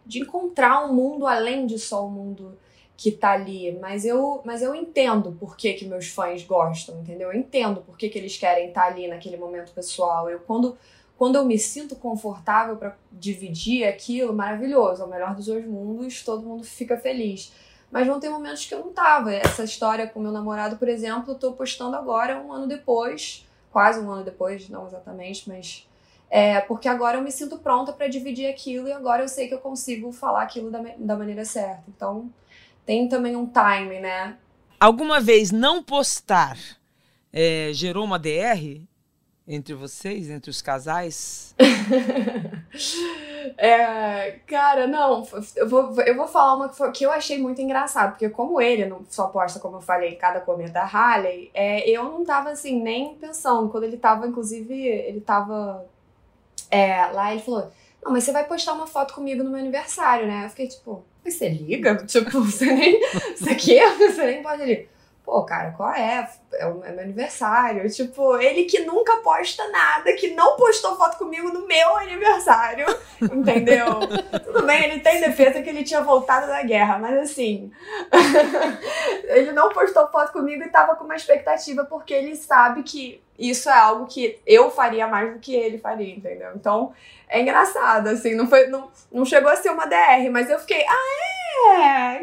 de 0.06 0.20
encontrar 0.20 0.86
um 0.86 0.94
mundo 0.94 1.28
além 1.28 1.66
de 1.66 1.78
só 1.78 2.06
o 2.06 2.10
mundo 2.10 2.58
que 2.96 3.12
tá 3.12 3.32
ali, 3.32 3.78
mas 3.82 4.06
eu, 4.06 4.42
mas 4.46 4.62
eu 4.62 4.76
entendo 4.76 5.36
por 5.40 5.58
que, 5.58 5.74
que 5.74 5.86
meus 5.86 6.08
fãs 6.08 6.44
gostam, 6.44 7.02
entendeu? 7.02 7.32
Eu 7.32 7.40
entendo 7.40 7.82
por 7.82 7.98
que, 7.98 8.08
que 8.08 8.18
eles 8.18 8.38
querem 8.38 8.68
estar 8.68 8.82
tá 8.82 8.88
ali 8.88 9.08
naquele 9.08 9.38
momento 9.38 9.72
pessoal. 9.74 10.30
Eu 10.30 10.40
quando 10.42 10.78
quando 11.22 11.36
eu 11.36 11.46
me 11.46 11.60
sinto 11.60 11.96
confortável 11.96 12.78
para 12.78 12.98
dividir 13.12 13.84
aquilo, 13.84 14.34
maravilhoso, 14.34 15.04
é 15.04 15.06
o 15.06 15.08
melhor 15.08 15.36
dos 15.36 15.46
dois 15.46 15.64
mundos, 15.68 16.24
todo 16.24 16.42
mundo 16.42 16.64
fica 16.64 16.98
feliz. 16.98 17.54
Mas 17.92 18.08
vão 18.08 18.20
ter 18.20 18.28
momentos 18.28 18.66
que 18.66 18.74
eu 18.74 18.80
não 18.80 18.92
tava. 18.92 19.32
Essa 19.32 19.64
história 19.64 20.08
com 20.08 20.20
meu 20.20 20.32
namorado, 20.32 20.78
por 20.78 20.90
exemplo, 20.90 21.34
eu 21.34 21.38
tô 21.38 21.54
postando 21.54 21.96
agora 21.96 22.42
um 22.42 22.52
ano 22.52 22.66
depois, 22.66 23.48
quase 23.72 24.00
um 24.00 24.10
ano 24.10 24.24
depois, 24.24 24.68
não 24.68 24.88
exatamente, 24.88 25.48
mas 25.48 25.88
é 26.28 26.60
porque 26.62 26.90
agora 26.90 27.20
eu 27.20 27.22
me 27.22 27.32
sinto 27.32 27.60
pronta 27.60 27.94
para 27.94 28.08
dividir 28.08 28.48
aquilo 28.48 28.88
e 28.88 28.92
agora 28.92 29.22
eu 29.22 29.30
sei 29.30 29.48
que 29.48 29.54
eu 29.54 29.60
consigo 29.60 30.12
falar 30.12 30.42
aquilo 30.42 30.72
da, 30.72 30.82
da 30.98 31.16
maneira 31.16 31.46
certa. 31.46 31.84
Então, 31.88 32.34
tem 32.84 33.08
também 33.08 33.36
um 33.36 33.46
time, 33.46 34.00
né? 34.00 34.40
Alguma 34.80 35.20
vez 35.20 35.52
não 35.52 35.84
postar 35.84 36.58
é, 37.32 37.70
gerou 37.74 38.04
uma 38.06 38.18
DR? 38.18 38.82
Entre 39.48 39.74
vocês, 39.74 40.30
entre 40.30 40.50
os 40.50 40.62
casais? 40.62 41.56
é, 43.58 44.40
cara, 44.46 44.88
não, 44.88 45.28
eu 45.56 45.68
vou, 45.68 46.00
eu 46.02 46.16
vou 46.16 46.28
falar 46.28 46.56
uma 46.56 46.70
que, 46.70 46.78
foi, 46.78 46.92
que 46.92 47.04
eu 47.04 47.12
achei 47.12 47.38
muito 47.38 47.62
engraçado, 47.62 48.12
porque 48.12 48.30
como 48.30 48.62
ele 48.62 48.86
não 48.86 49.02
só 49.10 49.28
posta, 49.28 49.60
como 49.60 49.78
eu 49.78 49.82
falei, 49.82 50.16
cada 50.16 50.40
comenta 50.40 50.74
da 50.74 50.84
Harley, 50.84 51.50
é, 51.54 51.90
eu 51.90 52.04
não 52.04 52.24
tava 52.24 52.52
assim, 52.52 52.82
nem 52.82 53.16
pensando. 53.16 53.70
Quando 53.70 53.86
ele 53.86 53.98
tava, 53.98 54.28
inclusive, 54.28 54.74
ele 54.74 55.22
tava 55.22 55.86
é, 56.70 57.06
lá, 57.08 57.32
ele 57.32 57.42
falou: 57.42 57.72
Não, 58.04 58.12
mas 58.12 58.24
você 58.24 58.32
vai 58.32 58.46
postar 58.46 58.74
uma 58.74 58.88
foto 58.88 59.14
comigo 59.14 59.44
no 59.44 59.50
meu 59.50 59.60
aniversário, 59.60 60.28
né? 60.28 60.46
Eu 60.46 60.50
fiquei 60.50 60.68
tipo, 60.68 61.04
você 61.24 61.50
liga? 61.50 61.96
Tipo, 62.06 62.30
você 62.42 62.74
nem. 62.74 63.00
Você 63.36 63.56
quer? 63.56 63.98
Você 63.98 64.26
nem 64.26 64.44
pode 64.44 64.64
ligar 64.64 64.92
pô, 65.32 65.44
cara, 65.46 65.72
qual 65.72 65.94
é? 65.94 66.30
É, 66.56 66.68
o, 66.68 66.84
é 66.84 66.92
meu 66.92 67.06
aniversário. 67.06 67.90
Tipo, 67.90 68.36
ele 68.36 68.66
que 68.66 68.80
nunca 68.82 69.16
posta 69.24 69.66
nada, 69.70 70.12
que 70.12 70.32
não 70.32 70.58
postou 70.58 70.98
foto 70.98 71.18
comigo 71.18 71.48
no 71.54 71.66
meu 71.66 71.96
aniversário, 71.96 72.86
entendeu? 73.32 73.86
Tudo 74.44 74.66
bem, 74.66 74.84
ele 74.84 75.00
tem 75.00 75.22
defesa 75.22 75.62
que 75.62 75.70
ele 75.70 75.86
tinha 75.86 76.02
voltado 76.02 76.48
da 76.48 76.62
guerra, 76.64 77.00
mas 77.00 77.18
assim, 77.18 77.72
ele 79.24 79.54
não 79.54 79.70
postou 79.70 80.06
foto 80.10 80.34
comigo 80.34 80.64
e 80.64 80.70
tava 80.70 80.98
com 80.98 81.06
uma 81.06 81.16
expectativa 81.16 81.86
porque 81.86 82.14
ele 82.14 82.36
sabe 82.36 82.84
que 82.84 83.24
isso 83.40 83.70
é 83.70 83.74
algo 83.74 84.08
que 84.08 84.38
eu 84.46 84.70
faria 84.70 85.08
mais 85.08 85.32
do 85.32 85.40
que 85.40 85.56
ele 85.56 85.78
faria, 85.78 86.14
entendeu? 86.14 86.52
Então, 86.56 86.92
é 87.30 87.40
engraçado, 87.40 88.10
assim, 88.10 88.36
não, 88.36 88.50
foi, 88.50 88.68
não, 88.68 88.92
não 89.10 89.24
chegou 89.24 89.50
a 89.50 89.56
ser 89.56 89.70
uma 89.70 89.86
DR, 89.86 90.30
mas 90.30 90.50
eu 90.50 90.60
fiquei, 90.60 90.86
ah, 90.86 90.92
é? 90.92 91.41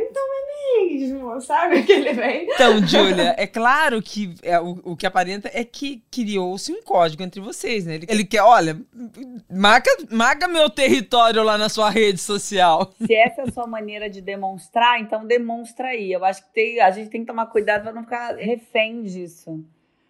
Então 0.00 0.22
é 0.22 0.48
mesmo, 0.88 1.40
sabe? 1.40 1.82
Que 1.82 1.92
ele 1.92 2.12
vem. 2.12 2.48
Então, 2.50 2.84
Julia, 2.86 3.34
é 3.36 3.46
claro 3.46 4.00
que 4.02 4.34
é, 4.42 4.60
o, 4.60 4.80
o 4.84 4.96
que 4.96 5.06
aparenta 5.06 5.50
é 5.52 5.64
que 5.64 6.02
criou-se 6.10 6.72
um 6.72 6.82
código 6.82 7.22
entre 7.22 7.40
vocês, 7.40 7.86
né? 7.86 7.96
Ele, 7.96 8.06
ele 8.08 8.24
quer, 8.24 8.42
olha, 8.42 8.80
marca, 9.50 9.90
marca 10.10 10.48
meu 10.48 10.68
território 10.68 11.42
lá 11.42 11.56
na 11.56 11.68
sua 11.68 11.90
rede 11.90 12.18
social. 12.20 12.92
Se 13.06 13.14
essa 13.14 13.42
é 13.42 13.44
a 13.48 13.52
sua 13.52 13.66
maneira 13.66 14.08
de 14.08 14.20
demonstrar, 14.20 15.00
então 15.00 15.26
demonstra 15.26 15.88
aí. 15.88 16.12
Eu 16.12 16.24
acho 16.24 16.42
que 16.42 16.52
tem, 16.52 16.80
a 16.80 16.90
gente 16.90 17.10
tem 17.10 17.20
que 17.22 17.26
tomar 17.26 17.46
cuidado 17.46 17.82
para 17.82 17.92
não 17.92 18.02
ficar 18.02 18.36
refém 18.36 19.02
disso. 19.02 19.64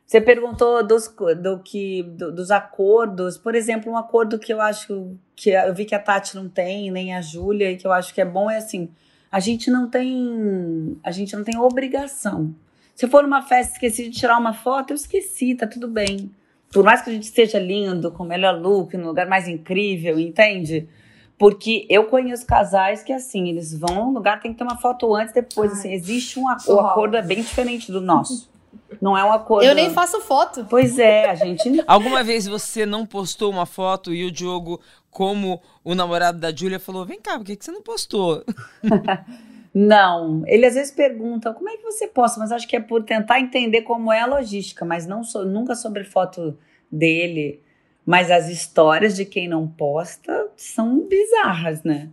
Você 0.08 0.22
perguntou 0.22 0.82
dos, 0.82 1.14
do 1.42 1.58
que, 1.58 2.02
do, 2.02 2.32
dos 2.32 2.50
acordos. 2.50 3.36
Por 3.36 3.54
exemplo, 3.54 3.92
um 3.92 3.96
acordo 3.96 4.38
que 4.38 4.50
eu 4.50 4.58
acho 4.58 5.14
que 5.36 5.50
eu 5.50 5.74
vi 5.74 5.84
que 5.84 5.94
a 5.94 5.98
Tati 5.98 6.34
não 6.34 6.48
tem, 6.48 6.90
nem 6.90 7.14
a 7.14 7.20
Júlia, 7.20 7.70
e 7.70 7.76
que 7.76 7.86
eu 7.86 7.92
acho 7.92 8.14
que 8.14 8.20
é 8.22 8.24
bom 8.24 8.50
é 8.50 8.56
assim: 8.56 8.90
a 9.30 9.40
gente 9.40 9.70
não 9.70 9.88
tem. 9.88 10.96
A 11.02 11.10
gente 11.10 11.36
não 11.36 11.44
tem 11.44 11.58
obrigação. 11.58 12.54
Se 12.94 13.06
for 13.06 13.24
uma 13.24 13.42
festa 13.42 13.74
esqueci 13.74 14.04
de 14.04 14.18
tirar 14.18 14.38
uma 14.38 14.52
foto, 14.52 14.90
eu 14.90 14.96
esqueci, 14.96 15.54
tá 15.54 15.66
tudo 15.66 15.86
bem. 15.86 16.30
Por 16.72 16.84
mais 16.84 17.00
que 17.00 17.10
a 17.10 17.12
gente 17.12 17.24
esteja 17.24 17.58
lindo, 17.58 18.10
com 18.10 18.24
o 18.24 18.26
melhor 18.26 18.60
look, 18.60 18.96
no 18.96 19.06
lugar 19.06 19.26
mais 19.26 19.46
incrível, 19.46 20.18
entende? 20.18 20.88
Porque 21.38 21.86
eu 21.88 22.06
conheço 22.06 22.44
casais 22.44 23.02
que, 23.02 23.12
assim, 23.12 23.48
eles 23.48 23.72
vão 23.72 24.06
no 24.06 24.14
lugar, 24.14 24.40
tem 24.40 24.52
que 24.52 24.58
ter 24.58 24.64
uma 24.64 24.76
foto 24.76 25.14
antes, 25.14 25.32
depois. 25.32 25.70
Ai, 25.70 25.78
assim, 25.78 25.92
existe 25.92 26.40
um 26.40 26.48
acordo, 26.48 26.74
o 26.74 26.80
acordo 26.80 27.16
é 27.16 27.22
bem 27.22 27.40
diferente 27.40 27.92
do 27.92 28.00
nosso. 28.00 28.50
Não 29.00 29.16
é 29.16 29.22
uma 29.22 29.38
coisa. 29.38 29.70
Eu 29.70 29.74
nem 29.74 29.90
faço 29.90 30.20
foto. 30.20 30.66
Pois 30.68 30.98
é, 30.98 31.30
a 31.30 31.34
gente. 31.34 31.82
Alguma 31.86 32.22
vez 32.22 32.46
você 32.46 32.84
não 32.84 33.06
postou 33.06 33.50
uma 33.50 33.66
foto 33.66 34.12
e 34.12 34.24
o 34.24 34.30
Diogo, 34.30 34.80
como 35.10 35.60
o 35.84 35.94
namorado 35.94 36.38
da 36.38 36.54
Júlia, 36.54 36.80
falou: 36.80 37.04
vem 37.04 37.20
cá, 37.20 37.36
por 37.36 37.44
que, 37.44 37.56
que 37.56 37.64
você 37.64 37.70
não 37.70 37.82
postou? 37.82 38.44
não. 39.72 40.42
Ele 40.46 40.66
às 40.66 40.74
vezes 40.74 40.92
pergunta: 40.92 41.52
como 41.52 41.68
é 41.68 41.76
que 41.76 41.84
você 41.84 42.06
posta? 42.08 42.40
Mas 42.40 42.52
acho 42.52 42.66
que 42.66 42.76
é 42.76 42.80
por 42.80 43.02
tentar 43.04 43.40
entender 43.40 43.82
como 43.82 44.12
é 44.12 44.20
a 44.20 44.26
logística, 44.26 44.84
mas 44.84 45.06
não 45.06 45.22
so, 45.22 45.44
nunca 45.44 45.74
sobre 45.74 46.04
foto 46.04 46.56
dele. 46.90 47.62
Mas 48.04 48.30
as 48.30 48.48
histórias 48.48 49.14
de 49.14 49.24
quem 49.24 49.46
não 49.46 49.68
posta 49.68 50.48
são 50.56 51.06
bizarras, 51.06 51.82
né? 51.82 52.08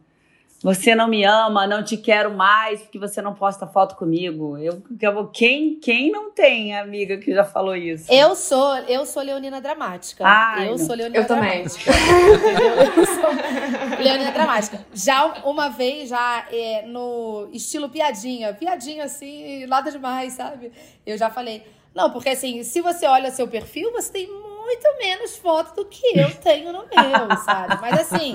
Você 0.66 0.96
não 0.96 1.08
me 1.08 1.24
ama, 1.24 1.68
não 1.68 1.84
te 1.84 1.96
quero 1.96 2.32
mais 2.34 2.82
porque 2.82 2.98
você 2.98 3.22
não 3.22 3.36
posta 3.36 3.68
foto 3.68 3.96
comigo. 3.96 4.58
Eu, 4.58 4.82
eu 5.00 5.28
quem 5.28 5.80
quem 5.80 6.10
não 6.10 6.32
tem 6.32 6.76
amiga 6.76 7.18
que 7.18 7.32
já 7.32 7.44
falou 7.44 7.76
isso? 7.76 8.12
Eu 8.12 8.36
sou, 8.36 8.76
eu 8.88 9.06
sou 9.06 9.22
leonina 9.22 9.62
dramática. 9.62 10.26
Ai, 10.26 10.66
eu 10.66 10.72
não. 10.72 10.78
sou 10.80 10.96
leonina 10.96 11.20
Eu 11.20 11.28
também. 11.28 11.66
dramática. 11.66 11.92
eu 12.98 13.06
sou 13.06 14.04
leonina 14.04 14.32
dramática. 14.32 14.84
Já 14.92 15.44
uma 15.44 15.70
vez 15.70 16.10
já 16.10 16.48
é, 16.52 16.84
no 16.88 17.48
estilo 17.54 17.88
piadinha, 17.88 18.52
piadinha 18.52 19.04
assim, 19.04 19.68
nada 19.68 19.92
demais, 19.92 20.34
sabe? 20.34 20.72
Eu 21.06 21.16
já 21.16 21.30
falei, 21.30 21.62
não, 21.94 22.10
porque 22.10 22.30
assim, 22.30 22.64
se 22.64 22.82
você 22.82 23.06
olha 23.06 23.30
seu 23.30 23.48
perfil, 23.48 23.92
você 23.92 24.12
tem 24.12 24.28
muito 24.66 24.98
menos 24.98 25.38
foto 25.38 25.76
do 25.76 25.86
que 25.86 26.20
eu 26.20 26.34
tenho 26.42 26.74
no 26.74 26.80
meu, 26.80 27.38
sabe? 27.46 27.80
Mas 27.80 28.02
assim, 28.02 28.34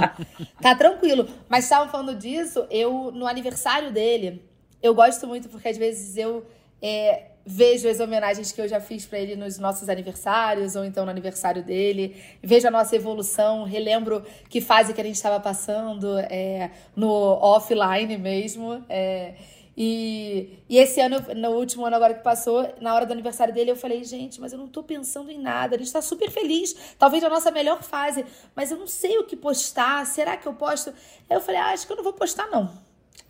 tá 0.63 0.75
tranquilo. 0.75 1.29
Mas 1.49 1.65
estavam 1.65 1.89
falando 1.89 2.15
disso, 2.15 2.67
eu, 2.71 3.11
no 3.13 3.27
aniversário 3.27 3.91
dele, 3.91 4.49
eu 4.83 4.95
gosto 4.95 5.27
muito 5.27 5.49
porque 5.49 5.69
às 5.69 5.77
vezes 5.77 6.17
eu 6.17 6.47
é, 6.81 7.31
vejo 7.45 7.89
as 7.89 8.01
homenagens 8.01 8.53
que 8.53 8.61
eu 8.61 8.69
já 8.69 8.81
fiz 8.81 9.07
pra 9.07 9.19
ele 9.19 9.37
nos 9.37 9.59
nossos 9.59 9.89
aniversários, 9.89 10.77
ou 10.77 10.85
então 10.85 11.05
no 11.05 11.11
aniversário 11.11 11.63
dele, 11.63 12.17
vejo 12.43 12.69
a 12.69 12.71
nossa 12.71 12.95
evolução, 12.95 13.65
relembro 13.65 14.25
que 14.49 14.61
fase 14.61 14.93
que 14.95 15.01
a 15.01 15.05
gente 15.05 15.17
estava 15.17 15.41
passando 15.41 16.19
é, 16.19 16.71
no 16.95 17.11
offline 17.11 18.17
mesmo. 18.17 18.85
É, 18.89 19.35
e, 19.83 20.59
e 20.69 20.77
esse 20.77 21.01
ano, 21.01 21.25
no 21.35 21.53
último 21.53 21.87
ano 21.87 21.97
agora 21.97 22.13
que 22.13 22.23
passou, 22.23 22.71
na 22.83 22.95
hora 22.95 23.07
do 23.07 23.13
aniversário 23.15 23.55
dele, 23.55 23.71
eu 23.71 23.77
falei, 23.77 24.05
gente, 24.05 24.39
mas 24.39 24.53
eu 24.53 24.59
não 24.59 24.69
tô 24.69 24.83
pensando 24.83 25.31
em 25.31 25.39
nada. 25.39 25.75
A 25.75 25.79
gente 25.79 25.91
tá 25.91 26.03
super 26.03 26.31
feliz, 26.31 26.77
talvez 26.99 27.25
a 27.25 27.31
nossa 27.31 27.51
melhor 27.51 27.83
fase, 27.83 28.27
mas 28.55 28.71
eu 28.71 28.77
não 28.77 28.87
sei 28.87 29.17
o 29.17 29.25
que 29.25 29.35
postar. 29.35 30.05
Será 30.05 30.37
que 30.37 30.47
eu 30.47 30.53
posto? 30.53 30.91
Aí 30.91 31.35
eu 31.35 31.41
falei, 31.41 31.59
ah, 31.59 31.69
acho 31.71 31.87
que 31.87 31.93
eu 31.95 31.97
não 31.97 32.05
vou 32.05 32.13
postar, 32.13 32.47
não. 32.49 32.71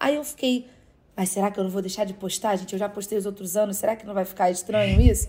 Aí 0.01 0.17
eu 0.17 0.25
fiquei, 0.25 0.67
mas 1.17 1.29
será 1.29 1.53
que 1.53 1.61
eu 1.61 1.63
não 1.63 1.71
vou 1.71 1.83
deixar 1.83 2.05
de 2.05 2.15
postar, 2.15 2.57
gente? 2.57 2.73
Eu 2.73 2.81
já 2.81 2.89
postei 2.89 3.17
os 3.17 3.27
outros 3.27 3.57
anos, 3.57 3.77
será 3.77 3.95
que 3.95 4.05
não 4.05 4.13
vai 4.15 4.25
ficar 4.25 4.51
estranho 4.51 4.99
isso? 5.09 5.29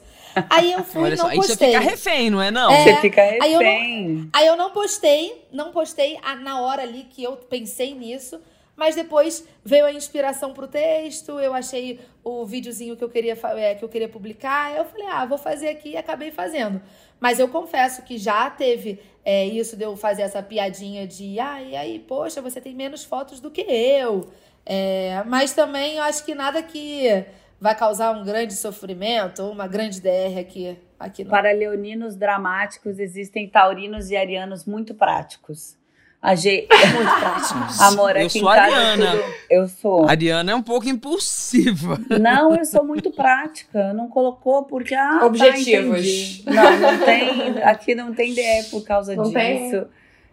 Aí 0.50 0.72
eu 0.72 0.84
fui 0.84 1.04
Olha 1.04 1.14
e 1.14 1.18
só, 1.18 1.24
não 1.26 1.30
aí 1.30 1.38
você 1.38 1.50
postei. 1.50 1.68
fica 1.74 1.80
refém, 1.82 2.30
não 2.32 2.42
é 2.42 2.50
não? 2.50 2.72
É. 2.72 2.84
Você 2.84 2.96
fica 3.02 3.22
aí 3.22 3.54
eu 3.54 3.62
não- 3.62 3.70
refém. 3.72 4.30
Aí 4.34 4.48
eu 4.48 4.58
não 4.58 4.72
postei, 4.72 5.46
não 5.52 5.72
postei 5.72 6.18
a- 6.24 6.36
na 6.36 6.62
hora 6.62 6.82
ali 6.82 7.04
que 7.12 7.22
eu 7.22 7.34
pensei 7.38 7.94
nisso, 7.94 8.42
mas 8.76 8.96
depois 8.96 9.46
veio 9.64 9.86
a 9.86 9.94
inspiração 9.94 10.54
pro 10.54 10.68
texto, 10.68 11.40
eu 11.40 11.54
achei 11.54 12.00
o 12.24 12.46
videozinho 12.46 12.96
que 12.96 13.04
eu 13.04 13.10
queria, 13.10 13.38
é, 13.58 13.76
que 13.76 13.84
eu 13.84 13.90
queria 13.90 14.10
publicar, 14.10 14.76
eu 14.76 14.86
falei, 14.86 15.08
ah, 15.08 15.26
vou 15.26 15.38
fazer 15.38 15.70
aqui 15.70 15.90
e 15.90 15.98
acabei 15.98 16.32
fazendo. 16.32 16.82
Mas 17.20 17.40
eu 17.40 17.48
confesso 17.48 18.02
que 18.04 18.18
já 18.18 18.50
teve 18.50 19.00
é, 19.24 19.46
isso 19.46 19.76
de 19.76 19.84
eu 19.84 19.96
fazer 19.96 20.24
essa 20.24 20.42
piadinha 20.42 21.06
de, 21.06 21.40
ah, 21.40 21.62
e 21.62 21.76
aí, 21.76 22.00
poxa, 22.00 22.42
você 22.42 22.60
tem 22.60 22.74
menos 22.74 23.04
fotos 23.04 23.40
do 23.40 23.52
que 23.52 23.62
eu. 23.62 24.30
É, 24.66 25.24
mas 25.26 25.54
também 25.54 25.98
eu 25.98 26.04
acho 26.04 26.24
que 26.24 26.34
nada 26.36 26.62
que 26.62 27.26
vai 27.60 27.76
causar 27.76 28.12
um 28.12 28.24
grande 28.24 28.56
sofrimento 28.56 29.44
ou 29.44 29.52
uma 29.52 29.68
grande 29.68 30.02
DR 30.02 30.40
aqui, 30.40 30.78
aqui 31.00 31.24
Para 31.24 31.52
leoninos 31.52 32.16
dramáticos 32.16 32.98
existem 32.98 33.48
taurinos 33.48 34.10
e 34.10 34.18
arianos 34.18 34.66
muito 34.66 34.96
práticos. 34.96 35.78
A 36.22 36.36
G... 36.36 36.68
muito 36.94 37.20
prático. 37.20 37.60
Amor, 37.84 38.16
Eu 38.16 38.26
aqui 38.28 38.40
sou 38.40 38.42
em 38.52 38.56
casa 38.56 38.76
ariana. 38.76 39.12
tudo- 39.12 39.34
Eu 39.50 39.68
sou. 39.68 40.06
A 40.08 40.12
Ariana 40.12 40.52
é 40.52 40.56
um 40.56 40.62
pouco 40.62 40.88
impulsiva. 40.88 42.00
Não, 42.20 42.56
eu 42.56 42.64
sou 42.64 42.84
muito 42.86 43.10
prática. 43.12 43.92
Não 43.94 44.08
colocou 44.08 44.64
porque 44.66 44.94
ah, 44.94 45.18
tá, 45.20 45.26
Objetivos. 45.26 45.98
entendi. 46.00 46.44
não, 46.46 46.80
não 46.80 46.98
tem. 47.06 47.64
Aqui 47.64 47.96
não 47.96 48.14
tem 48.14 48.34
DR 48.36 48.70
por 48.70 48.84
causa 48.84 49.16
Não 49.16 49.24
disso. 49.24 49.34
tem? 49.34 49.84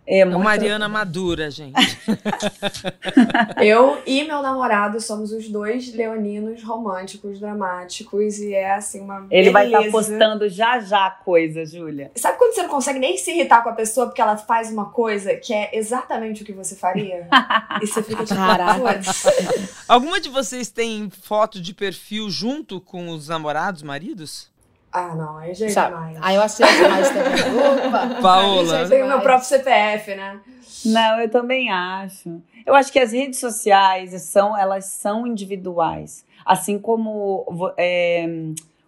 É, 0.08 0.20
É 0.20 0.24
muito... 0.24 0.40
uma 0.40 0.50
Ariana 0.50 0.88
madura, 0.88 1.50
gente. 1.50 1.74
Eu 3.60 3.98
e 4.06 4.24
meu 4.24 4.40
namorado 4.40 5.00
somos 5.00 5.30
os 5.32 5.48
dois 5.50 5.94
leoninos 5.94 6.62
românticos, 6.62 7.38
dramáticos, 7.38 8.38
e 8.38 8.54
é 8.54 8.74
assim 8.74 9.00
uma. 9.00 9.26
Ele 9.30 9.50
vai 9.50 9.66
estar 9.66 9.78
beleza. 9.78 9.92
postando 9.92 10.48
já 10.48 10.80
já 10.80 11.10
coisa, 11.10 11.66
Júlia. 11.66 12.10
Sabe 12.16 12.38
quando 12.38 12.54
você 12.54 12.62
não 12.62 12.70
consegue 12.70 12.98
nem 12.98 13.18
se 13.18 13.30
irritar 13.30 13.62
com 13.62 13.68
a 13.68 13.74
pessoa 13.74 14.06
porque 14.06 14.22
ela 14.22 14.38
faz 14.38 14.72
uma 14.72 14.86
coisa 14.86 15.36
que 15.36 15.52
é 15.52 15.76
exatamente 15.76 16.42
o 16.42 16.46
que 16.46 16.52
você 16.52 16.74
faria? 16.74 17.28
e 17.82 17.86
você 17.86 18.02
fica 18.02 18.24
tipo. 18.24 18.38
Alguma 19.86 20.20
de 20.20 20.30
vocês 20.30 20.70
tem 20.70 21.10
foto 21.10 21.60
de 21.60 21.74
perfil 21.74 22.30
junto 22.30 22.80
com 22.80 23.10
os 23.10 23.28
namorados, 23.28 23.82
maridos? 23.82 24.47
Ah, 24.92 25.14
não, 25.14 25.36
aí 25.36 25.54
já 25.54 25.66
é 25.66 25.68
Já- 25.68 25.86
demais. 25.88 26.18
Aí 26.20 26.36
eu 26.36 26.42
achei 26.42 26.66
demais 26.66 27.08
também. 27.10 27.32
Opa! 27.88 28.20
Paola. 28.22 28.66
já 28.66 28.78
é 28.78 28.84
Eu 28.84 28.88
tenho 28.88 29.06
meu 29.06 29.20
próprio 29.20 29.48
CPF, 29.48 30.14
né? 30.14 30.40
Não, 30.84 31.20
eu 31.20 31.28
também 31.30 31.70
acho. 31.70 32.40
Eu 32.64 32.74
acho 32.74 32.92
que 32.92 32.98
as 32.98 33.12
redes 33.12 33.38
sociais 33.38 34.20
são, 34.22 34.56
elas 34.56 34.86
são 34.86 35.26
individuais. 35.26 36.24
Assim 36.44 36.78
como 36.78 37.44
é, 37.76 38.26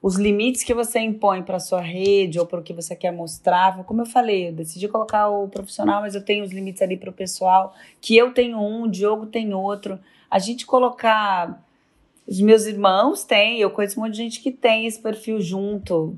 os 0.02 0.16
limites 0.16 0.62
que 0.62 0.72
você 0.72 0.98
impõe 1.00 1.42
para 1.42 1.58
sua 1.58 1.80
rede 1.80 2.38
ou 2.38 2.46
para 2.46 2.60
o 2.60 2.62
que 2.62 2.72
você 2.72 2.96
quer 2.96 3.12
mostrar. 3.12 3.76
Como 3.84 4.00
eu 4.00 4.06
falei, 4.06 4.48
eu 4.48 4.52
decidi 4.52 4.88
colocar 4.88 5.28
o 5.28 5.48
profissional, 5.48 6.00
mas 6.00 6.14
eu 6.14 6.24
tenho 6.24 6.44
os 6.44 6.52
limites 6.52 6.80
ali 6.80 6.96
para 6.96 7.10
o 7.10 7.12
pessoal, 7.12 7.74
que 8.00 8.16
eu 8.16 8.32
tenho 8.32 8.58
um, 8.58 8.84
o 8.84 8.88
Diogo 8.90 9.26
tem 9.26 9.52
outro. 9.52 9.98
A 10.30 10.38
gente 10.38 10.64
colocar. 10.64 11.60
Os 12.26 12.40
meus 12.40 12.64
irmãos 12.64 13.24
têm, 13.24 13.60
eu 13.60 13.70
conheço 13.70 13.98
um 13.98 14.04
monte 14.04 14.12
de 14.12 14.18
gente 14.18 14.40
que 14.40 14.50
tem 14.50 14.86
esse 14.86 15.00
perfil 15.00 15.40
junto, 15.40 16.16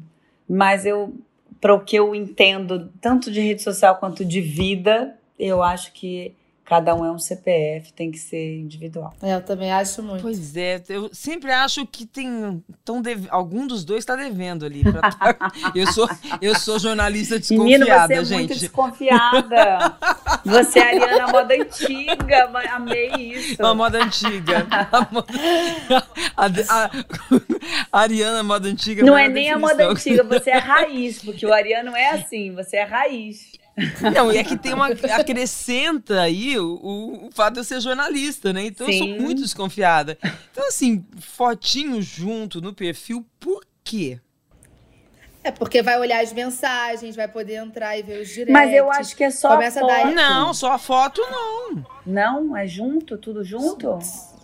mas 0.49 0.85
eu, 0.85 1.15
para 1.61 1.75
o 1.75 1.85
que 1.85 1.97
eu 1.97 2.15
entendo, 2.15 2.91
tanto 3.01 3.31
de 3.31 3.41
rede 3.41 3.63
social 3.63 3.97
quanto 3.97 4.25
de 4.25 4.41
vida, 4.41 5.17
eu 5.39 5.63
acho 5.63 5.93
que 5.93 6.35
cada 6.73 6.95
um 6.95 7.05
é 7.05 7.11
um 7.13 7.19
CPF, 7.19 7.93
tem 7.93 8.11
que 8.11 8.19
ser 8.19 8.59
individual. 8.59 9.13
É, 9.23 9.35
eu 9.35 9.43
também 9.43 9.71
acho 9.71 10.03
muito. 10.03 10.23
Pois 10.23 10.57
é, 10.57 10.83
eu 10.89 11.11
sempre 11.13 11.51
acho 11.53 11.87
que 11.87 12.07
tem 12.07 12.63
tão 12.85 13.03
dev- 13.03 13.27
algum 13.31 13.67
dos 13.67 13.85
dois 13.85 14.01
está 14.01 14.17
devendo 14.17 14.65
ali. 14.65 14.83
pra 14.83 15.03
eu 15.75 15.87
sou 15.93 16.09
eu 16.41 16.55
sou 16.59 16.79
jornalista 16.79 17.37
Menino, 17.51 17.85
desconfiada, 17.85 18.07
você 18.25 18.35
é 18.35 18.37
muito 18.39 18.49
gente. 18.55 18.61
desconfiada. 18.61 19.97
Você 20.45 20.79
é 20.79 20.83
a 20.83 20.87
Ariana 20.89 21.27
moda 21.33 21.55
antiga, 21.55 22.49
mas 22.53 22.71
amei 22.71 23.11
isso. 23.17 23.63
Uma 23.63 23.75
moda 23.75 24.03
antiga. 24.03 24.67
A, 24.91 25.09
moda- 25.11 25.33
a- 26.37 26.47
a- 26.87 26.91
a 27.93 28.01
Ariana 28.01 28.43
moda 28.43 28.69
antiga. 28.69 29.05
Não 29.05 29.17
é 29.17 29.29
nem 29.29 29.51
a 29.51 29.55
definição. 29.57 29.61
moda 29.79 29.91
antiga, 29.93 30.23
você 30.25 30.51
é 30.51 30.59
raiz, 30.59 31.23
porque 31.23 31.45
o 31.47 31.53
Ariano 31.53 31.91
não 31.91 31.97
é 31.97 32.11
assim, 32.11 32.53
você 32.55 32.77
é 32.79 32.85
raiz. 32.85 33.53
Não, 34.15 34.31
e 34.31 34.37
é 34.37 34.45
que 34.45 34.57
tem 34.57 34.75
uma. 34.75 34.89
acrescenta 34.89 36.21
aí 36.21 36.59
o, 36.59 36.75
o, 36.75 37.27
o 37.29 37.31
fato 37.33 37.55
de 37.55 37.61
eu 37.61 37.65
ser 37.65 37.81
jornalista, 37.81 38.53
né? 38.53 38.67
Então 38.67 38.87
eu 38.87 38.93
Sim. 38.93 38.99
sou 38.99 39.09
muito 39.09 39.41
desconfiada. 39.43 40.19
Então, 40.51 40.67
assim, 40.69 41.05
fotinho 41.21 42.03
junto 42.03 42.61
no 42.61 42.75
perfil, 42.75 43.27
por 43.41 43.65
quê? 43.83 44.21
É 45.45 45.51
porque 45.51 45.83
vai 45.83 45.99
olhar 45.99 46.23
as 46.23 46.33
mensagens, 46.33 47.17
vai 47.17 47.27
poder 47.27 47.55
entrar 47.57 47.99
e 47.99 48.03
ver 48.03 48.21
os 48.21 48.29
directs. 48.29 48.53
Mas 48.53 48.73
eu 48.73 48.91
acho 48.93 49.17
que 49.17 49.25
é 49.25 49.31
só 49.31 49.49
Começa 49.55 49.81
a 49.85 49.89
foto. 49.89 50.15
Não, 50.15 50.55
só 50.55 50.73
a 50.73 50.79
foto 50.79 51.21
não. 51.31 51.85
Não, 52.07 52.57
é 52.57 52.67
junto, 52.67 53.19
tudo 53.19 53.43
junto? 53.43 53.99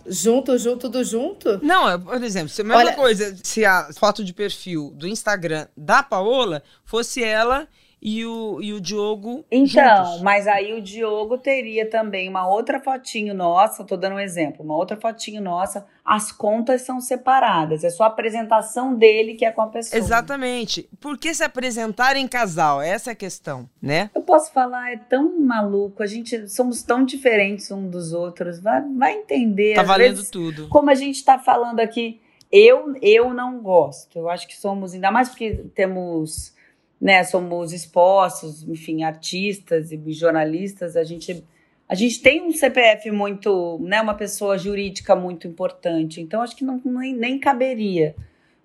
Junto, 0.05 0.57
junto, 0.57 0.79
tudo 0.89 1.03
junto? 1.03 1.59
Não, 1.63 1.87
é, 1.87 1.97
por 1.97 2.21
exemplo, 2.21 2.49
se 2.49 2.61
a 2.61 2.63
mesma 2.65 2.79
Olha- 2.79 2.93
coisa, 2.95 3.37
se 3.43 3.63
a 3.63 3.89
foto 3.93 4.23
de 4.25 4.33
perfil 4.33 4.91
do 4.95 5.07
Instagram 5.07 5.67
da 5.77 6.03
Paola 6.03 6.63
fosse 6.83 7.23
ela 7.23 7.67
e 8.01 8.25
o, 8.25 8.61
e 8.61 8.71
o 8.73 8.79
Diogo 8.79 9.43
Então, 9.51 10.05
juntos. 10.05 10.21
mas 10.21 10.47
aí 10.47 10.73
o 10.73 10.81
Diogo 10.81 11.37
teria 11.37 11.89
também 11.89 12.29
uma 12.29 12.47
outra 12.47 12.79
fotinho 12.79 13.33
nossa, 13.33 13.83
tô 13.83 13.97
dando 13.97 14.15
um 14.15 14.19
exemplo, 14.19 14.63
uma 14.63 14.75
outra 14.75 14.95
fotinho 14.95 15.41
nossa, 15.41 15.85
as 16.05 16.31
contas 16.31 16.83
são 16.83 17.01
separadas, 17.01 17.83
é 17.83 17.89
só 17.89 18.03
a 18.03 18.07
apresentação 18.07 18.95
dele 18.95 19.35
que 19.35 19.43
é 19.45 19.51
com 19.51 19.61
a 19.61 19.67
pessoa. 19.67 19.99
Exatamente. 19.99 20.89
Por 20.99 21.17
que 21.17 21.33
se 21.33 21.43
apresentar 21.43 22.15
em 22.15 22.27
casal? 22.27 22.81
Essa 22.81 23.11
é 23.11 23.13
a 23.13 23.15
questão, 23.15 23.69
né? 23.81 24.09
Eu 24.15 24.21
posso 24.21 24.51
falar, 24.53 24.91
é 24.93 24.97
tão 24.97 25.39
maluco, 25.39 26.01
a 26.01 26.07
gente 26.07 26.47
somos 26.47 26.81
tão 26.81 27.03
diferentes 27.03 27.69
um 27.69 27.89
dos 27.89 28.13
outros, 28.13 28.59
vai, 28.59 28.81
vai 28.97 29.13
entender. 29.13 29.75
Tá 29.75 29.83
valendo 29.83 30.15
vezes, 30.15 30.29
tudo. 30.29 30.67
Como 30.69 30.89
a 30.89 30.95
gente 30.95 31.23
tá 31.23 31.37
falando 31.37 31.79
aqui, 31.79 32.21
eu, 32.51 32.95
eu 33.01 33.33
não 33.33 33.59
gosto, 33.59 34.17
eu 34.17 34.29
acho 34.29 34.47
que 34.47 34.57
somos, 34.57 34.93
ainda 34.93 35.11
mais 35.11 35.29
porque 35.29 35.65
temos, 35.75 36.55
né, 36.99 37.23
somos 37.23 37.71
expostos, 37.71 38.63
enfim, 38.67 39.03
artistas 39.03 39.91
e 39.91 40.11
jornalistas, 40.11 40.95
a 40.95 41.03
gente 41.03 41.43
a 41.87 41.95
gente 41.95 42.21
tem 42.21 42.43
um 42.43 42.51
CPF 42.51 43.09
muito, 43.09 43.79
né, 43.81 43.99
uma 43.99 44.13
pessoa 44.13 44.59
jurídica 44.59 45.15
muito 45.15 45.47
importante, 45.47 46.21
então 46.21 46.39
acho 46.43 46.55
que 46.55 46.63
não, 46.63 46.79
nem, 46.85 47.15
nem 47.15 47.39
caberia. 47.39 48.15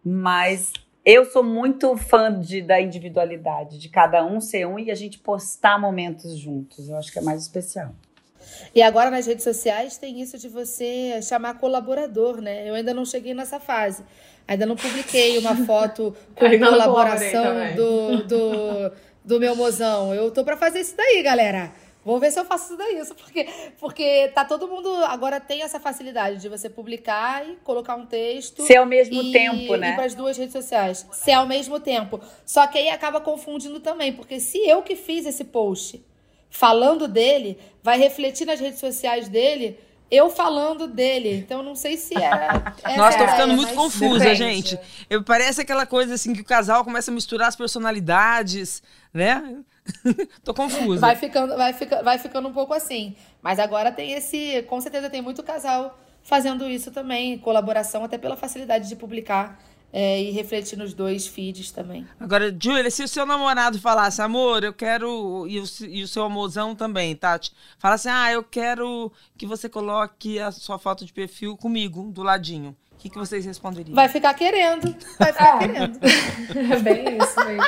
Mas 0.05 0.71
eu 1.03 1.25
sou 1.25 1.43
muito 1.43 1.97
fã 1.97 2.39
de, 2.39 2.61
da 2.61 2.79
individualidade, 2.81 3.79
de 3.79 3.89
cada 3.89 4.23
um 4.25 4.43
ser 4.43 4.67
um 4.67 4.79
e 4.79 4.91
a 4.91 4.95
gente 4.95 5.19
postar 5.19 5.79
momentos 5.79 6.37
juntos. 6.37 6.91
Eu 6.91 6.97
acho 6.99 7.11
que 7.11 7.19
é 7.19 7.23
mais 7.23 7.41
especial. 7.41 7.95
E 8.75 8.83
agora 8.83 9.11
nas 9.11 9.27
redes 9.27 9.45
sociais 9.45 9.97
tem 9.97 10.21
isso 10.21 10.39
de 10.39 10.49
você 10.49 11.21
chamar 11.23 11.59
colaborador, 11.59 12.41
né? 12.41 12.69
Eu 12.69 12.75
ainda 12.75 12.93
não 12.93 13.05
cheguei 13.05 13.33
nessa 13.33 13.59
fase. 13.59 14.03
Ainda 14.47 14.67
não 14.67 14.77
publiquei 14.77 15.39
uma 15.39 15.57
foto 15.65 16.15
com 16.35 16.45
Ainda 16.45 16.71
não 16.71 16.73
colaboração 16.73 17.75
do, 17.75 18.25
do, 18.25 18.93
do 19.25 19.41
meu 19.41 19.57
mozão. 19.57 20.15
Eu 20.15 20.31
tô 20.31 20.45
pra 20.45 20.57
fazer 20.57 20.81
isso 20.81 20.95
daí, 20.97 21.23
galera. 21.23 21.73
Vou 22.05 22.21
ver 22.21 22.31
se 22.31 22.39
eu 22.39 22.45
faço 22.45 22.77
isso, 22.93 23.15
porque, 23.15 23.49
porque 23.81 24.29
tá 24.35 24.45
todo 24.45 24.69
mundo 24.69 24.95
agora 25.07 25.41
tem 25.41 25.63
essa 25.63 25.81
facilidade 25.81 26.37
de 26.39 26.51
você 26.51 26.69
publicar 26.69 27.49
e 27.49 27.57
colocar 27.65 27.97
um 27.97 28.05
texto. 28.05 28.63
Se 28.63 28.75
é 28.75 28.77
ao 28.77 28.85
mesmo 28.85 29.23
e, 29.23 29.33
tempo, 29.33 29.75
né? 29.77 29.93
E 29.93 29.95
para 29.95 30.05
as 30.05 30.15
duas 30.15 30.37
redes 30.37 30.53
sociais. 30.53 31.07
Se 31.13 31.31
é 31.31 31.35
ao 31.35 31.47
mesmo 31.47 31.81
tempo. 31.81 32.21
Só 32.45 32.67
que 32.67 32.77
aí 32.77 32.91
acaba 32.91 33.23
confundindo 33.23 33.81
também, 33.81 34.13
porque 34.13 34.39
se 34.39 34.59
eu 34.69 34.83
que 34.83 34.95
fiz 34.95 35.25
esse 35.25 35.45
post 35.45 36.05
falando 36.51 37.09
dele, 37.09 37.59
vai 37.83 37.99
refletir 37.99 38.47
nas 38.47 38.61
redes 38.61 38.81
sociais 38.81 39.27
dele 39.27 39.79
eu 40.15 40.31
falando 40.31 40.87
dele. 40.87 41.37
Então 41.37 41.63
não 41.63 41.75
sei 41.75 41.97
se 41.97 42.15
é. 42.15 42.31
Nossa, 42.97 43.19
tô 43.19 43.29
ficando 43.29 43.55
muito 43.55 43.75
confusa, 43.75 44.19
depende. 44.19 44.37
gente. 44.37 44.79
Eu, 45.09 45.23
parece 45.23 45.61
aquela 45.61 45.87
coisa 45.87 46.15
assim 46.15 46.33
que 46.33 46.41
o 46.41 46.45
casal 46.45 46.85
começa 46.85 47.11
a 47.11 47.15
misturar 47.15 47.49
as 47.49 47.57
personalidades, 47.57 48.83
né? 49.13 49.59
tô 50.45 50.55
confusa. 50.55 51.01
Vai 51.01 51.17
ficando, 51.17 51.57
vai, 51.57 51.73
fica, 51.73 52.03
vai 52.03 52.19
ficando 52.19 52.49
um 52.49 52.53
pouco 52.53 52.73
assim. 52.73 53.15
Mas 53.43 53.59
agora 53.59 53.93
tem 53.93 54.13
esse. 54.13 54.63
Com 54.63 54.81
certeza 54.81 55.11
tem 55.11 55.21
muito 55.21 55.43
casal 55.43 55.99
fazendo 56.23 56.67
isso 56.69 56.91
também, 56.91 57.39
colaboração, 57.39 58.03
até 58.03 58.17
pela 58.17 58.35
facilidade 58.35 58.89
de 58.89 58.97
publicar 58.97 59.61
é, 59.97 60.21
e 60.21 60.33
refletir 60.33 60.77
nos 60.77 60.93
dois 60.93 61.25
feeds 61.25 61.71
também. 61.71 62.05
Agora, 62.19 62.55
Julia, 62.61 62.91
se 62.91 63.05
o 63.05 63.07
seu 63.07 63.25
namorado 63.25 63.81
falasse, 63.81 64.21
amor, 64.21 64.65
eu 64.65 64.73
quero. 64.73 65.47
E 65.47 65.61
o, 65.61 65.65
e 65.89 66.03
o 66.03 66.09
seu 66.09 66.25
amorzão 66.25 66.75
também, 66.75 67.15
Tati. 67.15 67.53
Falasse, 67.79 68.09
ah, 68.09 68.33
eu 68.33 68.43
quero 68.43 69.13
que 69.39 69.47
você 69.47 69.69
coloque 69.69 70.41
a 70.41 70.51
sua 70.51 70.81
foto 70.81 71.05
de 71.05 71.13
perfil 71.13 71.57
comigo, 71.57 72.11
do 72.11 72.25
ladinho. 72.25 72.77
O 72.91 72.97
que, 72.99 73.09
que 73.09 73.17
vocês 73.17 73.45
responderiam? 73.45 73.95
Vai 73.95 74.09
ficar 74.09 74.35
querendo. 74.35 74.97
Vai 75.17 75.33
ficar 75.33 75.59
querendo. 75.61 76.01
É 76.73 76.77
bem 76.83 77.19
isso 77.19 77.41
aí. 77.41 77.59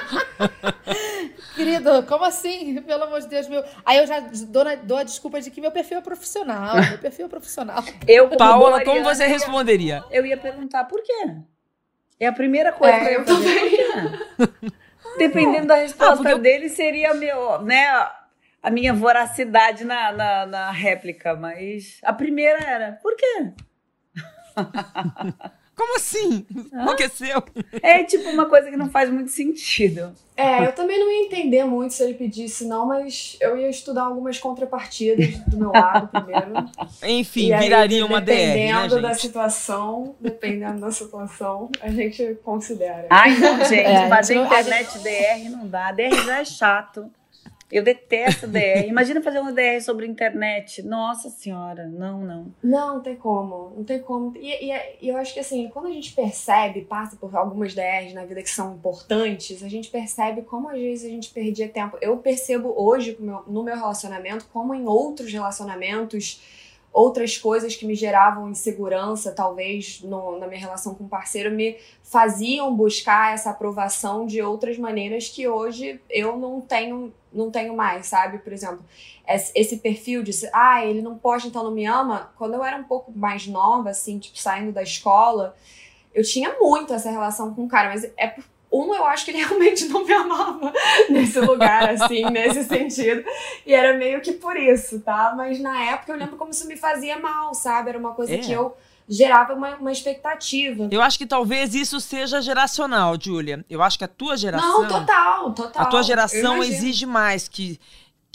Querido, 1.55 2.03
como 2.09 2.25
assim? 2.25 2.83
Pelo 2.83 3.05
amor 3.05 3.21
de 3.21 3.29
Deus, 3.29 3.47
meu. 3.47 3.63
Aí 3.85 3.99
eu 3.99 4.07
já 4.07 4.19
dou, 4.19 4.65
na, 4.65 4.75
dou 4.75 4.99
a 4.99 5.05
desculpa 5.05 5.41
de 5.41 5.51
que 5.51 5.61
meu 5.61 5.71
perfil 5.71 5.99
é 5.99 6.01
profissional. 6.01 6.75
Meu 6.75 6.99
perfil 6.99 7.27
é 7.27 7.29
profissional. 7.29 7.85
Eu, 8.09 8.31
Paola, 8.31 8.83
como 8.85 9.05
você 9.05 9.27
responderia? 9.29 10.03
Eu 10.11 10.27
ia 10.27 10.37
perguntar 10.37 10.85
por 10.85 11.01
quê? 11.03 11.37
É 12.19 12.27
a 12.27 12.33
primeira 12.33 12.73
coisa 12.73 12.97
é, 12.97 13.09
que 13.09 13.15
eu, 13.15 13.25
também. 13.25 13.79
Dependendo 15.19 15.67
da 15.67 15.77
resposta 15.77 16.31
ah, 16.31 16.39
dele, 16.39 16.69
seria 16.69 17.15
meu, 17.15 17.63
né, 17.63 17.87
a 18.63 18.71
minha 18.71 18.93
voracidade 18.93 19.85
na, 19.85 20.13
na, 20.13 20.47
na 20.47 20.71
réplica. 20.71 21.35
Mas 21.35 21.99
a 22.03 22.13
primeira 22.13 22.59
era, 22.59 22.93
por 23.03 23.17
quê? 23.17 23.53
Como 25.77 25.97
assim? 25.97 26.47
Enlouqueceu? 26.73 27.43
É 27.83 28.03
tipo 28.03 28.29
uma 28.31 28.47
coisa 28.47 28.71
que 28.71 28.77
não 28.79 28.89
faz 28.89 29.11
muito 29.11 29.31
sentido. 29.31 30.15
É, 30.35 30.67
eu 30.67 30.73
também 30.73 30.99
não 30.99 31.11
ia 31.11 31.27
entender 31.27 31.65
muito 31.65 31.95
se 31.95 32.03
ele 32.03 32.15
pedisse, 32.15 32.67
não, 32.67 32.87
mas 32.87 33.37
eu 33.41 33.57
ia 33.57 33.69
estudar 33.69 34.05
algumas 34.05 34.39
contrapartidas 34.39 35.37
do 35.47 35.57
meu 35.57 35.73
lado 35.73 36.09
primeiro. 36.09 36.71
Enfim, 37.05 37.53
aí, 37.53 37.61
viraria 37.61 38.05
uma 38.05 38.21
DR. 38.21 38.33
Né, 38.33 38.47
dependendo 38.47 38.97
né, 38.97 39.03
da 39.03 39.15
situação, 39.15 40.15
dependendo 40.21 40.81
da 40.81 40.91
situação, 40.91 41.71
a 41.81 41.91
gente 41.91 42.39
considera. 42.43 43.07
Ai, 43.11 43.37
não, 43.39 43.59
gente, 43.65 43.81
é, 43.81 44.09
fazer 44.09 44.35
internet 44.37 44.99
DR 44.99 45.51
não 45.51 45.67
dá. 45.69 45.93
DR 45.93 46.25
já 46.25 46.41
é 46.41 46.45
chato. 46.45 47.11
Eu 47.71 47.83
detesto 47.83 48.47
DR. 48.47 48.87
Imagina 48.89 49.23
fazer 49.23 49.41
uma 49.41 49.53
DR 49.53 49.81
sobre 49.81 50.07
internet. 50.07 50.83
Nossa 50.83 51.29
senhora, 51.29 51.87
não, 51.87 52.21
não. 52.21 52.55
Não, 52.63 52.95
não 52.95 53.01
tem 53.01 53.17
como. 53.17 53.73
Não 53.77 53.85
tem 53.85 53.99
como. 53.99 54.37
E, 54.37 54.71
e, 54.71 54.73
e, 55.03 55.09
eu 55.09 55.17
acho 55.17 55.35
que 55.35 55.41
assim, 55.41 55.69
quando 55.69 55.87
a 55.87 55.93
gente 55.93 56.13
percebe, 56.13 56.83
passa 56.83 57.17
por 57.17 57.35
algumas 57.35 57.75
DRs 57.75 58.15
na 58.15 58.25
vida 58.25 58.43
que 58.43 58.51
são 58.51 58.75
importantes, 58.75 59.63
a 59.63 59.69
gente 59.69 59.91
percebe 59.91 60.43
como 60.43 60.69
às 60.69 60.79
vezes 60.79 61.07
a 61.07 61.11
gente 61.11 61.31
perdia 61.31 61.69
tempo. 61.69 61.99
Eu 62.01 62.17
percebo 62.19 62.73
hoje 62.77 63.17
no 63.21 63.63
meu 63.63 63.75
relacionamento, 63.75 64.47
como 64.53 64.75
em 64.75 64.87
outros 64.87 65.33
relacionamentos 65.33 66.41
outras 66.97 67.37
coisas 67.37 67.77
que 67.77 67.85
me 67.85 67.95
geravam 67.95 68.49
insegurança, 68.49 69.31
talvez 69.31 70.01
no, 70.01 70.39
na 70.39 70.47
minha 70.47 70.59
relação 70.59 70.95
com 70.95 71.05
o 71.05 71.09
parceiro, 71.09 71.51
me 71.51 71.77
faziam 72.03 72.75
buscar 72.75 73.35
essa 73.35 73.51
aprovação 73.51 74.25
de 74.25 74.41
outras 74.41 74.79
maneiras 74.79 75.29
que 75.29 75.47
hoje 75.47 76.01
eu 76.09 76.39
não 76.39 76.59
tenho, 76.59 77.13
não 77.37 77.51
tenho 77.51 77.77
mais, 77.77 78.07
sabe? 78.07 78.39
Por 78.39 78.53
exemplo, 78.53 78.85
esse 79.55 79.77
perfil 79.79 80.23
de 80.23 80.33
ah, 80.53 80.85
ele 80.85 81.03
não 81.03 81.17
posta, 81.17 81.49
então 81.49 81.63
não 81.63 81.71
me 81.71 81.85
ama. 81.85 82.33
Quando 82.37 82.55
eu 82.55 82.65
era 82.65 82.77
um 82.77 82.85
pouco 82.85 83.13
mais 83.17 83.47
nova, 83.47 83.91
assim, 83.91 84.19
tipo, 84.19 84.39
saindo 84.39 84.73
da 84.73 84.83
escola, 84.83 85.57
eu 86.15 86.23
tinha 86.23 86.57
muito 86.59 86.95
essa 86.95 87.11
relação 87.11 87.55
com 87.55 87.65
o 87.65 87.69
cara, 87.69 87.91
mas 87.91 88.05
é 88.17 88.35
um, 88.73 88.95
eu 88.95 89.05
acho 89.05 89.25
que 89.25 89.31
ele 89.31 89.39
realmente 89.45 89.87
não 89.87 90.05
me 90.05 90.13
amava 90.13 90.73
nesse 91.09 91.41
lugar, 91.41 91.91
assim, 91.91 92.25
nesse 92.31 92.65
sentido. 92.65 93.25
E 93.65 93.73
era 93.73 93.97
meio 93.97 94.21
que 94.21 94.33
por 94.33 94.57
isso, 94.57 95.01
tá? 95.01 95.35
Mas 95.37 95.61
na 95.61 95.83
época 95.91 96.13
eu 96.13 96.17
lembro 96.17 96.37
como 96.37 96.51
isso 96.51 96.67
me 96.67 96.77
fazia 96.77 97.19
mal, 97.19 97.55
sabe? 97.55 97.91
Era 97.91 97.99
uma 97.99 98.15
coisa 98.15 98.35
é. 98.35 98.39
que 98.39 98.53
eu 98.53 98.77
gerava 99.09 99.55
uma, 99.55 99.77
uma 99.77 99.93
expectativa. 99.93 100.89
Eu 100.91 101.01
acho 101.01 101.19
que 101.19 101.27
talvez 101.27 101.75
isso 101.75 102.01
seja 102.01 102.41
geracional, 102.41 103.17
Júlia. 103.21 103.65
Eu 103.69 103.83
acho 103.83 103.99
que 103.99 104.05
a 104.05 104.09
tua 104.09 104.37
geração. 104.37 104.83
Não, 104.83 104.89
total, 104.89 105.53
total. 105.53 105.83
A 105.83 105.87
tua 105.87 106.03
geração 106.03 106.63
exige 106.63 107.07
mais 107.07 107.49
que 107.49 107.79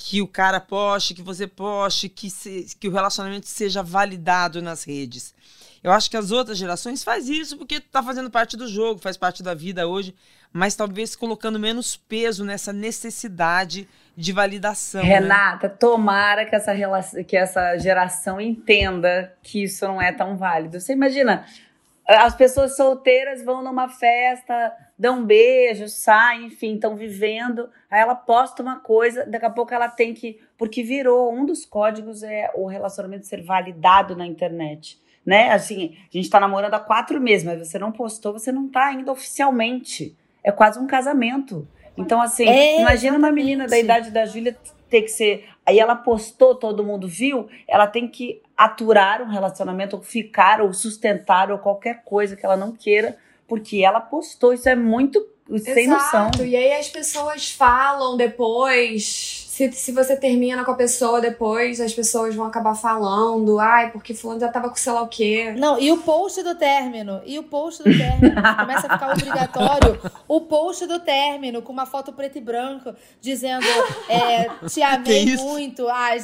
que 0.04 0.20
o 0.22 0.28
cara 0.28 0.60
poste, 0.60 1.14
que 1.14 1.22
você 1.22 1.46
poste, 1.46 2.10
que, 2.10 2.28
se, 2.30 2.76
que 2.80 2.88
o 2.88 2.92
relacionamento 2.92 3.48
seja 3.48 3.84
validado 3.84 4.60
nas 4.60 4.84
redes. 4.84 5.34
Eu 5.84 5.92
acho 5.92 6.12
que 6.12 6.18
as 6.18 6.32
outras 6.32 6.58
gerações 6.58 7.04
faz 7.04 7.28
isso 7.28 7.58
porque 7.58 7.80
tá 7.80 8.04
fazendo 8.04 8.30
parte 8.30 8.56
do 8.56 8.68
jogo, 8.68 9.00
faz 9.00 9.18
parte 9.18 9.42
da 9.42 9.56
vida 9.56 9.88
hoje, 9.88 10.14
mas 10.54 10.76
talvez 10.76 11.16
colocando 11.16 11.58
menos 11.58 11.98
peso 11.98 12.46
nessa 12.46 12.72
necessidade 12.72 13.90
de 14.16 14.32
validação. 14.32 15.02
Né? 15.02 15.08
Renata, 15.08 15.68
né? 15.68 15.76
tomara 15.80 16.46
que 16.46 16.56
essa, 16.56 16.72
relação, 16.72 17.24
que 17.24 17.36
essa 17.36 17.78
geração 17.80 18.40
entenda 18.40 19.34
que 19.42 19.64
isso 19.64 19.88
não 19.88 20.00
é 20.00 20.12
tão 20.12 20.38
válido. 20.38 20.80
Você 20.80 20.94
imagina, 20.94 21.46
as 22.08 22.36
pessoas 22.36 22.76
solteiras 22.76 23.44
vão 23.44 23.64
numa 23.64 23.90
festa, 23.90 24.72
dão 25.00 25.20
um 25.20 25.26
beijo, 25.26 25.88
saem, 25.88 26.46
enfim, 26.46 26.76
estão 26.76 26.96
vivendo. 26.96 27.68
Aí 27.90 28.02
ela 28.02 28.14
posta 28.14 28.62
uma 28.62 28.80
coisa, 28.80 29.26
daqui 29.26 29.46
a 29.46 29.50
pouco 29.50 29.74
ela 29.74 29.88
tem 29.88 30.14
que. 30.14 30.40
Porque 30.60 30.84
virou 30.84 31.34
um 31.34 31.44
dos 31.44 31.66
códigos 31.66 32.22
é 32.22 32.52
o 32.54 32.68
relacionamento 32.68 33.26
ser 33.26 33.42
validado 33.42 34.16
na 34.16 34.28
internet 34.28 35.02
né? 35.26 35.52
Assim, 35.52 35.98
a 36.14 36.18
gente 36.18 36.30
tá 36.30 36.40
namorando 36.40 36.74
há 36.74 36.80
quatro 36.80 37.20
meses, 37.20 37.46
mas 37.46 37.68
você 37.68 37.78
não 37.78 37.92
postou, 37.92 38.34
você 38.34 38.52
não 38.52 38.68
tá 38.68 38.88
ainda 38.88 39.12
oficialmente. 39.12 40.16
É 40.44 40.52
quase 40.52 40.80
um 40.80 40.88
casamento. 40.88 41.68
Então, 41.96 42.22
assim, 42.22 42.48
é, 42.48 42.82
imagina 42.82 43.18
uma 43.18 43.32
menina 43.32 43.68
da 43.68 43.78
idade 43.78 44.10
da 44.12 44.26
Júlia 44.26 44.58
ter 44.90 45.04
que 45.04 45.10
ser. 45.10 45.48
Aí 45.66 45.80
ela 45.80 45.96
postou, 45.96 46.56
todo 46.56 46.84
mundo 46.84 47.08
viu, 47.08 47.48
ela 47.68 47.86
tem 47.86 48.08
que 48.08 48.42
aturar 48.58 49.22
um 49.22 49.30
relacionamento, 49.30 49.96
ou 49.96 50.02
ficar, 50.02 50.62
ou 50.62 50.74
sustentar, 50.74 51.52
ou 51.52 51.60
qualquer 51.60 52.04
coisa 52.04 52.36
que 52.36 52.46
ela 52.46 52.58
não 52.58 52.72
queira, 52.72 53.18
porque 53.48 53.84
ela 53.84 54.00
postou. 54.00 54.54
Isso 54.54 54.68
é 54.68 54.76
muito 54.76 55.26
sem 55.60 55.86
Exato. 55.86 56.32
noção. 56.32 56.46
E 56.46 56.56
aí 56.56 56.74
as 56.74 56.90
pessoas 56.90 57.52
falam 57.52 58.18
depois 58.18 59.46
se, 59.70 59.72
se 59.74 59.92
você 59.92 60.16
termina 60.16 60.64
com 60.64 60.72
a 60.72 60.76
pessoa 60.76 61.22
depois, 61.22 61.80
as 61.80 61.94
pessoas 61.94 62.34
vão 62.34 62.46
acabar 62.48 62.74
falando, 62.74 63.60
ai, 63.60 63.92
porque 63.92 64.14
fulano 64.14 64.40
já 64.40 64.48
tava 64.48 64.70
com 64.70 64.76
sei 64.76 64.92
lá 64.92 65.02
o 65.02 65.08
quê. 65.08 65.54
Não, 65.58 65.80
e 65.80 65.92
o 65.92 65.98
post 65.98 66.42
do 66.42 66.56
término, 66.56 67.22
e 67.26 67.38
o 67.38 67.44
post 67.44 67.84
do 67.84 67.96
término, 67.96 68.36
começa 68.58 68.88
a 68.88 68.94
ficar 68.94 69.12
obrigatório? 69.12 70.00
O 70.28 70.42
post 70.42 70.88
do 70.88 71.00
término, 71.00 71.62
com 71.62 71.72
uma 71.72 71.86
foto 71.86 72.12
preto 72.14 72.38
e 72.38 72.42
branco, 72.42 72.96
dizendo, 73.20 73.66
é, 74.10 74.50
te 74.68 74.82
amei 74.84 75.36
muito, 75.36 75.88
ai, 75.90 76.20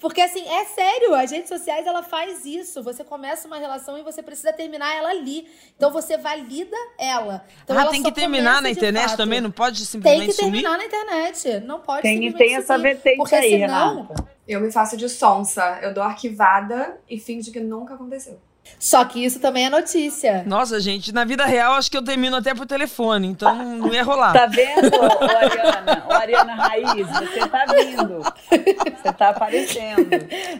porque 0.00 0.20
assim, 0.20 0.46
é 0.46 0.64
sério, 0.64 1.14
as 1.14 1.30
redes 1.30 1.48
sociais, 1.48 1.86
ela 1.86 2.02
faz 2.02 2.44
isso, 2.44 2.82
você 2.82 3.04
começa 3.04 3.46
uma 3.46 3.58
relação 3.58 3.98
e 3.98 4.02
você 4.02 4.22
precisa 4.22 4.52
terminar 4.52 4.94
ela 4.96 5.10
ali, 5.10 5.46
então 5.76 5.90
você 5.90 6.16
valida 6.16 6.76
ela. 6.98 7.44
Então, 7.64 7.76
ah, 7.76 7.82
ela 7.82 7.90
tem 7.90 8.02
que 8.02 8.12
terminar 8.12 8.60
na 8.62 8.70
internet 8.70 9.10
fato. 9.10 9.16
também, 9.16 9.40
não 9.40 9.50
pode 9.50 9.84
simplesmente 9.84 10.18
Tem 10.18 10.28
que 10.28 10.34
sumir? 10.34 10.62
terminar 10.62 10.78
na 10.78 10.84
internet, 10.84 11.60
não 11.60 11.80
pode 11.80 12.02
tem, 12.02 12.16
simplesmente 12.16 12.38
tem 12.38 12.55
essa 12.56 12.78
vertente 12.78 13.16
Porque 13.16 13.34
aí, 13.34 13.50
senão, 13.50 14.02
Renata. 14.02 14.28
Eu 14.46 14.60
me 14.60 14.70
faço 14.70 14.96
de 14.96 15.08
sonsa. 15.08 15.78
Eu 15.82 15.92
dou 15.92 16.02
arquivada 16.02 16.98
e 17.08 17.18
finge 17.18 17.50
que 17.50 17.60
nunca 17.60 17.94
aconteceu. 17.94 18.38
Só 18.78 19.04
que 19.04 19.24
isso 19.24 19.40
também 19.40 19.66
é 19.66 19.70
notícia. 19.70 20.44
Nossa, 20.44 20.80
gente, 20.80 21.12
na 21.12 21.24
vida 21.24 21.44
real 21.46 21.74
acho 21.74 21.90
que 21.90 21.96
eu 21.96 22.04
termino 22.04 22.36
até 22.36 22.54
por 22.54 22.66
telefone, 22.66 23.28
então 23.28 23.54
não 23.76 23.92
ia 23.92 24.02
rolar. 24.02 24.32
Tá 24.32 24.46
vendo, 24.46 24.90
ô, 24.94 25.36
Ariana? 25.36 26.04
Ô, 26.08 26.12
Ariana 26.12 26.54
Raiz, 26.54 27.06
você 27.06 27.48
tá 27.48 27.64
vindo. 27.66 28.22
Você 28.22 29.12
tá 29.12 29.28
aparecendo. 29.30 30.08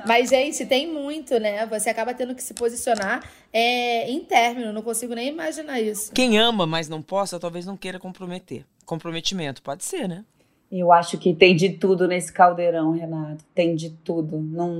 Mas, 0.06 0.30
gente, 0.30 0.64
tem 0.66 0.86
muito, 0.86 1.38
né? 1.38 1.66
Você 1.66 1.90
acaba 1.90 2.14
tendo 2.14 2.34
que 2.34 2.42
se 2.42 2.54
posicionar 2.54 3.22
é, 3.52 4.08
em 4.10 4.20
término. 4.20 4.72
Não 4.72 4.82
consigo 4.82 5.14
nem 5.14 5.28
imaginar 5.28 5.80
isso. 5.80 6.12
Quem 6.12 6.38
ama, 6.38 6.66
mas 6.66 6.88
não 6.88 7.02
possa, 7.02 7.38
talvez 7.38 7.66
não 7.66 7.76
queira 7.76 7.98
comprometer. 7.98 8.64
Comprometimento, 8.84 9.62
pode 9.62 9.84
ser, 9.84 10.08
né? 10.08 10.24
Eu 10.70 10.90
acho 10.90 11.16
que 11.16 11.32
tem 11.32 11.54
de 11.54 11.70
tudo 11.70 12.08
nesse 12.08 12.32
caldeirão, 12.32 12.90
Renato. 12.90 13.44
Tem 13.54 13.76
de 13.76 13.90
tudo. 13.90 14.36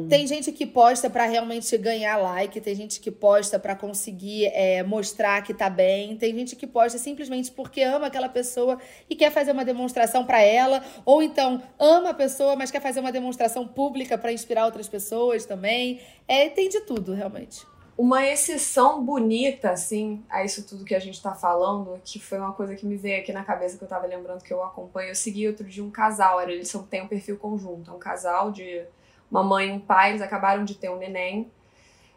Tem 0.08 0.26
gente 0.26 0.50
que 0.50 0.66
posta 0.66 1.08
para 1.08 1.26
realmente 1.26 1.78
ganhar 1.78 2.16
like, 2.16 2.60
tem 2.60 2.74
gente 2.74 2.98
que 2.98 3.10
posta 3.10 3.56
para 3.56 3.76
conseguir 3.76 4.46
é, 4.46 4.82
mostrar 4.82 5.42
que 5.42 5.54
tá 5.54 5.70
bem, 5.70 6.16
tem 6.16 6.34
gente 6.34 6.56
que 6.56 6.66
posta 6.66 6.98
simplesmente 6.98 7.52
porque 7.52 7.82
ama 7.82 8.08
aquela 8.08 8.28
pessoa 8.28 8.78
e 9.08 9.14
quer 9.14 9.30
fazer 9.30 9.52
uma 9.52 9.64
demonstração 9.64 10.24
para 10.24 10.42
ela, 10.42 10.82
ou 11.04 11.22
então 11.22 11.62
ama 11.78 12.10
a 12.10 12.14
pessoa, 12.14 12.56
mas 12.56 12.70
quer 12.70 12.82
fazer 12.82 12.98
uma 12.98 13.12
demonstração 13.12 13.66
pública 13.66 14.18
para 14.18 14.32
inspirar 14.32 14.64
outras 14.66 14.88
pessoas 14.88 15.46
também. 15.46 16.00
É, 16.26 16.48
tem 16.48 16.68
de 16.68 16.80
tudo, 16.80 17.14
realmente 17.14 17.64
uma 17.98 18.26
exceção 18.26 19.02
bonita, 19.02 19.70
assim, 19.70 20.22
a 20.28 20.44
isso 20.44 20.66
tudo 20.66 20.84
que 20.84 20.94
a 20.94 20.98
gente 20.98 21.20
tá 21.22 21.34
falando, 21.34 21.98
que 22.04 22.18
foi 22.18 22.38
uma 22.38 22.52
coisa 22.52 22.74
que 22.74 22.84
me 22.84 22.96
veio 22.96 23.20
aqui 23.20 23.32
na 23.32 23.42
cabeça 23.42 23.78
que 23.78 23.84
eu 23.84 23.88
tava 23.88 24.06
lembrando 24.06 24.42
que 24.42 24.52
eu 24.52 24.62
acompanho. 24.62 25.08
Eu 25.08 25.14
segui 25.14 25.48
outro 25.48 25.64
dia 25.64 25.82
um 25.82 25.90
casal, 25.90 26.40
eles 26.42 26.68
são, 26.68 26.82
têm 26.82 27.02
um 27.02 27.08
perfil 27.08 27.38
conjunto, 27.38 27.90
é 27.90 27.94
um 27.94 27.98
casal 27.98 28.50
de 28.50 28.84
uma 29.30 29.42
mãe 29.42 29.68
e 29.68 29.72
um 29.72 29.80
pai, 29.80 30.10
eles 30.10 30.22
acabaram 30.22 30.64
de 30.64 30.74
ter 30.74 30.90
um 30.90 30.98
neném. 30.98 31.50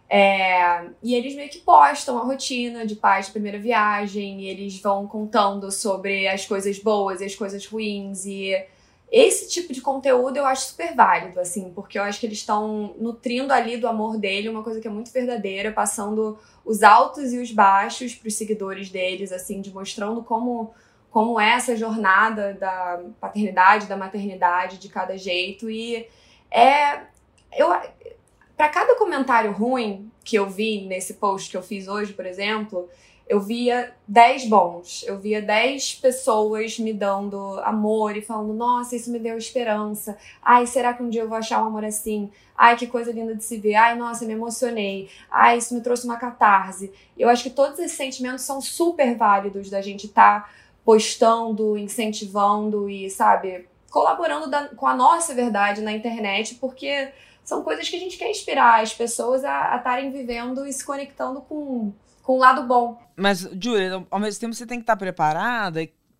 É, 0.10 0.90
e 1.04 1.16
eles 1.16 1.36
meio 1.36 1.50
que 1.50 1.60
postam 1.60 2.18
a 2.18 2.24
rotina 2.24 2.86
de 2.86 2.96
pais 2.96 3.28
de 3.28 3.32
primeira 3.32 3.60
viagem, 3.60 4.42
e 4.42 4.50
eles 4.50 4.82
vão 4.82 5.08
contando 5.08 5.72
sobre 5.72 6.28
as 6.28 6.46
coisas 6.46 6.78
boas 6.80 7.22
e 7.22 7.26
as 7.26 7.36
coisas 7.36 7.66
ruins, 7.66 8.26
e 8.26 8.54
esse 9.12 9.49
tipo 9.49 9.74
de 9.74 9.82
conteúdo 9.82 10.38
eu 10.38 10.45
acho 10.45 10.68
super 10.68 10.95
válido, 10.95 11.39
assim, 11.39 11.72
porque 11.74 11.97
eu 11.97 12.03
acho 12.03 12.20
que 12.20 12.26
eles 12.26 12.38
estão 12.38 12.95
nutrindo 12.99 13.51
ali 13.51 13.78
do 13.78 13.88
amor 13.88 14.18
dele 14.18 14.49
uma 14.49 14.64
coisa 14.64 14.80
que 14.80 14.88
é 14.88 14.91
muito 14.91 15.12
verdadeira, 15.12 15.72
passando 15.72 16.38
os 16.64 16.84
altos 16.84 17.34
e 17.34 17.39
os 17.39 17.51
baixos 17.51 18.14
para 18.14 18.28
os 18.28 18.36
seguidores 18.36 18.89
deles, 18.89 19.32
assim, 19.32 19.62
de 19.62 19.74
mostrando 19.74 20.24
como 20.24 20.74
como 21.10 21.39
é 21.39 21.53
essa 21.53 21.76
jornada 21.76 22.53
da 22.53 23.01
paternidade, 23.20 23.88
da 23.88 23.97
maternidade, 23.97 24.78
de 24.78 24.89
cada 24.89 25.18
jeito. 25.18 25.68
E 25.68 26.07
é 26.51 27.01
eu 27.57 27.70
para 28.55 28.70
cada 28.70 28.95
comentário 28.95 29.51
ruim 29.51 30.12
que 30.24 30.36
eu 30.36 30.47
vi 30.47 30.86
nesse 30.86 31.16
post 31.16 31.49
que 31.49 31.57
eu 31.57 31.64
fiz 31.64 31.88
hoje, 31.88 32.14
por 32.14 32.26
exemplo, 32.26 32.89
eu 33.30 33.40
via 33.40 33.94
10 34.08 34.50
bons, 34.50 35.04
eu 35.06 35.20
via 35.20 35.40
10 35.40 35.96
pessoas 35.96 36.80
me 36.80 36.92
dando 36.92 37.60
amor 37.60 38.18
e 38.18 38.24
falando: 38.24 38.56
nossa, 38.56 38.96
isso 38.96 39.12
me 39.12 39.20
deu 39.20 39.38
esperança. 39.38 40.18
Ai, 40.42 40.66
será 40.66 40.96
que 40.96 41.04
um 41.04 41.10
dia 41.10 41.22
eu 41.22 41.30
vou 41.30 41.38
achar 41.38 41.62
um 41.62 41.68
amor 41.68 41.86
assim? 41.86 42.32
Ai, 42.58 42.76
que 42.76 42.88
coisa 42.88 43.12
linda 43.12 43.36
de 43.36 43.44
se 43.44 43.60
ver. 43.60 43.76
Ai, 43.76 43.96
nossa, 43.96 44.26
me 44.26 44.34
emocionei. 44.34 45.12
Ai, 45.30 45.60
isso 45.60 45.76
me 45.76 45.82
trouxe 45.82 46.06
uma 46.06 46.18
catarse. 46.18 46.92
Eu 47.16 47.30
acho 47.30 47.44
que 47.44 47.52
todos 47.52 47.78
esses 47.78 47.96
sentimentos 47.96 48.44
são 48.44 48.60
super 48.60 49.16
válidos 49.16 49.70
da 49.70 49.80
gente 49.80 50.08
estar 50.08 50.46
tá 50.46 50.50
postando, 50.84 51.78
incentivando 51.78 52.90
e, 52.90 53.12
sabe, 53.12 53.68
colaborando 53.92 54.50
da, 54.50 54.70
com 54.70 54.88
a 54.88 54.96
nossa 54.96 55.36
verdade 55.36 55.82
na 55.82 55.92
internet, 55.92 56.56
porque 56.56 57.12
são 57.44 57.62
coisas 57.64 57.88
que 57.88 57.96
a 57.96 58.00
gente 58.00 58.18
quer 58.18 58.32
inspirar 58.32 58.82
as 58.82 58.92
pessoas 58.92 59.46
a 59.46 59.76
estarem 59.78 60.10
vivendo 60.10 60.66
e 60.66 60.74
se 60.74 60.84
conectando 60.84 61.42
com 61.42 61.94
com 62.30 62.36
o 62.36 62.38
lado 62.38 62.62
bom. 62.62 63.02
Mas, 63.16 63.40
Júlia, 63.60 64.06
ao 64.12 64.20
mesmo 64.20 64.40
tempo 64.40 64.54
você 64.54 64.64
tem 64.64 64.78
que 64.78 64.84
estar 64.84 64.96
preparada 64.96 65.80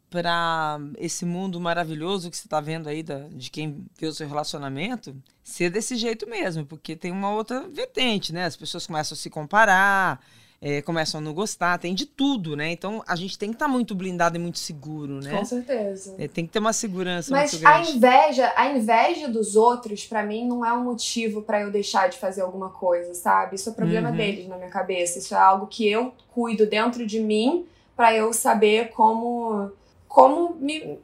para 0.10 0.80
esse 0.98 1.24
mundo 1.24 1.62
maravilhoso 1.62 2.32
que 2.32 2.36
você 2.36 2.48
está 2.48 2.60
vendo 2.60 2.90
aí 2.90 3.04
da, 3.04 3.28
de 3.30 3.52
quem 3.52 3.86
vê 3.96 4.08
o 4.08 4.12
seu 4.12 4.28
relacionamento 4.28 5.16
ser 5.44 5.70
desse 5.70 5.96
jeito 5.96 6.28
mesmo, 6.28 6.66
porque 6.66 6.96
tem 6.96 7.12
uma 7.12 7.30
outra 7.30 7.68
vertente, 7.68 8.34
né? 8.34 8.46
As 8.46 8.58
pessoas 8.58 8.88
começam 8.88 9.14
a 9.14 9.20
se 9.20 9.30
comparar, 9.30 10.20
é, 10.62 10.82
começam 10.82 11.20
a 11.20 11.24
não 11.24 11.34
gostar, 11.34 11.78
tem 11.78 11.94
de 11.94 12.06
tudo, 12.06 12.56
né? 12.56 12.72
Então 12.72 13.02
a 13.08 13.16
gente 13.16 13.38
tem 13.38 13.50
que 13.50 13.56
estar 13.56 13.66
tá 13.66 13.72
muito 13.72 13.96
blindado 13.96 14.36
e 14.36 14.40
muito 14.40 14.60
seguro, 14.60 15.22
né? 15.22 15.38
Com 15.38 15.46
certeza. 15.46 16.16
É, 16.18 16.28
tem 16.28 16.46
que 16.46 16.52
ter 16.52 16.60
uma 16.60 16.74
segurança 16.74 17.32
Mas 17.32 17.54
muito 17.54 17.64
grande. 17.64 17.90
a 17.90 17.92
inveja, 17.92 18.54
a 18.56 18.70
inveja 18.70 19.28
dos 19.30 19.56
outros, 19.56 20.06
para 20.06 20.24
mim, 20.24 20.46
não 20.46 20.66
é 20.66 20.74
um 20.74 20.84
motivo 20.84 21.42
para 21.42 21.62
eu 21.62 21.72
deixar 21.72 22.10
de 22.10 22.18
fazer 22.18 22.42
alguma 22.42 22.70
coisa, 22.70 23.14
sabe? 23.14 23.56
Isso 23.56 23.70
é 23.70 23.74
problema 23.74 24.10
uhum. 24.10 24.18
deles 24.18 24.48
na 24.48 24.58
minha 24.58 24.70
cabeça. 24.70 25.20
Isso 25.20 25.34
é 25.34 25.38
algo 25.38 25.66
que 25.68 25.90
eu 25.90 26.14
cuido 26.34 26.66
dentro 26.66 27.08
de 27.08 27.22
mim 27.22 27.66
para 27.96 28.14
eu 28.14 28.34
saber 28.34 28.90
como 28.90 29.72
como 30.10 30.56
me, 30.56 30.98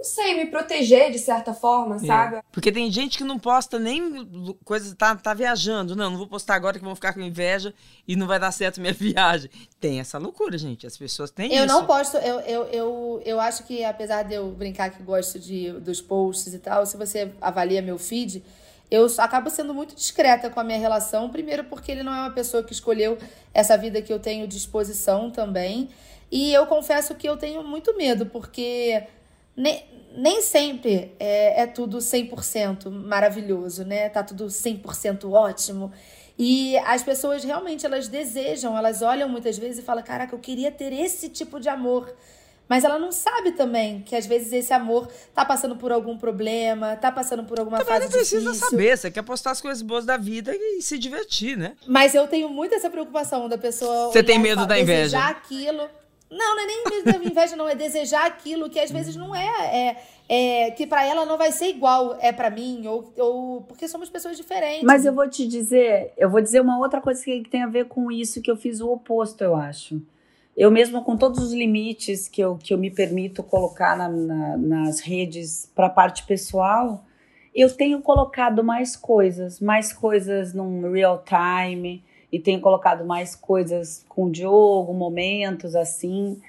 não 0.00 0.04
sei, 0.04 0.34
me 0.34 0.46
proteger 0.46 1.10
de 1.10 1.18
certa 1.18 1.52
forma, 1.52 1.96
é. 1.96 1.98
sabe? 1.98 2.42
Porque 2.50 2.72
tem 2.72 2.90
gente 2.90 3.18
que 3.18 3.24
não 3.24 3.38
posta 3.38 3.78
nem 3.78 4.56
coisa, 4.64 4.94
tá, 4.96 5.14
tá 5.14 5.34
viajando. 5.34 5.94
Não, 5.94 6.10
não 6.10 6.16
vou 6.16 6.26
postar 6.26 6.54
agora 6.54 6.78
que 6.78 6.84
vão 6.84 6.94
ficar 6.94 7.12
com 7.12 7.20
inveja 7.20 7.74
e 8.08 8.16
não 8.16 8.26
vai 8.26 8.40
dar 8.40 8.50
certo 8.50 8.80
minha 8.80 8.94
viagem. 8.94 9.50
Tem 9.78 10.00
essa 10.00 10.16
loucura, 10.16 10.56
gente. 10.56 10.86
As 10.86 10.96
pessoas 10.96 11.30
têm 11.30 11.48
eu 11.48 11.52
isso. 11.52 11.62
Eu 11.64 11.66
não 11.66 11.86
posto, 11.86 12.16
eu, 12.16 12.40
eu, 12.40 12.64
eu, 12.68 13.22
eu 13.26 13.40
acho 13.40 13.64
que 13.64 13.84
apesar 13.84 14.22
de 14.22 14.34
eu 14.34 14.50
brincar 14.50 14.88
que 14.88 15.02
gosto 15.02 15.38
de, 15.38 15.70
dos 15.72 16.00
posts 16.00 16.54
e 16.54 16.58
tal, 16.58 16.86
se 16.86 16.96
você 16.96 17.30
avalia 17.38 17.82
meu 17.82 17.98
feed, 17.98 18.42
eu 18.90 19.06
acabo 19.18 19.50
sendo 19.50 19.74
muito 19.74 19.94
discreta 19.94 20.48
com 20.48 20.58
a 20.58 20.64
minha 20.64 20.78
relação. 20.78 21.28
Primeiro, 21.28 21.64
porque 21.64 21.92
ele 21.92 22.02
não 22.02 22.14
é 22.14 22.20
uma 22.20 22.30
pessoa 22.30 22.62
que 22.62 22.72
escolheu 22.72 23.18
essa 23.52 23.76
vida 23.76 24.00
que 24.00 24.12
eu 24.12 24.18
tenho 24.18 24.48
disposição 24.48 25.30
também. 25.30 25.90
E 26.32 26.54
eu 26.54 26.66
confesso 26.66 27.14
que 27.14 27.28
eu 27.28 27.36
tenho 27.36 27.62
muito 27.62 27.94
medo, 27.96 28.24
porque 28.24 29.02
nem, 29.60 29.84
nem 30.16 30.40
sempre 30.40 31.14
é, 31.20 31.62
é 31.62 31.66
tudo 31.66 31.98
100% 31.98 32.90
maravilhoso, 32.90 33.84
né? 33.84 34.08
Tá 34.08 34.22
tudo 34.22 34.46
100% 34.46 35.30
ótimo. 35.30 35.92
E 36.38 36.78
as 36.78 37.02
pessoas 37.02 37.44
realmente 37.44 37.84
elas 37.84 38.08
desejam, 38.08 38.76
elas 38.76 39.02
olham 39.02 39.28
muitas 39.28 39.58
vezes 39.58 39.80
e 39.80 39.82
falam: 39.82 40.02
"Caraca, 40.02 40.34
eu 40.34 40.38
queria 40.38 40.72
ter 40.72 40.92
esse 40.92 41.28
tipo 41.28 41.60
de 41.60 41.68
amor". 41.68 42.12
Mas 42.66 42.84
ela 42.84 43.00
não 43.00 43.10
sabe 43.10 43.50
também 43.50 44.00
que 44.00 44.14
às 44.14 44.26
vezes 44.26 44.52
esse 44.52 44.72
amor 44.72 45.08
tá 45.34 45.44
passando 45.44 45.74
por 45.74 45.90
algum 45.90 46.16
problema, 46.16 46.94
tá 46.96 47.10
passando 47.10 47.42
por 47.42 47.58
alguma 47.58 47.78
também 47.78 47.94
fase 47.94 48.04
não 48.04 48.12
precisa 48.12 48.52
difícil. 48.52 48.70
saber, 48.70 48.96
você 48.96 49.10
quer 49.10 49.22
postar 49.22 49.50
as 49.50 49.60
coisas 49.60 49.82
boas 49.82 50.06
da 50.06 50.16
vida 50.16 50.52
e 50.54 50.80
se 50.80 50.96
divertir, 50.96 51.58
né? 51.58 51.74
Mas 51.84 52.14
eu 52.14 52.28
tenho 52.28 52.48
muito 52.48 52.72
essa 52.72 52.88
preocupação 52.88 53.48
da 53.48 53.58
pessoa 53.58 54.12
Você 54.12 54.22
tem 54.22 54.38
medo 54.38 54.66
da 54.66 54.78
inveja? 54.78 55.18
Aquilo 55.18 55.90
não, 56.30 56.54
não 56.54 56.62
é 56.62 56.66
nem 56.66 57.26
inveja, 57.26 57.56
não. 57.56 57.68
É 57.68 57.74
desejar 57.74 58.26
aquilo 58.26 58.70
que 58.70 58.78
às 58.78 58.90
vezes 58.90 59.16
não 59.16 59.34
é. 59.34 59.96
é, 60.28 60.66
é 60.66 60.70
que 60.70 60.86
para 60.86 61.04
ela 61.04 61.26
não 61.26 61.36
vai 61.36 61.50
ser 61.50 61.66
igual 61.66 62.16
é 62.20 62.30
para 62.30 62.48
mim, 62.48 62.86
ou, 62.86 63.12
ou 63.18 63.62
porque 63.62 63.88
somos 63.88 64.08
pessoas 64.08 64.36
diferentes. 64.36 64.84
Mas 64.84 65.04
eu 65.04 65.12
vou 65.12 65.28
te 65.28 65.46
dizer, 65.46 66.12
eu 66.16 66.30
vou 66.30 66.40
dizer 66.40 66.60
uma 66.60 66.78
outra 66.78 67.00
coisa 67.00 67.22
que 67.22 67.48
tem 67.48 67.62
a 67.62 67.66
ver 67.66 67.86
com 67.86 68.12
isso, 68.12 68.40
que 68.40 68.50
eu 68.50 68.56
fiz 68.56 68.80
o 68.80 68.90
oposto, 68.92 69.42
eu 69.42 69.56
acho. 69.56 70.00
Eu 70.56 70.70
mesmo, 70.70 71.02
com 71.02 71.16
todos 71.16 71.42
os 71.42 71.52
limites 71.52 72.28
que 72.28 72.40
eu, 72.40 72.56
que 72.56 72.72
eu 72.72 72.78
me 72.78 72.90
permito 72.90 73.42
colocar 73.42 73.96
na, 73.96 74.08
na, 74.08 74.56
nas 74.56 75.00
redes 75.00 75.70
para 75.74 75.86
a 75.86 75.90
parte 75.90 76.24
pessoal, 76.26 77.04
eu 77.54 77.74
tenho 77.74 78.00
colocado 78.00 78.62
mais 78.62 78.94
coisas, 78.94 79.58
mais 79.58 79.92
coisas 79.92 80.54
num 80.54 80.92
real 80.92 81.24
time 81.24 82.04
e 82.32 82.38
tenho 82.38 82.60
colocado 82.60 83.04
mais 83.04 83.34
coisas 83.34 84.04
com 84.08 84.24
o 84.24 84.30
Diogo, 84.30 84.92
momentos 84.92 85.74
assim, 85.74 86.40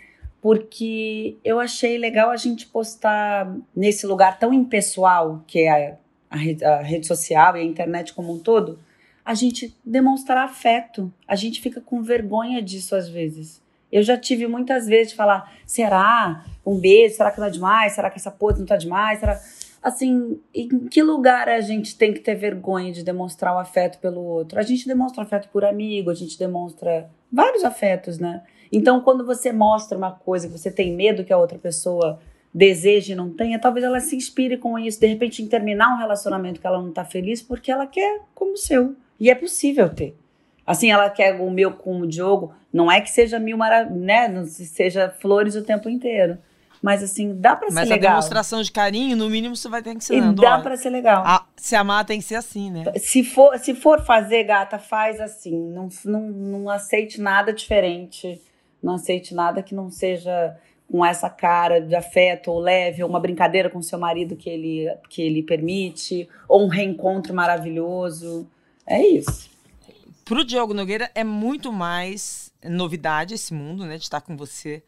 porque 0.41 1.38
eu 1.43 1.59
achei 1.59 1.97
legal 1.97 2.29
a 2.32 2.38
gente 2.38 2.67
postar 2.67 3.55
nesse 3.75 4.07
lugar 4.07 4.39
tão 4.39 4.53
impessoal 4.53 5.43
que 5.45 5.59
é 5.59 5.69
a, 5.69 5.97
a, 6.32 6.38
rede, 6.38 6.63
a 6.63 6.82
rede 6.82 7.07
social 7.07 7.55
e 7.55 7.61
a 7.61 7.63
internet 7.63 8.13
como 8.13 8.34
um 8.34 8.39
todo, 8.39 8.79
a 9.23 9.34
gente 9.34 9.75
demonstrar 9.86 10.38
afeto. 10.38 11.13
A 11.27 11.36
gente 11.36 11.61
fica 11.61 11.79
com 11.79 12.01
vergonha 12.01 12.61
disso 12.61 12.95
às 12.95 13.07
vezes. 13.07 13.61
Eu 13.91 14.01
já 14.01 14.17
tive 14.17 14.47
muitas 14.47 14.88
vezes 14.88 15.09
de 15.09 15.15
falar: 15.15 15.51
será? 15.65 16.45
Um 16.65 16.79
beijo? 16.79 17.15
Será 17.15 17.29
que 17.29 17.39
não 17.39 17.47
é 17.47 17.49
demais? 17.49 17.93
Será 17.93 18.09
que 18.09 18.17
essa 18.17 18.32
pose 18.32 18.59
não 18.59 18.65
tá 18.65 18.77
demais? 18.77 19.19
Será? 19.19 19.39
Assim, 19.82 20.39
em 20.53 20.88
que 20.88 21.01
lugar 21.01 21.49
a 21.49 21.59
gente 21.59 21.97
tem 21.97 22.13
que 22.13 22.19
ter 22.19 22.36
vergonha 22.36 22.91
de 22.91 23.03
demonstrar 23.03 23.55
o 23.55 23.59
afeto 23.59 23.97
pelo 23.99 24.21
outro? 24.21 24.59
A 24.59 24.61
gente 24.61 24.88
demonstra 24.88 25.23
afeto 25.23 25.49
por 25.49 25.65
amigo, 25.65 26.09
a 26.11 26.15
gente 26.15 26.38
demonstra 26.38 27.09
vários 27.32 27.63
afetos, 27.63 28.19
né? 28.19 28.43
Então, 28.71 29.01
quando 29.01 29.25
você 29.25 29.51
mostra 29.51 29.97
uma 29.97 30.11
coisa 30.11 30.47
que 30.47 30.57
você 30.57 30.71
tem 30.71 30.95
medo 30.95 31.23
que 31.23 31.34
a 31.34 31.38
outra 31.38 31.57
pessoa 31.57 32.19
deseje 32.53 33.13
e 33.13 33.15
não 33.15 33.29
tenha, 33.29 33.59
talvez 33.59 33.86
ela 33.86 33.99
se 33.99 34.15
inspire 34.15 34.57
com 34.57 34.77
isso, 34.77 34.99
de 34.99 35.07
repente, 35.07 35.41
em 35.41 35.47
terminar 35.47 35.93
um 35.93 35.97
relacionamento 35.97 36.59
que 36.59 36.67
ela 36.67 36.82
não 36.82 36.91
tá 36.91 37.03
feliz 37.03 37.41
porque 37.41 37.71
ela 37.71 37.88
quer 37.88 38.21
como 38.36 38.53
o 38.53 38.57
seu. 38.57 38.95
E 39.19 39.29
é 39.29 39.36
possível 39.36 39.89
ter. 39.89 40.15
Assim, 40.65 40.91
ela 40.91 41.09
quer 41.09 41.39
o 41.41 41.49
meu 41.49 41.71
com 41.71 42.01
o 42.01 42.07
Diogo, 42.07 42.53
não 42.71 42.91
é 42.91 43.01
que 43.01 43.09
seja 43.09 43.39
mil 43.39 43.57
maravilhas, 43.57 43.99
né? 43.99 44.27
Não 44.27 44.45
seja 44.45 45.09
flores 45.09 45.55
o 45.55 45.63
tempo 45.63 45.89
inteiro. 45.89 46.38
Mas 46.82 47.03
assim, 47.03 47.36
dá 47.39 47.55
pra 47.55 47.67
Mas 47.71 47.88
ser 47.88 47.93
legal. 47.93 47.97
Mas 47.97 48.05
a 48.05 48.09
demonstração 48.09 48.61
de 48.61 48.71
carinho, 48.71 49.15
no 49.15 49.29
mínimo, 49.29 49.55
você 49.55 49.69
vai 49.69 49.84
ter 49.84 49.91
que 49.91 49.97
ensinando. 49.97 50.41
E 50.41 50.45
dá 50.45 50.59
pra 50.59 50.75
ser 50.75 50.89
legal. 50.89 51.23
A, 51.25 51.45
se 51.55 51.75
amar 51.75 52.05
tem 52.05 52.19
que 52.19 52.25
ser 52.25 52.36
assim, 52.36 52.71
né? 52.71 52.86
Se 52.97 53.23
for, 53.23 53.57
se 53.59 53.75
for 53.75 54.03
fazer, 54.03 54.43
gata, 54.45 54.79
faz 54.79 55.19
assim. 55.19 55.55
Não, 55.69 55.89
não, 56.03 56.21
não 56.21 56.69
aceite 56.69 57.21
nada 57.21 57.53
diferente. 57.53 58.41
Não 58.82 58.95
aceite 58.95 59.36
nada 59.36 59.61
que 59.61 59.75
não 59.75 59.91
seja 59.91 60.57
com 60.91 61.05
essa 61.05 61.29
cara 61.29 61.79
de 61.79 61.95
afeto 61.95 62.51
ou 62.51 62.59
leve, 62.59 63.03
ou 63.03 63.09
uma 63.09 63.19
brincadeira 63.19 63.69
com 63.69 63.82
seu 63.82 63.97
marido 63.97 64.36
que 64.36 64.49
ele, 64.49 64.93
que 65.07 65.21
ele 65.21 65.41
permite, 65.41 66.27
ou 66.49 66.65
um 66.65 66.67
reencontro 66.67 67.34
maravilhoso. 67.34 68.45
É 68.86 68.99
isso. 69.05 69.49
Pro 70.25 70.43
Diogo 70.43 70.73
Nogueira 70.73 71.09
é 71.13 71.23
muito 71.23 71.71
mais 71.71 72.51
novidade 72.63 73.36
esse 73.36 73.53
mundo, 73.53 73.86
né? 73.86 73.97
De 73.97 74.03
estar 74.03 74.19
com 74.19 74.36
você 74.36 74.84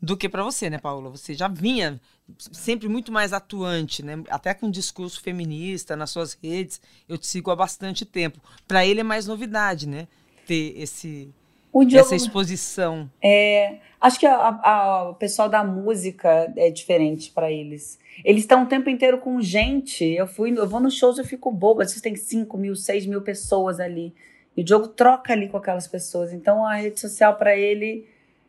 do 0.00 0.16
que 0.16 0.28
para 0.28 0.42
você, 0.42 0.70
né, 0.70 0.78
Paula? 0.78 1.10
Você 1.10 1.34
já 1.34 1.48
vinha 1.48 2.00
sempre 2.38 2.88
muito 2.88 3.10
mais 3.10 3.32
atuante, 3.32 4.04
né? 4.04 4.22
Até 4.28 4.54
com 4.54 4.70
discurso 4.70 5.20
feminista 5.20 5.96
nas 5.96 6.10
suas 6.10 6.38
redes. 6.40 6.80
Eu 7.08 7.18
te 7.18 7.26
sigo 7.26 7.50
há 7.50 7.56
bastante 7.56 8.04
tempo. 8.04 8.40
Para 8.66 8.86
ele 8.86 9.00
é 9.00 9.04
mais 9.04 9.26
novidade, 9.26 9.88
né? 9.88 10.06
Ter 10.46 10.74
esse 10.76 11.32
Diogo, 11.72 12.06
essa 12.06 12.16
exposição. 12.16 13.10
É, 13.22 13.78
acho 14.00 14.18
que 14.18 14.26
a, 14.26 14.34
a, 14.36 15.10
o 15.10 15.14
pessoal 15.14 15.48
da 15.48 15.62
música 15.62 16.52
é 16.56 16.70
diferente 16.70 17.30
para 17.30 17.50
eles. 17.50 17.98
Eles 18.24 18.42
estão 18.42 18.64
o 18.64 18.66
tempo 18.66 18.88
inteiro 18.88 19.18
com 19.18 19.40
gente. 19.40 20.04
Eu 20.04 20.26
fui, 20.26 20.56
eu 20.56 20.66
vou 20.66 20.80
nos 20.80 20.96
shows, 20.96 21.18
eu 21.18 21.24
fico 21.24 21.50
boba. 21.50 21.82
Às 21.82 21.90
vezes 21.90 22.02
tem 22.02 22.16
5 22.16 22.56
mil, 22.56 22.74
6 22.74 23.06
mil 23.06 23.22
pessoas 23.22 23.80
ali. 23.80 24.14
E 24.56 24.62
o 24.62 24.64
Diogo 24.64 24.88
troca 24.88 25.32
ali 25.32 25.48
com 25.48 25.56
aquelas 25.56 25.86
pessoas. 25.86 26.32
Então 26.32 26.64
a 26.64 26.76
rede 26.76 26.98
social 26.98 27.36
para 27.36 27.56
ele 27.56 28.06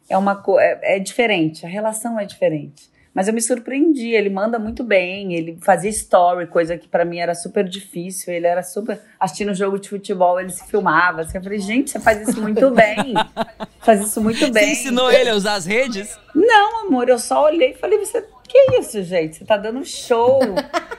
é 0.10 0.18
uma 0.18 0.44
é, 0.60 0.96
é 0.96 1.00
diferente. 1.00 1.66
A 1.66 1.70
relação 1.70 2.20
é 2.20 2.26
diferente. 2.26 2.90
Mas 3.14 3.28
eu 3.28 3.34
me 3.34 3.42
surpreendi, 3.42 4.10
ele 4.12 4.30
manda 4.30 4.60
muito 4.60 4.84
bem, 4.84 5.34
ele 5.34 5.58
fazia 5.62 5.90
story, 5.90 6.48
coisa 6.48 6.78
que 6.78 6.88
para 6.88 7.04
mim 7.04 7.18
era 7.18 7.34
super 7.34 7.68
difícil. 7.68 8.34
Ele 8.34 8.48
era 8.48 8.64
super. 8.64 9.00
Assistindo 9.20 9.54
jogo 9.54 9.80
de 9.80 9.90
futebol, 9.90 10.40
ele 10.40 10.52
se 10.52 10.66
filmava. 10.68 11.22
Assim, 11.22 11.38
eu 11.38 11.44
falei, 11.44 11.60
gente, 11.60 11.90
você 11.90 12.00
faz 12.00 12.28
isso 12.28 12.42
muito 12.42 12.70
bem. 12.72 13.14
faz 13.82 14.02
isso 14.02 14.22
muito 14.22 14.52
bem. 14.52 14.64
Você 14.64 14.72
ensinou 14.72 15.12
ele 15.12 15.30
a 15.30 15.36
usar 15.36 15.56
as 15.56 15.66
redes? 15.66 16.18
Não, 16.36 16.88
amor, 16.88 17.10
eu 17.10 17.20
só 17.20 17.46
olhei 17.46 17.72
e 17.72 17.76
falei, 17.76 17.98
você. 17.98 18.24
Que 18.50 18.80
isso, 18.80 19.04
gente? 19.04 19.36
Você 19.36 19.46
tá 19.46 19.58
dando 19.58 19.86
show 19.86 20.40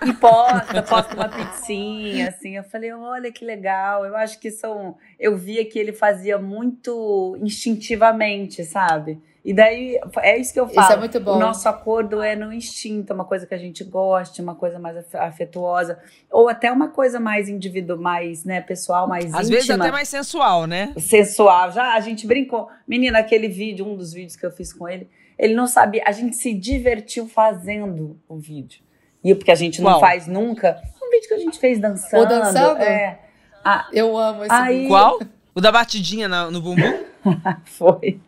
e 0.07 0.13
posta, 0.13 0.83
posta 0.85 1.15
uma 1.17 1.29
pizzinha, 1.29 2.29
assim. 2.29 2.57
Eu 2.57 2.63
falei, 2.63 2.93
olha 2.93 3.33
que 3.33 3.45
legal. 3.45 4.07
Eu 4.07 4.17
acho 4.17 4.39
que 4.39 4.53
são. 4.53 4.97
Eu 5.19 5.37
via 5.37 5.65
que 5.65 5.77
ele 5.77 5.93
fazia 5.93 6.39
muito 6.39 7.37
instintivamente, 7.43 8.65
sabe? 8.65 9.21
E 9.45 9.53
daí, 9.53 9.99
é 10.19 10.39
isso 10.39 10.53
que 10.53 10.61
eu 10.61 10.69
falo. 10.69 10.81
Isso 10.87 10.93
é 10.93 10.97
muito 10.97 11.19
bom. 11.19 11.37
O 11.37 11.39
nosso 11.41 11.69
acordo 11.69 12.23
é 12.23 12.37
no 12.37 12.53
instinto, 12.53 13.13
uma 13.13 13.25
coisa 13.25 13.47
que 13.47 13.55
a 13.55 13.59
gente 13.59 13.83
goste, 13.83 14.41
uma 14.41 14.55
coisa 14.55 14.79
mais 14.79 15.13
afetuosa. 15.15 15.99
Ou 16.31 16.49
até 16.49 16.71
uma 16.71 16.89
coisa 16.89 17.19
mais 17.19 17.49
individual, 17.49 17.99
mais, 17.99 18.45
né, 18.45 18.61
pessoal, 18.61 19.09
mais 19.09 19.25
Às 19.25 19.47
íntima. 19.47 19.57
vezes 19.57 19.71
até 19.71 19.91
mais 19.91 20.09
sensual, 20.09 20.67
né? 20.69 20.93
Sensual. 20.99 21.73
Já 21.73 21.95
a 21.95 22.01
gente 22.01 22.27
brincou. 22.29 22.69
Menina, 22.87 23.19
aquele 23.19 23.49
vídeo, 23.49 23.85
um 23.87 23.97
dos 23.97 24.13
vídeos 24.13 24.37
que 24.37 24.47
eu 24.47 24.53
fiz 24.53 24.73
com 24.73 24.89
ele, 24.89 25.09
ele 25.41 25.55
não 25.55 25.67
sabia. 25.67 26.03
A 26.07 26.13
gente 26.13 26.37
se 26.37 26.53
divertiu 26.53 27.27
fazendo 27.27 28.21
o 28.29 28.37
vídeo. 28.37 28.83
E 29.25 29.35
porque 29.35 29.51
a 29.51 29.55
gente 29.55 29.81
não 29.81 29.93
Qual? 29.93 30.01
faz 30.01 30.27
nunca. 30.27 30.81
Um 31.03 31.11
vídeo 31.11 31.29
que 31.29 31.35
a 31.35 31.39
gente 31.39 31.59
fez 31.59 31.81
dançando. 31.81 32.21
Ou 32.21 32.29
dançando? 32.29 32.83
É. 32.83 33.19
Ah, 33.65 33.89
eu 33.91 34.17
amo 34.19 34.45
esse 34.45 34.53
aí... 34.53 34.77
vídeo. 34.77 34.89
Qual? 34.89 35.19
O 35.55 35.61
da 35.61 35.73
batidinha 35.73 36.29
no 36.29 36.61
bumbum? 36.61 37.05
Foi. 37.65 38.21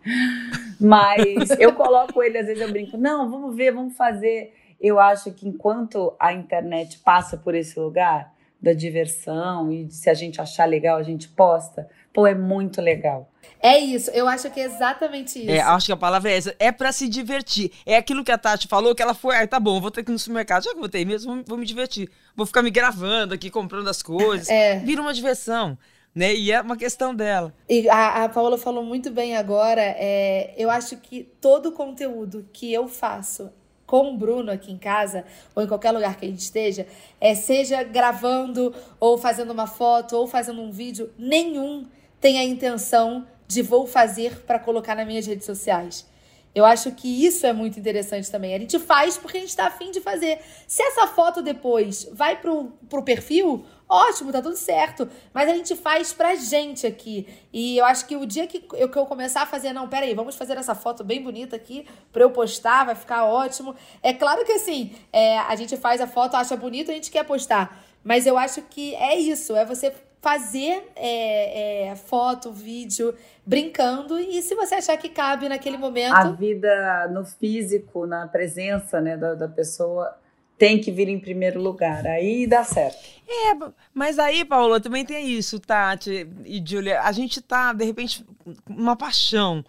Mas 0.81 1.51
eu 1.59 1.75
coloco 1.75 2.23
ele, 2.23 2.39
às 2.39 2.47
vezes 2.47 2.63
eu 2.63 2.71
brinco, 2.71 2.97
não, 2.97 3.31
vamos 3.31 3.55
ver, 3.55 3.73
vamos 3.73 3.95
fazer. 3.95 4.55
Eu 4.81 4.99
acho 4.99 5.33
que 5.33 5.47
enquanto 5.47 6.15
a 6.19 6.33
internet 6.33 6.99
passa 6.99 7.37
por 7.37 7.55
esse 7.55 7.79
lugar 7.79 8.33
da 8.61 8.73
diversão 8.73 9.71
e 9.71 9.85
de 9.85 9.95
se 9.95 10.09
a 10.09 10.15
gente 10.15 10.41
achar 10.41 10.65
legal, 10.65 10.97
a 10.97 11.03
gente 11.03 11.29
posta, 11.29 11.89
pô, 12.13 12.27
é 12.27 12.35
muito 12.35 12.81
legal. 12.81 13.29
É 13.61 13.79
isso, 13.79 14.11
eu 14.11 14.27
acho 14.27 14.51
que 14.51 14.61
é 14.61 14.65
exatamente 14.65 15.39
isso. 15.39 15.51
É, 15.51 15.61
acho 15.61 15.87
que 15.87 15.93
a 15.93 15.97
palavra 15.97 16.31
é 16.31 16.37
essa. 16.37 16.55
É 16.59 16.73
para 16.73 16.91
se 16.93 17.09
divertir. 17.09 17.71
É 17.87 17.97
aquilo 17.97 18.25
que 18.25 18.33
a 18.33 18.39
Tati 18.39 18.67
falou, 18.67 18.95
que 18.95 19.03
ela 19.03 19.15
foi, 19.15 19.37
ah, 19.37 19.47
tá 19.47 19.61
bom, 19.61 19.81
vou 19.81 19.91
ter 19.91 20.03
que 20.03 20.11
ir 20.11 20.13
no 20.13 20.19
supermercado, 20.19 20.65
já 20.65 20.71
que 20.71 20.81
vou 20.81 20.89
ter 20.89 21.05
mesmo, 21.05 21.35
vou, 21.35 21.45
vou 21.47 21.59
me 21.59 21.65
divertir. 21.65 22.11
Vou 22.35 22.45
ficar 22.45 22.63
me 22.63 22.71
gravando 22.71 23.35
aqui, 23.35 23.51
comprando 23.51 23.89
as 23.89 24.03
coisas. 24.03 24.49
É. 24.49 24.79
Vira 24.81 25.01
uma 25.01 25.15
diversão 25.15 25.79
né? 26.15 26.35
E 26.35 26.53
é 26.53 26.61
uma 26.61 26.77
questão 26.77 27.15
dela. 27.15 27.55
E 27.69 27.89
a, 27.89 28.25
a 28.25 28.29
Paola 28.29 28.59
falou 28.59 28.85
muito 28.85 29.11
bem 29.11 29.37
agora. 29.37 29.81
É, 29.81 30.55
eu 30.57 30.71
acho 30.71 30.97
que 30.99 31.25
todo 31.41 31.71
o 31.71 31.73
conteúdo 31.73 32.47
que 32.53 32.73
eu 32.73 32.87
faço 32.87 33.51
com 33.87 34.15
o 34.15 34.17
Bruno 34.17 34.51
aqui 34.51 34.73
em 34.73 34.79
casa, 34.79 35.25
ou 35.55 35.63
em 35.63 35.67
qualquer 35.67 35.91
lugar 35.91 36.17
que 36.17 36.25
a 36.25 36.29
gente 36.29 36.41
esteja, 36.41 36.87
é, 37.21 37.35
seja 37.35 37.83
gravando, 37.83 38.75
ou 38.99 39.19
fazendo 39.19 39.51
uma 39.51 39.67
foto, 39.67 40.17
ou 40.17 40.27
fazendo 40.27 40.63
um 40.63 40.71
vídeo, 40.71 41.11
nenhum 41.19 41.87
tem 42.23 42.39
a 42.39 42.45
intenção 42.45 43.27
de 43.49 43.61
vou 43.61 43.85
fazer 43.87 44.45
para 44.47 44.59
colocar 44.59 44.95
nas 44.95 45.07
minhas 45.07 45.27
redes 45.27 45.45
sociais. 45.45 46.07
Eu 46.55 46.65
acho 46.65 46.93
que 46.93 47.27
isso 47.27 47.47
é 47.47 47.53
muito 47.53 47.81
interessante 47.81 48.31
também. 48.31 48.55
A 48.55 48.59
gente 48.59 48.79
faz 48.79 49.17
porque 49.19 49.39
a 49.39 49.41
gente 49.41 49.51
está 49.51 49.67
afim 49.67 49.91
de 49.91 50.01
fazer. 50.01 50.39
Se 50.69 50.83
essa 50.83 51.07
foto 51.09 51.43
depois 51.43 52.09
vai 52.13 52.41
pro, 52.41 52.73
pro 52.89 53.03
perfil, 53.03 53.65
ótimo, 53.89 54.31
tá 54.31 54.41
tudo 54.41 54.55
certo. 54.55 55.09
Mas 55.35 55.49
a 55.49 55.55
gente 55.55 55.75
faz 55.75 56.13
pra 56.13 56.35
gente 56.37 56.87
aqui. 56.87 57.27
E 57.53 57.79
eu 57.79 57.85
acho 57.87 58.07
que 58.07 58.15
o 58.15 58.25
dia 58.25 58.47
que 58.47 58.63
eu, 58.75 58.89
que 58.89 58.99
eu 58.99 59.07
começar 59.07 59.43
a 59.43 59.47
fazer, 59.47 59.73
não, 59.73 59.89
peraí, 59.89 60.15
vamos 60.15 60.37
fazer 60.37 60.57
essa 60.57 60.75
foto 60.75 61.03
bem 61.03 61.23
bonita 61.23 61.57
aqui 61.57 61.87
pra 62.13 62.23
eu 62.23 62.31
postar, 62.31 62.85
vai 62.85 62.95
ficar 62.95 63.25
ótimo. 63.25 63.75
É 64.03 64.13
claro 64.13 64.45
que 64.45 64.53
assim, 64.53 64.95
é, 65.13 65.39
a 65.39 65.57
gente 65.57 65.77
faz 65.77 66.01
a 66.01 66.07
foto, 66.07 66.37
acha 66.37 66.55
bonito, 66.55 66.91
a 66.91 66.95
gente 66.95 67.11
quer 67.11 67.25
postar. 67.25 67.83
Mas 68.05 68.27
eu 68.27 68.39
acho 68.39 68.63
que 68.63 68.95
é 68.95 69.19
isso, 69.19 69.57
é 69.57 69.65
você 69.65 69.93
fazer 70.23 70.85
é, 70.95 71.89
é, 71.89 71.97
foto, 71.97 72.53
vídeo, 72.53 73.13
brincando. 73.45 74.19
E 74.19 74.41
se 74.41 74.55
você 74.55 74.77
achar 74.77 74.97
que 74.97 75.09
cabe 75.09 75.49
naquele 75.49 75.77
momento. 75.77 76.15
A 76.15 76.31
vida 76.31 77.09
no 77.13 77.25
físico, 77.25 78.07
na 78.07 78.29
presença 78.29 79.01
né, 79.01 79.17
da, 79.17 79.35
da 79.35 79.49
pessoa, 79.49 80.17
tem 80.57 80.81
que 80.81 80.93
vir 80.93 81.09
em 81.09 81.19
primeiro 81.19 81.61
lugar. 81.61 82.07
Aí 82.07 82.47
dá 82.47 82.63
certo. 82.63 82.97
É, 83.29 83.73
mas 83.93 84.17
aí, 84.17 84.45
Paula, 84.45 84.81
também 84.81 85.05
tem 85.05 85.29
isso, 85.29 85.59
Tati 85.59 86.29
e 86.45 86.63
Julia. 86.65 87.01
A 87.03 87.11
gente 87.11 87.43
tá, 87.43 87.73
de 87.73 87.85
repente, 87.85 88.25
uma 88.69 88.95
paixão 88.95 89.65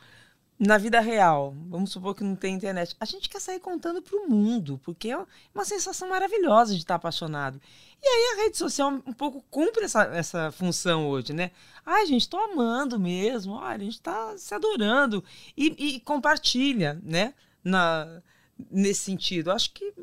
na 0.66 0.78
vida 0.78 1.00
real, 1.00 1.54
vamos 1.68 1.92
supor 1.92 2.16
que 2.16 2.24
não 2.24 2.36
tem 2.36 2.56
internet, 2.56 2.96
a 3.00 3.06
gente 3.06 3.28
quer 3.28 3.42
sair 3.42 3.60
contando 3.60 4.02
para 4.02 4.18
o 4.18 4.30
mundo, 4.30 4.80
porque 4.84 5.10
é 5.10 5.26
uma 5.54 5.66
sensação 5.66 6.10
maravilhosa 6.10 6.74
de 6.74 6.80
estar 6.80 6.96
apaixonado. 6.96 7.60
E 8.02 8.08
aí 8.08 8.34
a 8.34 8.44
rede 8.44 8.58
social 8.58 8.92
um 9.06 9.14
pouco 9.14 9.44
cumpre 9.50 9.84
essa, 9.84 10.04
essa 10.06 10.52
função 10.52 11.08
hoje, 11.08 11.34
né? 11.34 11.52
Ai, 11.86 12.06
gente, 12.06 12.22
estou 12.22 12.40
amando 12.40 13.00
mesmo, 13.00 13.54
olha, 13.54 13.76
a 13.76 13.80
gente 13.80 13.94
está 13.94 14.38
se 14.38 14.54
adorando 14.54 15.24
e, 15.58 15.96
e, 15.96 16.00
compartilha, 16.00 17.00
né? 17.04 17.34
Na, 17.64 18.22
nesse 18.70 19.02
sentido. 19.02 19.52
Acho 19.52 19.72
que 19.72 19.94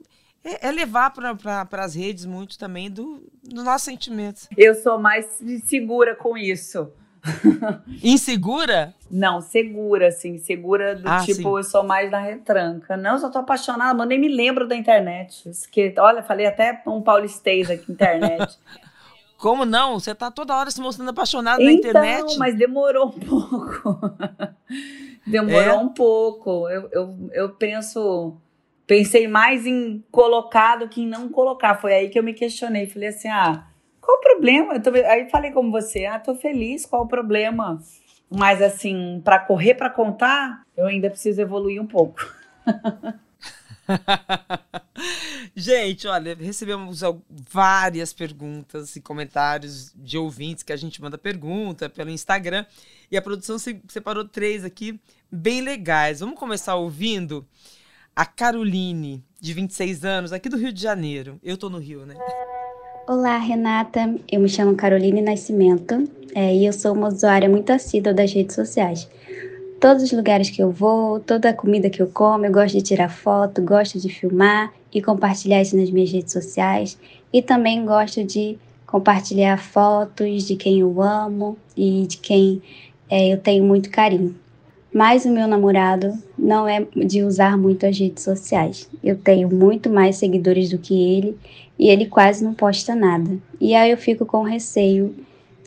é, 0.45 0.69
é 0.69 0.71
levar 0.71 1.11
para 1.11 1.85
as 1.85 1.95
redes 1.95 2.25
muito 2.25 2.59
também 2.59 2.91
do, 2.91 3.23
do 3.43 3.63
nossos 3.63 3.85
sentimentos. 3.85 4.49
Eu 4.57 4.75
sou 4.75 4.99
mais 4.99 5.27
segura 5.67 6.15
com 6.15 6.37
isso. 6.37 6.91
Insegura? 8.03 8.95
Não, 9.11 9.41
segura, 9.41 10.09
assim. 10.09 10.39
Segura 10.39 10.97
do 10.97 11.09
ah, 11.09 11.21
tipo, 11.21 11.43
sim. 11.43 11.57
eu 11.57 11.64
sou 11.64 11.83
mais 11.83 12.11
na 12.11 12.18
retranca. 12.18 12.97
Não, 12.97 13.12
eu 13.12 13.18
só 13.18 13.31
tô 13.31 13.39
apaixonada, 13.39 13.95
mas 13.95 14.09
nem 14.09 14.18
me 14.18 14.29
lembro 14.29 14.66
da 14.66 14.77
internet. 14.77 15.51
Que, 15.71 15.95
olha, 15.99 16.23
falei 16.23 16.47
até 16.47 16.83
um 16.87 17.03
paulistês 17.03 17.71
aqui, 17.71 17.91
internet. 17.91 18.59
Como 19.39 19.64
não? 19.64 19.99
Você 19.99 20.14
tá 20.14 20.31
toda 20.31 20.55
hora 20.55 20.71
se 20.71 20.81
mostrando 20.81 21.09
apaixonada 21.09 21.62
então, 21.62 21.73
na 21.73 21.79
internet. 21.79 22.33
Não, 22.33 22.39
mas 22.39 22.55
demorou 22.55 23.07
um 23.07 23.18
pouco. 23.18 24.12
demorou 25.27 25.62
é? 25.62 25.79
um 25.79 25.89
pouco. 25.89 26.68
Eu, 26.68 26.89
eu, 26.93 27.31
eu 27.33 27.49
penso. 27.51 28.37
Pensei 28.87 29.29
mais 29.29 29.66
em 29.66 30.05
colocar 30.11 30.77
do 30.77 30.89
que 30.89 31.03
em 31.03 31.07
não 31.07 31.29
colocar. 31.31 31.77
Foi 31.77 31.95
aí 31.95 32.11
que 32.11 32.18
eu 32.18 32.23
me 32.23 32.35
questionei. 32.35 32.87
Falei 32.87 33.09
assim: 33.09 33.29
ah 33.29 33.70
qual 34.01 34.16
o 34.16 34.20
problema? 34.20 34.80
Tô, 34.80 34.90
aí 34.90 35.28
falei 35.28 35.53
como 35.53 35.70
você, 35.70 36.07
ah, 36.07 36.18
tô 36.18 36.34
feliz, 36.34 36.86
qual 36.86 37.03
o 37.03 37.09
problema? 37.09 37.80
Mas 38.30 38.62
assim, 38.62 39.20
para 39.24 39.40
correr 39.40 39.74
para 39.74 39.90
contar, 39.90 40.62
eu 40.76 40.86
ainda 40.86 41.11
preciso 41.11 41.40
evoluir 41.40 41.82
um 41.82 41.86
pouco. 41.86 42.20
gente, 45.55 46.07
olha, 46.07 46.34
recebemos 46.34 47.01
várias 47.28 48.12
perguntas 48.12 48.94
e 48.94 49.01
comentários 49.01 49.92
de 49.96 50.16
ouvintes 50.16 50.62
que 50.62 50.72
a 50.72 50.76
gente 50.76 51.03
manda 51.03 51.18
pergunta 51.18 51.88
pelo 51.88 52.11
Instagram 52.11 52.64
e 53.11 53.16
a 53.16 53.22
produção 53.22 53.57
separou 53.59 54.24
três 54.24 54.64
aqui 54.64 55.01
bem 55.30 55.61
legais. 55.61 56.20
Vamos 56.20 56.38
começar 56.38 56.76
ouvindo 56.76 57.46
a 58.14 58.24
Caroline, 58.24 59.24
de 59.40 59.55
26 59.55 60.05
anos, 60.05 60.32
aqui 60.32 60.48
do 60.48 60.57
Rio 60.57 60.72
de 60.72 60.82
Janeiro. 60.82 61.40
Eu 61.42 61.57
tô 61.57 61.68
no 61.68 61.78
Rio, 61.78 62.07
né? 62.07 62.14
Olá, 63.13 63.39
Renata. 63.39 64.15
Eu 64.31 64.39
me 64.39 64.49
chamo 64.49 64.77
Caroline 64.77 65.21
Nascimento 65.21 66.09
é, 66.33 66.55
e 66.55 66.65
eu 66.65 66.73
sou 66.73 66.93
uma 66.93 67.09
usuária 67.09 67.49
muito 67.49 67.73
assídua 67.73 68.15
das 68.15 68.33
redes 68.33 68.55
sociais. 68.55 69.11
Todos 69.81 70.05
os 70.05 70.13
lugares 70.13 70.49
que 70.49 70.63
eu 70.63 70.71
vou, 70.71 71.19
toda 71.19 71.51
a 71.51 71.53
comida 71.53 71.91
que 71.91 72.01
eu 72.01 72.07
como, 72.07 72.47
eu 72.47 72.53
gosto 72.53 72.77
de 72.77 72.83
tirar 72.83 73.09
foto, 73.09 73.63
gosto 73.63 73.99
de 73.99 74.09
filmar 74.09 74.73
e 74.95 75.03
compartilhar 75.03 75.61
isso 75.61 75.77
nas 75.77 75.91
minhas 75.91 76.13
redes 76.13 76.33
sociais. 76.33 76.97
E 77.33 77.43
também 77.43 77.85
gosto 77.85 78.23
de 78.23 78.57
compartilhar 78.87 79.57
fotos 79.57 80.45
de 80.45 80.55
quem 80.55 80.79
eu 80.79 81.03
amo 81.03 81.59
e 81.77 82.07
de 82.07 82.17
quem 82.17 82.63
é, 83.11 83.33
eu 83.33 83.39
tenho 83.39 83.65
muito 83.65 83.91
carinho. 83.91 84.37
Mas 84.93 85.24
o 85.24 85.30
meu 85.30 85.47
namorado 85.47 86.12
não 86.36 86.66
é 86.66 86.84
de 86.97 87.22
usar 87.22 87.57
muito 87.57 87.86
as 87.86 87.97
redes 87.99 88.24
sociais. 88.24 88.88
Eu 89.03 89.16
tenho 89.16 89.49
muito 89.49 89.88
mais 89.88 90.16
seguidores 90.16 90.70
do 90.70 90.78
que 90.78 90.95
ele 90.95 91.36
e 91.78 91.88
ele 91.88 92.07
quase 92.07 92.43
não 92.43 92.53
posta 92.53 92.95
nada. 92.95 93.38
E 93.61 93.74
aí 93.74 93.91
eu 93.91 93.97
fico 93.97 94.26
com 94.26 94.43
receio 94.43 95.14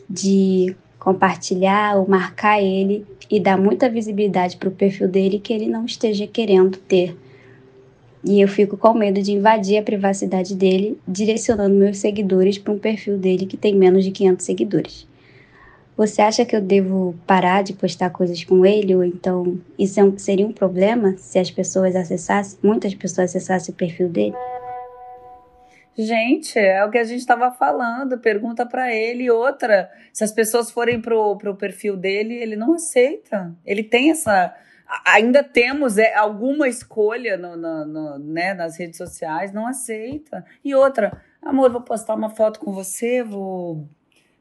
de 0.08 0.76
compartilhar 0.98 1.96
ou 1.96 2.08
marcar 2.08 2.62
ele 2.62 3.06
e 3.30 3.40
dar 3.40 3.56
muita 3.56 3.88
visibilidade 3.88 4.56
para 4.56 4.68
o 4.68 4.72
perfil 4.72 5.08
dele 5.08 5.38
que 5.38 5.52
ele 5.52 5.66
não 5.66 5.86
esteja 5.86 6.26
querendo 6.26 6.76
ter. 6.76 7.16
E 8.24 8.40
eu 8.40 8.48
fico 8.48 8.76
com 8.76 8.94
medo 8.94 9.20
de 9.22 9.32
invadir 9.32 9.78
a 9.78 9.82
privacidade 9.82 10.54
dele, 10.54 10.98
direcionando 11.06 11.74
meus 11.74 11.98
seguidores 11.98 12.56
para 12.56 12.72
um 12.72 12.78
perfil 12.78 13.18
dele 13.18 13.44
que 13.44 13.56
tem 13.56 13.74
menos 13.74 14.02
de 14.02 14.10
500 14.10 14.44
seguidores. 14.44 15.06
Você 15.96 16.20
acha 16.20 16.44
que 16.44 16.56
eu 16.56 16.60
devo 16.60 17.14
parar 17.24 17.62
de 17.62 17.72
postar 17.72 18.10
coisas 18.10 18.42
com 18.42 18.66
ele? 18.66 18.96
Ou 18.96 19.04
então 19.04 19.60
isso 19.78 20.00
é 20.00 20.04
um, 20.04 20.18
seria 20.18 20.46
um 20.46 20.52
problema 20.52 21.16
se 21.16 21.38
as 21.38 21.50
pessoas 21.50 21.94
acessassem, 21.94 22.58
muitas 22.62 22.94
pessoas 22.94 23.30
acessassem 23.30 23.72
o 23.72 23.76
perfil 23.76 24.08
dele? 24.08 24.34
Gente, 25.96 26.58
é 26.58 26.84
o 26.84 26.90
que 26.90 26.98
a 26.98 27.04
gente 27.04 27.20
estava 27.20 27.52
falando. 27.52 28.18
Pergunta 28.18 28.66
para 28.66 28.92
ele. 28.92 29.30
Outra, 29.30 29.88
se 30.12 30.24
as 30.24 30.32
pessoas 30.32 30.68
forem 30.68 31.00
pro, 31.00 31.36
pro 31.38 31.54
perfil 31.54 31.96
dele, 31.96 32.34
ele 32.34 32.56
não 32.56 32.74
aceita. 32.74 33.54
Ele 33.64 33.84
tem 33.84 34.10
essa. 34.10 34.52
Ainda 35.06 35.44
temos 35.44 35.96
é, 35.96 36.12
alguma 36.16 36.68
escolha 36.68 37.36
no, 37.36 37.56
no, 37.56 37.84
no, 37.84 38.18
né, 38.18 38.52
nas 38.52 38.76
redes 38.76 38.96
sociais, 38.96 39.52
não 39.52 39.66
aceita. 39.68 40.44
E 40.64 40.74
outra, 40.74 41.22
amor, 41.40 41.70
vou 41.70 41.80
postar 41.80 42.16
uma 42.16 42.28
foto 42.28 42.58
com 42.58 42.72
você, 42.72 43.22
vou 43.22 43.88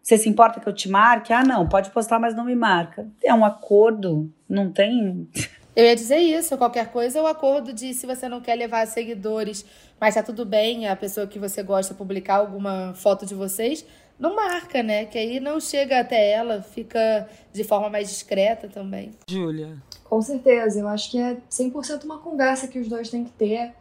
você 0.04 0.18
se 0.18 0.28
importa 0.28 0.60
que 0.60 0.68
eu 0.68 0.74
te 0.74 0.90
marque? 0.90 1.32
Ah, 1.32 1.44
não, 1.44 1.68
pode 1.68 1.90
postar, 1.92 2.20
mas 2.20 2.36
não 2.36 2.44
me 2.44 2.56
marca. 2.56 3.08
É 3.24 3.34
um 3.34 3.46
acordo, 3.46 4.30
não 4.50 4.70
tem. 4.70 5.30
Eu 5.76 5.86
ia 5.86 5.96
dizer 5.96 6.18
isso, 6.18 6.56
qualquer 6.56 6.92
coisa 6.92 7.18
é 7.18 7.22
o 7.22 7.26
acordo 7.26 7.74
de 7.74 7.96
se 7.96 8.06
você 8.06 8.30
não 8.30 8.40
quer 8.40 8.54
levar 8.54 8.86
seguidores, 8.86 9.66
mas 10.00 10.14
tá 10.14 10.22
tudo 10.22 10.46
bem, 10.46 10.88
a 10.88 10.96
pessoa 10.96 11.26
que 11.26 11.40
você 11.40 11.64
gosta 11.64 11.96
publicar 11.96 12.36
alguma 12.36 12.94
foto 12.94 13.26
de 13.26 13.34
vocês, 13.34 13.84
não 14.20 14.36
marca, 14.36 14.84
né? 14.84 15.06
Que 15.06 15.18
aí 15.18 15.40
não 15.40 15.60
chega 15.60 16.00
até 16.00 16.30
ela, 16.32 16.62
fica 16.62 17.28
de 17.52 17.64
forma 17.64 17.90
mais 17.90 18.08
discreta 18.08 18.68
também. 18.68 19.14
Júlia. 19.28 19.78
Com 20.04 20.22
certeza, 20.22 20.80
eu 20.80 20.88
acho 20.88 21.10
que 21.10 21.18
é 21.18 21.38
100% 21.50 22.04
uma 22.04 22.20
conversa 22.20 22.68
que 22.68 22.78
os 22.78 22.88
dois 22.88 23.10
têm 23.10 23.24
que 23.24 23.32
ter. 23.32 23.74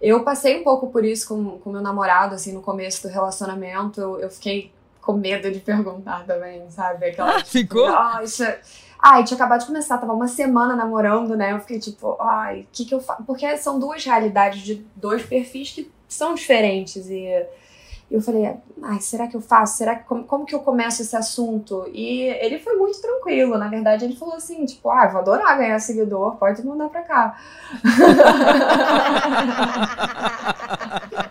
Eu 0.00 0.24
passei 0.24 0.58
um 0.58 0.64
pouco 0.64 0.88
por 0.88 1.04
isso 1.04 1.28
com, 1.28 1.58
com 1.58 1.70
meu 1.70 1.80
namorado, 1.80 2.34
assim, 2.34 2.52
no 2.52 2.62
começo 2.62 3.02
do 3.02 3.08
relacionamento. 3.12 4.00
Eu, 4.00 4.18
eu 4.18 4.30
fiquei 4.30 4.72
com 5.08 5.14
medo 5.14 5.50
de 5.50 5.58
perguntar 5.60 6.26
também, 6.26 6.68
sabe? 6.68 7.06
Aquela, 7.06 7.36
ah, 7.36 7.42
ficou? 7.42 7.88
Nossa. 7.88 8.58
Ai, 9.02 9.24
tinha 9.24 9.36
acabado 9.36 9.60
de 9.60 9.66
começar, 9.66 9.96
tava 9.96 10.12
uma 10.12 10.28
semana 10.28 10.76
namorando, 10.76 11.34
né? 11.34 11.52
Eu 11.52 11.60
fiquei 11.60 11.78
tipo, 11.78 12.14
ai, 12.20 12.60
o 12.60 12.66
que 12.70 12.84
que 12.84 12.94
eu 12.94 13.00
faço? 13.00 13.22
Porque 13.24 13.56
são 13.56 13.78
duas 13.78 14.04
realidades 14.04 14.60
de 14.60 14.86
dois 14.94 15.24
perfis 15.24 15.70
que 15.70 15.90
são 16.06 16.34
diferentes 16.34 17.08
e 17.08 17.26
eu 18.10 18.20
falei, 18.20 18.54
ai, 18.82 19.00
será 19.00 19.26
que 19.26 19.34
eu 19.34 19.40
faço? 19.40 19.78
Será 19.78 19.96
que 19.96 20.04
como, 20.04 20.24
como, 20.24 20.44
que 20.44 20.54
eu 20.54 20.60
começo 20.60 21.00
esse 21.00 21.16
assunto? 21.16 21.88
E 21.90 22.24
ele 22.24 22.58
foi 22.58 22.76
muito 22.76 23.00
tranquilo, 23.00 23.56
na 23.56 23.68
verdade, 23.68 24.04
ele 24.04 24.14
falou 24.14 24.34
assim, 24.34 24.66
tipo, 24.66 24.90
ah, 24.90 25.06
vou 25.06 25.22
adorar 25.22 25.56
ganhar 25.56 25.78
seguidor, 25.78 26.36
pode 26.36 26.62
mandar 26.66 26.90
pra 26.90 27.02
cá. 27.02 27.38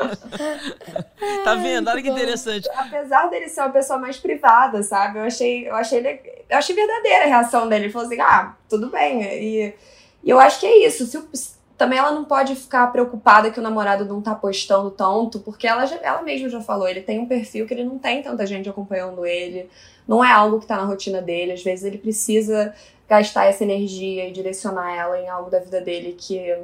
tá 1.44 1.54
vendo? 1.54 1.88
Olha 1.88 2.02
que 2.02 2.08
interessante. 2.08 2.68
Apesar 2.74 3.28
dele 3.28 3.48
ser 3.48 3.60
uma 3.60 3.70
pessoa 3.70 3.98
mais 3.98 4.18
privada, 4.18 4.82
sabe? 4.82 5.18
Eu 5.18 5.24
achei, 5.24 5.68
eu 5.68 5.74
achei, 5.74 6.44
eu 6.48 6.56
achei 6.58 6.74
verdadeira 6.74 7.24
a 7.24 7.28
reação 7.28 7.68
dele. 7.68 7.86
Ele 7.86 7.92
falou 7.92 8.06
assim: 8.06 8.20
ah, 8.20 8.54
tudo 8.68 8.90
bem. 8.90 9.22
E, 9.22 9.74
e 10.24 10.30
eu 10.30 10.38
acho 10.40 10.60
que 10.60 10.66
é 10.66 10.86
isso. 10.86 11.06
Se 11.06 11.60
também 11.80 11.98
ela 11.98 12.12
não 12.12 12.26
pode 12.26 12.54
ficar 12.54 12.92
preocupada 12.92 13.50
que 13.50 13.58
o 13.58 13.62
namorado 13.62 14.04
não 14.04 14.20
tá 14.20 14.34
postando 14.34 14.90
tanto, 14.90 15.40
porque 15.40 15.66
ela, 15.66 15.86
já, 15.86 15.96
ela 16.02 16.20
mesma 16.20 16.46
já 16.50 16.60
falou, 16.60 16.86
ele 16.86 17.00
tem 17.00 17.18
um 17.18 17.24
perfil 17.24 17.66
que 17.66 17.72
ele 17.72 17.84
não 17.84 17.98
tem 17.98 18.22
tanta 18.22 18.46
gente 18.46 18.68
acompanhando 18.68 19.24
ele, 19.24 19.66
não 20.06 20.22
é 20.22 20.30
algo 20.30 20.60
que 20.60 20.66
tá 20.66 20.76
na 20.76 20.84
rotina 20.84 21.22
dele, 21.22 21.52
às 21.52 21.62
vezes 21.62 21.86
ele 21.86 21.96
precisa 21.96 22.74
gastar 23.08 23.46
essa 23.46 23.64
energia 23.64 24.28
e 24.28 24.30
direcionar 24.30 24.94
ela 24.94 25.18
em 25.18 25.30
algo 25.30 25.48
da 25.48 25.58
vida 25.58 25.80
dele 25.80 26.14
que 26.18 26.54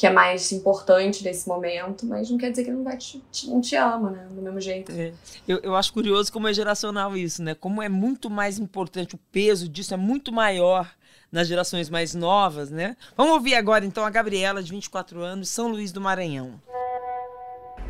que 0.00 0.06
é 0.06 0.10
mais 0.10 0.50
importante 0.50 1.22
nesse 1.22 1.46
momento, 1.46 2.06
mas 2.06 2.30
não 2.30 2.38
quer 2.38 2.48
dizer 2.48 2.64
que 2.64 2.70
ele 2.70 2.78
não, 2.78 2.84
vai 2.84 2.96
te, 2.96 3.22
te 3.30 3.50
não 3.50 3.60
te 3.60 3.76
ama, 3.76 4.08
né? 4.08 4.26
Do 4.30 4.40
mesmo 4.40 4.58
jeito. 4.58 4.90
É. 4.90 5.12
Eu, 5.46 5.60
eu 5.62 5.76
acho 5.76 5.92
curioso 5.92 6.32
como 6.32 6.48
é 6.48 6.54
geracional 6.54 7.14
isso, 7.14 7.42
né? 7.42 7.54
Como 7.54 7.82
é 7.82 7.88
muito 7.90 8.30
mais 8.30 8.58
importante, 8.58 9.14
o 9.14 9.18
peso 9.30 9.68
disso 9.68 9.92
é 9.92 9.98
muito 9.98 10.32
maior 10.32 10.90
nas 11.30 11.46
gerações 11.46 11.90
mais 11.90 12.14
novas, 12.14 12.70
né? 12.70 12.96
Vamos 13.14 13.34
ouvir 13.34 13.54
agora 13.54 13.84
então 13.84 14.02
a 14.02 14.08
Gabriela, 14.08 14.62
de 14.62 14.70
24 14.70 15.20
anos, 15.20 15.50
São 15.50 15.68
Luís 15.68 15.92
do 15.92 16.00
Maranhão. 16.00 16.54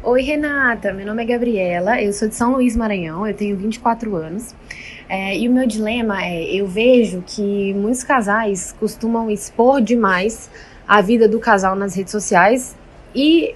Oi, 0.03 0.23
Renata. 0.23 0.93
Meu 0.93 1.07
nome 1.07 1.23
é 1.23 1.27
Gabriela, 1.27 2.03
eu 2.03 2.13
sou 2.13 2.27
de 2.27 2.35
São 2.35 2.55
Luís, 2.55 2.75
Maranhão, 2.75 3.25
eu 3.25 3.37
tenho 3.37 3.57
24 3.57 4.17
anos. 4.17 4.53
É, 5.09 5.39
e 5.39 5.49
o 5.49 5.53
meu 5.53 5.65
dilema 5.65 6.25
é: 6.25 6.43
eu 6.43 6.67
vejo 6.67 7.23
que 7.25 7.73
muitos 7.75 8.03
casais 8.03 8.75
costumam 8.81 9.31
expor 9.31 9.81
demais 9.81 10.51
a 10.91 11.01
vida 11.01 11.29
do 11.29 11.39
casal 11.39 11.77
nas 11.77 11.95
redes 11.95 12.11
sociais 12.11 12.75
e 13.15 13.55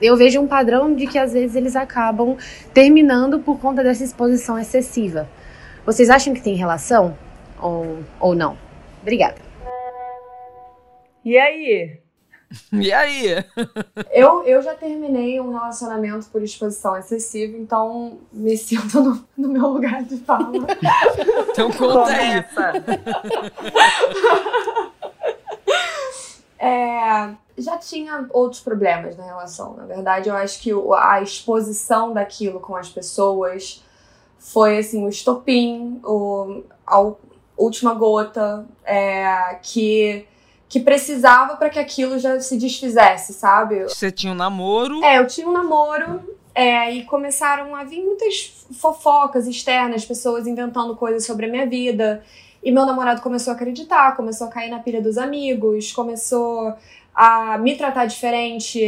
eu 0.00 0.16
vejo 0.16 0.40
um 0.40 0.46
padrão 0.46 0.94
de 0.94 1.06
que 1.06 1.18
às 1.18 1.34
vezes 1.34 1.54
eles 1.54 1.76
acabam 1.76 2.38
terminando 2.72 3.38
por 3.38 3.60
conta 3.60 3.84
dessa 3.84 4.02
exposição 4.02 4.58
excessiva. 4.58 5.28
Vocês 5.84 6.08
acham 6.08 6.32
que 6.32 6.40
tem 6.40 6.54
relação 6.54 7.18
ou, 7.60 7.98
ou 8.18 8.34
não? 8.34 8.56
Obrigada. 9.02 9.36
E 11.22 11.36
aí? 11.36 11.98
E 12.72 12.90
aí? 12.90 13.44
eu, 14.10 14.42
eu 14.44 14.62
já 14.62 14.72
terminei 14.72 15.38
um 15.42 15.52
relacionamento 15.52 16.30
por 16.30 16.42
exposição 16.42 16.96
excessiva, 16.96 17.58
então 17.58 18.20
me 18.32 18.56
sinto 18.56 19.02
no, 19.02 19.28
no 19.36 19.48
meu 19.50 19.68
lugar 19.68 20.02
de 20.02 20.16
fala. 20.16 20.66
então 21.50 21.70
conta 21.70 22.10
aí. 22.10 22.42
É, 26.64 27.34
já 27.58 27.76
tinha 27.76 28.26
outros 28.30 28.62
problemas 28.62 29.16
na 29.16 29.24
relação. 29.24 29.74
Na 29.74 29.84
verdade, 29.84 30.30
eu 30.30 30.34
acho 30.34 30.60
que 30.60 30.70
a 30.98 31.20
exposição 31.20 32.14
daquilo 32.14 32.58
com 32.58 32.74
as 32.74 32.88
pessoas 32.88 33.84
foi 34.38 34.78
assim 34.78 35.04
o 35.04 35.08
estopim, 35.08 36.00
o, 36.04 36.62
a 36.86 37.12
última 37.56 37.92
gota 37.94 38.66
é, 38.84 39.58
que 39.62 40.26
que 40.66 40.80
precisava 40.80 41.54
para 41.56 41.70
que 41.70 41.78
aquilo 41.78 42.18
já 42.18 42.40
se 42.40 42.56
desfizesse, 42.56 43.32
sabe? 43.32 43.84
Você 43.84 44.10
tinha 44.10 44.32
um 44.32 44.34
namoro? 44.34 45.04
É, 45.04 45.18
eu 45.18 45.26
tinha 45.26 45.46
um 45.46 45.52
namoro. 45.52 46.20
É, 46.52 46.92
e 46.92 47.04
começaram 47.04 47.74
a 47.76 47.84
vir 47.84 48.02
muitas 48.02 48.66
fofocas 48.80 49.46
externas, 49.46 50.04
pessoas 50.04 50.46
inventando 50.46 50.96
coisas 50.96 51.24
sobre 51.24 51.46
a 51.46 51.48
minha 51.48 51.66
vida. 51.66 52.24
E 52.64 52.72
meu 52.72 52.86
namorado 52.86 53.20
começou 53.20 53.52
a 53.52 53.54
acreditar, 53.54 54.16
começou 54.16 54.46
a 54.46 54.50
cair 54.50 54.70
na 54.70 54.78
pilha 54.78 55.02
dos 55.02 55.18
amigos, 55.18 55.92
começou 55.92 56.72
a 57.14 57.58
me 57.58 57.76
tratar 57.76 58.06
diferente 58.06 58.80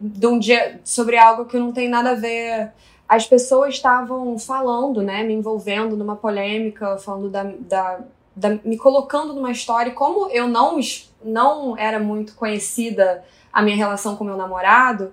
de 0.00 0.26
um 0.26 0.36
dia 0.36 0.80
sobre 0.82 1.16
algo 1.16 1.44
que 1.44 1.56
não 1.56 1.70
tem 1.70 1.88
nada 1.88 2.10
a 2.10 2.14
ver. 2.14 2.72
As 3.08 3.26
pessoas 3.26 3.74
estavam 3.74 4.36
falando, 4.36 5.00
né, 5.00 5.22
me 5.22 5.32
envolvendo 5.32 5.96
numa 5.96 6.16
polêmica, 6.16 6.98
falando 6.98 7.30
da, 7.30 7.44
da, 7.44 8.00
da 8.34 8.50
me 8.64 8.76
colocando 8.76 9.32
numa 9.32 9.52
história. 9.52 9.90
E 9.90 9.94
como 9.94 10.28
eu 10.30 10.48
não 10.48 10.80
não 11.24 11.78
era 11.78 12.00
muito 12.00 12.34
conhecida 12.34 13.22
a 13.52 13.62
minha 13.62 13.76
relação 13.76 14.16
com 14.16 14.24
meu 14.24 14.36
namorado, 14.36 15.12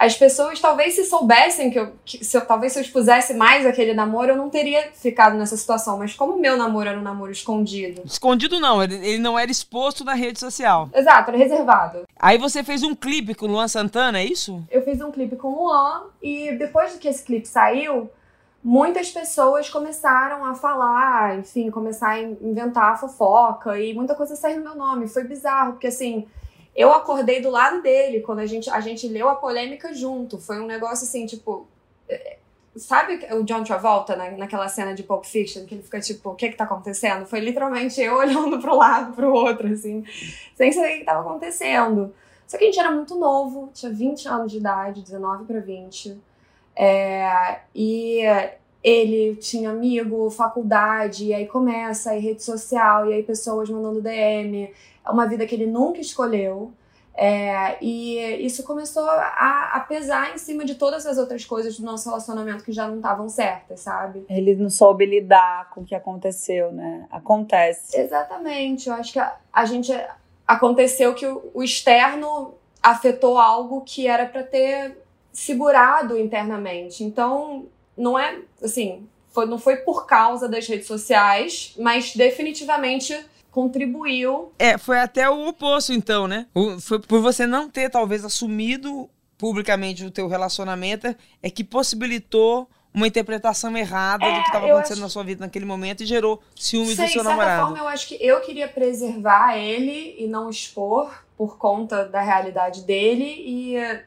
as 0.00 0.16
pessoas 0.16 0.58
talvez 0.58 0.94
se 0.94 1.04
soubessem 1.04 1.70
que 1.70 1.78
eu, 1.78 1.92
que, 2.06 2.24
se 2.24 2.34
eu, 2.34 2.40
talvez 2.40 2.72
se 2.72 2.78
eu 2.78 2.82
expusesse 2.82 3.34
mais 3.34 3.66
aquele 3.66 3.92
namoro, 3.92 4.30
eu 4.30 4.36
não 4.36 4.48
teria 4.48 4.90
ficado 4.94 5.36
nessa 5.36 5.58
situação. 5.58 5.98
Mas 5.98 6.14
como 6.14 6.36
o 6.36 6.40
meu 6.40 6.56
namoro 6.56 6.88
era 6.88 6.98
um 6.98 7.02
namoro 7.02 7.30
escondido. 7.30 8.00
Escondido 8.06 8.58
não, 8.58 8.82
ele, 8.82 8.94
ele 8.94 9.18
não 9.18 9.38
era 9.38 9.50
exposto 9.50 10.02
na 10.02 10.14
rede 10.14 10.40
social. 10.40 10.88
Exato, 10.94 11.30
era 11.30 11.36
reservado. 11.36 12.04
Aí 12.18 12.38
você 12.38 12.64
fez 12.64 12.82
um 12.82 12.94
clipe 12.94 13.34
com 13.34 13.44
o 13.44 13.50
Luan 13.50 13.68
Santana, 13.68 14.20
é 14.20 14.24
isso? 14.24 14.64
Eu 14.70 14.82
fiz 14.82 15.02
um 15.02 15.10
clipe 15.10 15.36
com 15.36 15.48
o 15.48 15.64
Luan 15.66 16.04
e 16.22 16.52
depois 16.52 16.96
que 16.96 17.06
esse 17.06 17.22
clipe 17.22 17.46
saiu, 17.46 18.10
muitas 18.64 19.10
pessoas 19.10 19.68
começaram 19.68 20.46
a 20.46 20.54
falar, 20.54 21.38
enfim, 21.38 21.70
começar 21.70 22.12
a 22.12 22.22
inventar 22.22 22.98
fofoca 22.98 23.78
e 23.78 23.92
muita 23.92 24.14
coisa 24.14 24.34
saiu 24.34 24.60
no 24.60 24.64
meu 24.64 24.74
nome. 24.76 25.08
Foi 25.08 25.24
bizarro, 25.24 25.72
porque 25.72 25.88
assim 25.88 26.26
eu 26.74 26.92
acordei 26.92 27.40
do 27.40 27.50
lado 27.50 27.82
dele 27.82 28.20
quando 28.20 28.40
a 28.40 28.46
gente, 28.46 28.70
a 28.70 28.80
gente 28.80 29.08
leu 29.08 29.28
a 29.28 29.34
polêmica 29.34 29.92
junto. 29.92 30.38
Foi 30.38 30.60
um 30.60 30.66
negócio 30.66 31.04
assim, 31.04 31.26
tipo. 31.26 31.66
É, 32.08 32.36
sabe 32.76 33.26
o 33.32 33.42
John 33.42 33.64
Travolta 33.64 34.14
na, 34.14 34.30
naquela 34.32 34.68
cena 34.68 34.94
de 34.94 35.02
Pulp 35.02 35.24
Fiction 35.24 35.64
que 35.64 35.74
ele 35.74 35.82
fica 35.82 36.00
tipo, 36.00 36.30
o 36.30 36.34
que 36.34 36.50
que 36.50 36.56
tá 36.56 36.64
acontecendo? 36.64 37.26
Foi 37.26 37.40
literalmente 37.40 38.00
eu 38.00 38.14
olhando 38.18 38.58
pro 38.60 38.76
lado, 38.76 39.14
pro 39.14 39.32
outro, 39.32 39.72
assim, 39.72 40.04
sem 40.54 40.72
saber 40.72 40.96
o 40.96 40.98
que 41.00 41.04
tava 41.04 41.20
acontecendo. 41.20 42.14
Só 42.46 42.58
que 42.58 42.64
a 42.64 42.66
gente 42.66 42.80
era 42.80 42.90
muito 42.90 43.16
novo, 43.16 43.70
tinha 43.72 43.92
20 43.92 44.26
anos 44.28 44.50
de 44.50 44.58
idade, 44.58 45.02
19 45.02 45.44
para 45.44 45.60
20. 45.60 46.18
É, 46.74 47.60
e 47.74 48.22
ele 48.82 49.36
tinha 49.36 49.70
amigo, 49.70 50.30
faculdade, 50.30 51.26
e 51.26 51.34
aí 51.34 51.46
começa, 51.46 52.10
aí 52.10 52.20
rede 52.20 52.42
social, 52.42 53.08
e 53.08 53.14
aí 53.14 53.22
pessoas 53.22 53.68
mandando 53.68 54.00
DM. 54.00 54.72
Uma 55.10 55.26
vida 55.26 55.46
que 55.46 55.54
ele 55.54 55.66
nunca 55.66 56.00
escolheu. 56.00 56.72
É, 57.14 57.76
e 57.82 58.18
isso 58.46 58.62
começou 58.62 59.04
a, 59.04 59.72
a, 59.74 59.80
pesar 59.80 60.32
em 60.34 60.38
cima 60.38 60.64
de 60.64 60.76
todas 60.76 61.04
as 61.04 61.18
outras 61.18 61.44
coisas 61.44 61.78
do 61.78 61.84
nosso 61.84 62.08
relacionamento 62.08 62.64
que 62.64 62.72
já 62.72 62.86
não 62.86 62.96
estavam 62.96 63.28
certas, 63.28 63.80
sabe? 63.80 64.24
Ele 64.28 64.54
não 64.54 64.70
soube 64.70 65.04
lidar 65.04 65.68
com 65.70 65.82
o 65.82 65.84
que 65.84 65.94
aconteceu, 65.94 66.72
né? 66.72 67.06
Acontece. 67.10 67.98
Exatamente. 67.98 68.88
Eu 68.88 68.94
acho 68.94 69.12
que 69.12 69.18
a, 69.18 69.36
a 69.52 69.64
gente. 69.64 69.92
Aconteceu 70.46 71.14
que 71.14 71.26
o, 71.26 71.50
o 71.52 71.62
externo 71.62 72.54
afetou 72.82 73.38
algo 73.38 73.82
que 73.82 74.06
era 74.06 74.26
para 74.26 74.42
ter 74.42 74.96
segurado 75.32 76.18
internamente. 76.18 77.04
Então, 77.04 77.66
não 77.96 78.18
é 78.18 78.38
assim, 78.62 79.06
foi, 79.32 79.46
não 79.46 79.58
foi 79.58 79.76
por 79.76 80.06
causa 80.06 80.48
das 80.48 80.66
redes 80.66 80.86
sociais, 80.86 81.74
mas 81.78 82.14
definitivamente 82.14 83.16
contribuiu. 83.50 84.52
É, 84.58 84.78
foi 84.78 84.98
até 84.98 85.28
o 85.28 85.48
oposto, 85.48 85.92
então, 85.92 86.26
né? 86.28 86.46
Foi 86.80 86.98
por 86.98 87.20
você 87.20 87.46
não 87.46 87.68
ter, 87.68 87.90
talvez, 87.90 88.24
assumido 88.24 89.08
publicamente 89.36 90.04
o 90.04 90.10
teu 90.10 90.28
relacionamento, 90.28 91.14
é 91.42 91.50
que 91.50 91.64
possibilitou 91.64 92.68
uma 92.92 93.06
interpretação 93.06 93.76
errada 93.76 94.24
é, 94.24 94.34
do 94.34 94.40
que 94.42 94.48
estava 94.48 94.66
acontecendo 94.66 94.94
acho... 94.94 95.02
na 95.02 95.08
sua 95.08 95.22
vida 95.22 95.44
naquele 95.44 95.64
momento 95.64 96.02
e 96.02 96.06
gerou 96.06 96.42
ciúme 96.54 96.94
Sei, 96.94 97.06
do 97.06 97.12
seu 97.12 97.24
namorado. 97.24 97.50
De 97.50 97.56
certa 97.56 97.66
forma, 97.66 97.78
eu 97.78 97.88
acho 97.88 98.08
que 98.08 98.18
eu 98.20 98.40
queria 98.40 98.68
preservar 98.68 99.56
ele 99.56 100.16
e 100.18 100.26
não 100.26 100.50
expor 100.50 101.24
por 101.36 101.56
conta 101.56 102.04
da 102.04 102.20
realidade 102.20 102.82
dele 102.82 103.24
e 103.24 103.78
uh, 103.78 104.00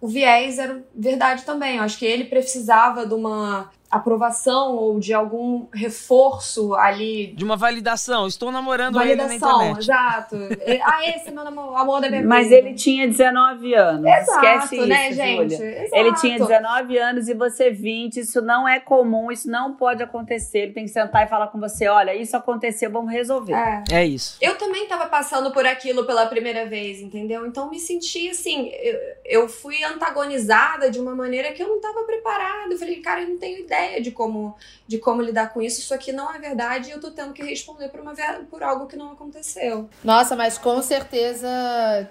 o 0.00 0.08
viés 0.08 0.58
era 0.58 0.82
verdade 0.94 1.44
também. 1.44 1.76
Eu 1.76 1.84
acho 1.84 1.98
que 1.98 2.06
ele 2.06 2.24
precisava 2.24 3.06
de 3.06 3.14
uma 3.14 3.70
aprovação 3.92 4.74
ou 4.74 4.98
de 4.98 5.12
algum 5.12 5.66
reforço 5.70 6.74
ali. 6.74 7.34
De 7.36 7.44
uma 7.44 7.58
validação. 7.58 8.26
Estou 8.26 8.50
namorando 8.50 8.94
validação, 8.94 9.30
ele 9.30 9.38
na 9.38 9.56
internet. 9.70 9.78
exato. 9.80 10.36
ah, 10.82 11.10
esse 11.10 11.28
é 11.28 11.30
meu 11.30 11.76
amor 11.76 12.00
da 12.00 12.08
minha 12.08 12.22
vida. 12.22 12.28
Mas 12.34 12.50
ele 12.50 12.72
tinha 12.72 13.06
19 13.06 13.74
anos. 13.74 14.06
Exato, 14.06 14.46
Esquece 14.46 14.86
né, 14.86 15.10
isso, 15.10 15.16
gente? 15.16 15.54
Exato. 15.62 15.94
Ele 15.94 16.14
tinha 16.14 16.38
19 16.38 16.98
anos 16.98 17.28
e 17.28 17.34
você 17.34 17.70
20. 17.70 18.20
Isso 18.20 18.40
não 18.40 18.66
é 18.66 18.80
comum, 18.80 19.30
isso 19.30 19.50
não 19.50 19.74
pode 19.74 20.02
acontecer. 20.02 20.60
Ele 20.60 20.72
tem 20.72 20.84
que 20.84 20.90
sentar 20.90 21.26
e 21.26 21.28
falar 21.28 21.48
com 21.48 21.60
você: 21.60 21.86
olha, 21.86 22.14
isso 22.14 22.34
aconteceu, 22.34 22.90
vamos 22.90 23.12
resolver. 23.12 23.52
É, 23.52 23.84
é 23.92 24.06
isso. 24.06 24.38
Eu 24.40 24.56
também 24.56 24.84
estava 24.84 25.04
passando 25.04 25.50
por 25.50 25.66
aquilo 25.66 26.06
pela 26.06 26.24
primeira 26.24 26.64
vez, 26.64 27.02
entendeu? 27.02 27.46
Então 27.46 27.68
me 27.68 27.78
senti 27.78 28.30
assim, 28.30 28.70
eu, 28.72 28.98
eu 29.42 29.48
fui 29.50 29.84
antagonizada 29.84 30.90
de 30.90 30.98
uma 30.98 31.14
maneira 31.14 31.52
que 31.52 31.62
eu 31.62 31.68
não 31.68 31.76
estava 31.76 32.04
preparada. 32.04 32.72
Eu 32.72 32.78
falei, 32.78 32.96
cara, 33.02 33.20
eu 33.20 33.28
não 33.28 33.36
tenho 33.36 33.58
ideia 33.58 33.81
ideia 33.86 34.00
de 34.00 34.10
como, 34.10 34.54
de 34.86 34.98
como 34.98 35.22
lidar 35.22 35.52
com 35.52 35.60
isso. 35.60 35.80
Isso 35.80 35.94
aqui 35.94 36.12
não 36.12 36.32
é 36.32 36.38
verdade 36.38 36.88
e 36.88 36.92
eu 36.92 37.00
tô 37.00 37.10
tendo 37.10 37.32
que 37.32 37.42
responder 37.42 37.88
por, 37.88 38.00
uma, 38.00 38.14
por 38.50 38.62
algo 38.62 38.86
que 38.86 38.96
não 38.96 39.12
aconteceu. 39.12 39.88
Nossa, 40.02 40.36
mas 40.36 40.58
com 40.58 40.80
certeza 40.82 41.48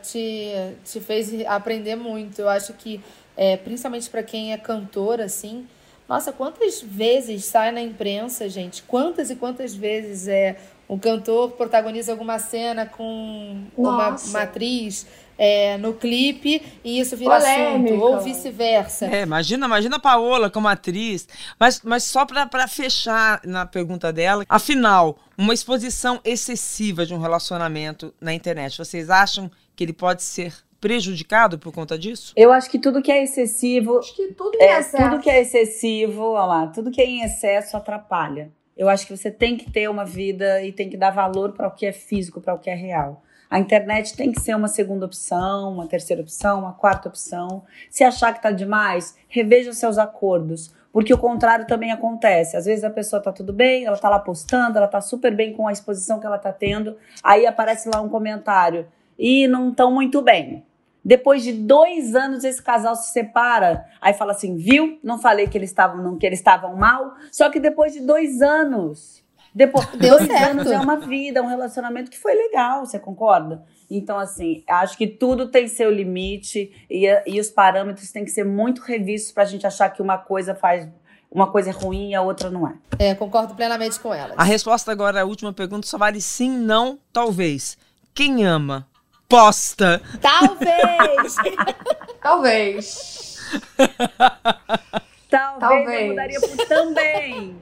te, 0.03 0.51
te 0.84 0.99
fez 0.99 1.45
aprender 1.45 1.95
muito. 1.95 2.39
Eu 2.39 2.49
acho 2.49 2.74
que, 2.74 3.01
é, 3.36 3.57
principalmente 3.57 4.09
para 4.09 4.24
quem 4.24 4.53
é 4.53 4.57
cantor, 4.57 5.22
assim. 5.22 5.67
Nossa, 6.07 6.34
quantas 6.34 6.82
vezes 6.82 7.45
sai 7.45 7.72
na 7.72 7.82
imprensa, 7.82 8.49
gente? 8.49 8.84
Quantas 8.84 9.30
e 9.30 9.36
quantas 9.36 9.74
vezes 9.74 10.28
é 10.28 10.57
um 10.89 10.99
cantor 10.99 11.51
protagoniza 11.51 12.11
alguma 12.11 12.38
cena 12.38 12.86
com 12.86 13.63
uma, 13.78 14.09
uma 14.09 14.41
atriz 14.41 15.07
é, 15.43 15.75
no 15.79 15.95
clipe 15.95 16.61
e 16.83 16.99
isso 16.99 17.17
vira 17.17 17.39
Polêmica. 17.39 17.95
assunto, 17.95 18.03
ou 18.03 18.21
vice-versa. 18.21 19.07
É, 19.07 19.23
imagina, 19.23 19.65
imagina 19.65 19.95
a 19.95 19.99
Paola 19.99 20.51
como 20.51 20.67
atriz. 20.67 21.27
Mas, 21.59 21.81
mas 21.81 22.03
só 22.03 22.27
para 22.27 22.67
fechar 22.67 23.41
na 23.43 23.65
pergunta 23.65 24.13
dela, 24.13 24.45
afinal, 24.47 25.17
uma 25.35 25.51
exposição 25.51 26.19
excessiva 26.23 27.07
de 27.07 27.15
um 27.15 27.19
relacionamento 27.19 28.13
na 28.21 28.35
internet, 28.35 28.77
vocês 28.77 29.09
acham 29.09 29.49
que 29.75 29.83
ele 29.83 29.93
pode 29.93 30.21
ser 30.21 30.53
prejudicado 30.79 31.57
por 31.57 31.73
conta 31.73 31.97
disso? 31.97 32.33
Eu 32.35 32.51
acho 32.51 32.69
que 32.69 32.77
tudo 32.77 33.01
que 33.01 33.11
é 33.11 33.23
excessivo. 33.23 33.97
Acho 33.97 34.15
que 34.15 34.33
tudo 34.33 34.51
que 34.51 34.63
é, 34.63 34.79
é 34.79 34.83
tudo 34.83 35.19
que 35.19 35.29
é 35.29 35.41
excessivo, 35.41 36.21
olha 36.21 36.45
lá, 36.45 36.67
tudo 36.67 36.91
que 36.91 37.01
é 37.01 37.05
em 37.05 37.23
excesso 37.23 37.75
atrapalha. 37.75 38.51
Eu 38.77 38.87
acho 38.87 39.07
que 39.07 39.17
você 39.17 39.31
tem 39.31 39.57
que 39.57 39.71
ter 39.71 39.89
uma 39.89 40.05
vida 40.05 40.63
e 40.63 40.71
tem 40.71 40.87
que 40.87 40.97
dar 40.97 41.09
valor 41.09 41.53
para 41.53 41.67
o 41.67 41.71
que 41.71 41.87
é 41.87 41.91
físico, 41.91 42.39
para 42.39 42.53
o 42.53 42.59
que 42.59 42.69
é 42.69 42.75
real. 42.75 43.23
A 43.51 43.59
internet 43.59 44.15
tem 44.15 44.31
que 44.31 44.39
ser 44.39 44.55
uma 44.55 44.69
segunda 44.69 45.05
opção, 45.05 45.73
uma 45.73 45.85
terceira 45.85 46.21
opção, 46.21 46.59
uma 46.59 46.71
quarta 46.71 47.09
opção. 47.09 47.63
Se 47.89 48.01
achar 48.01 48.31
que 48.31 48.39
está 48.39 48.49
demais, 48.49 49.17
reveja 49.27 49.73
seus 49.73 49.97
acordos. 49.97 50.73
Porque 50.89 51.13
o 51.13 51.17
contrário 51.17 51.67
também 51.67 51.91
acontece. 51.91 52.55
Às 52.55 52.63
vezes 52.63 52.85
a 52.85 52.89
pessoa 52.89 53.17
está 53.17 53.29
tudo 53.29 53.51
bem, 53.51 53.83
ela 53.83 53.97
está 53.97 54.07
lá 54.07 54.19
postando, 54.19 54.77
ela 54.77 54.85
está 54.85 55.01
super 55.01 55.35
bem 55.35 55.51
com 55.51 55.67
a 55.67 55.71
exposição 55.73 56.17
que 56.17 56.25
ela 56.25 56.37
está 56.37 56.53
tendo. 56.53 56.95
Aí 57.21 57.45
aparece 57.45 57.89
lá 57.93 57.99
um 57.99 58.07
comentário. 58.07 58.87
E 59.19 59.45
não 59.49 59.71
estão 59.71 59.91
muito 59.91 60.21
bem. 60.21 60.65
Depois 61.03 61.43
de 61.43 61.51
dois 61.51 62.15
anos, 62.15 62.45
esse 62.45 62.63
casal 62.63 62.95
se 62.95 63.11
separa. 63.11 63.85
Aí 63.99 64.13
fala 64.13 64.31
assim: 64.31 64.55
viu? 64.55 64.97
Não 65.03 65.19
falei 65.19 65.47
que 65.47 65.57
eles 65.57 65.71
estavam 65.71 66.17
que 66.17 66.25
eles 66.25 66.39
estavam 66.39 66.77
mal. 66.77 67.15
Só 67.29 67.49
que 67.49 67.59
depois 67.59 67.91
de 67.91 67.99
dois 67.99 68.41
anos 68.41 69.20
depois, 69.53 69.85
Deu 69.87 70.17
dois 70.17 70.27
certo. 70.27 70.51
anos 70.51 70.71
é 70.71 70.79
uma 70.79 70.97
vida, 70.97 71.39
é 71.39 71.41
um 71.43 71.47
relacionamento 71.47 72.09
que 72.09 72.17
foi 72.17 72.33
legal, 72.33 72.85
você 72.85 72.97
concorda? 72.97 73.63
Então, 73.89 74.17
assim, 74.17 74.63
acho 74.67 74.97
que 74.97 75.05
tudo 75.05 75.49
tem 75.49 75.67
seu 75.67 75.91
limite 75.91 76.71
e, 76.89 77.05
e 77.27 77.39
os 77.39 77.49
parâmetros 77.49 78.11
têm 78.11 78.23
que 78.23 78.31
ser 78.31 78.45
muito 78.45 78.81
revistos 78.81 79.33
para 79.33 79.43
a 79.43 79.45
gente 79.45 79.67
achar 79.67 79.89
que 79.89 80.01
uma 80.01 80.17
coisa 80.17 80.55
faz. 80.55 80.87
Uma 81.29 81.49
coisa 81.49 81.69
é 81.69 81.73
ruim 81.73 82.09
e 82.09 82.15
a 82.15 82.21
outra 82.21 82.49
não 82.49 82.67
é. 82.67 82.73
É, 82.99 83.15
concordo 83.15 83.55
plenamente 83.55 83.97
com 84.01 84.13
ela. 84.13 84.33
A 84.35 84.43
resposta 84.43 84.91
agora, 84.91 85.21
a 85.21 85.25
última 85.25 85.53
pergunta, 85.53 85.87
só 85.87 85.97
vale 85.97 86.19
sim, 86.19 86.49
não, 86.49 86.99
talvez. 87.13 87.77
Quem 88.13 88.45
ama? 88.45 88.85
Posta! 89.29 90.01
Talvez! 90.21 91.35
talvez. 92.21 93.31
Talvez, 95.31 95.61
talvez. 95.61 96.01
eu 96.01 96.07
mudaria 96.09 96.41
por 96.41 96.67
também. 96.67 97.55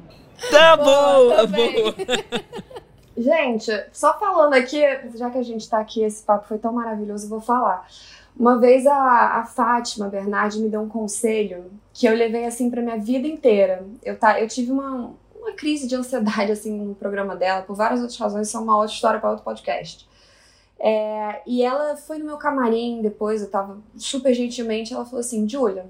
Tá 0.51 0.77
boa, 0.77 1.47
boa. 1.47 1.47
boa. 1.47 1.95
Gente, 3.17 3.69
só 3.91 4.17
falando 4.17 4.53
aqui, 4.53 4.81
já 5.15 5.29
que 5.29 5.37
a 5.37 5.43
gente 5.43 5.69
tá 5.69 5.79
aqui, 5.79 6.01
esse 6.01 6.23
papo 6.23 6.47
foi 6.47 6.57
tão 6.57 6.71
maravilhoso, 6.71 7.25
eu 7.25 7.29
vou 7.29 7.41
falar. 7.41 7.85
Uma 8.37 8.57
vez 8.57 8.87
a, 8.87 9.39
a 9.39 9.45
Fátima 9.45 10.07
Bernardi 10.07 10.59
me 10.59 10.69
deu 10.69 10.79
um 10.79 10.87
conselho 10.87 11.69
que 11.93 12.05
eu 12.05 12.15
levei 12.15 12.45
assim 12.45 12.69
pra 12.69 12.81
minha 12.81 12.97
vida 12.97 13.27
inteira. 13.27 13.85
Eu, 14.01 14.17
tá, 14.17 14.39
eu 14.39 14.47
tive 14.47 14.71
uma, 14.71 15.13
uma 15.35 15.51
crise 15.51 15.85
de 15.85 15.95
ansiedade 15.95 16.53
assim 16.53 16.79
no 16.79 16.95
programa 16.95 17.35
dela, 17.35 17.61
por 17.61 17.75
várias 17.75 17.99
outras 17.99 18.17
razões, 18.17 18.47
isso 18.47 18.55
é 18.55 18.59
uma 18.61 18.77
outra 18.77 18.93
história 18.93 19.19
para 19.19 19.31
outro 19.31 19.43
podcast. 19.43 20.07
É, 20.79 21.41
e 21.45 21.61
ela 21.61 21.97
foi 21.97 22.19
no 22.19 22.25
meu 22.25 22.37
camarim 22.37 23.01
depois, 23.01 23.41
eu 23.41 23.49
tava 23.49 23.79
super 23.97 24.33
gentilmente, 24.33 24.93
ela 24.93 25.03
falou 25.03 25.19
assim: 25.19 25.47
Julia, 25.47 25.85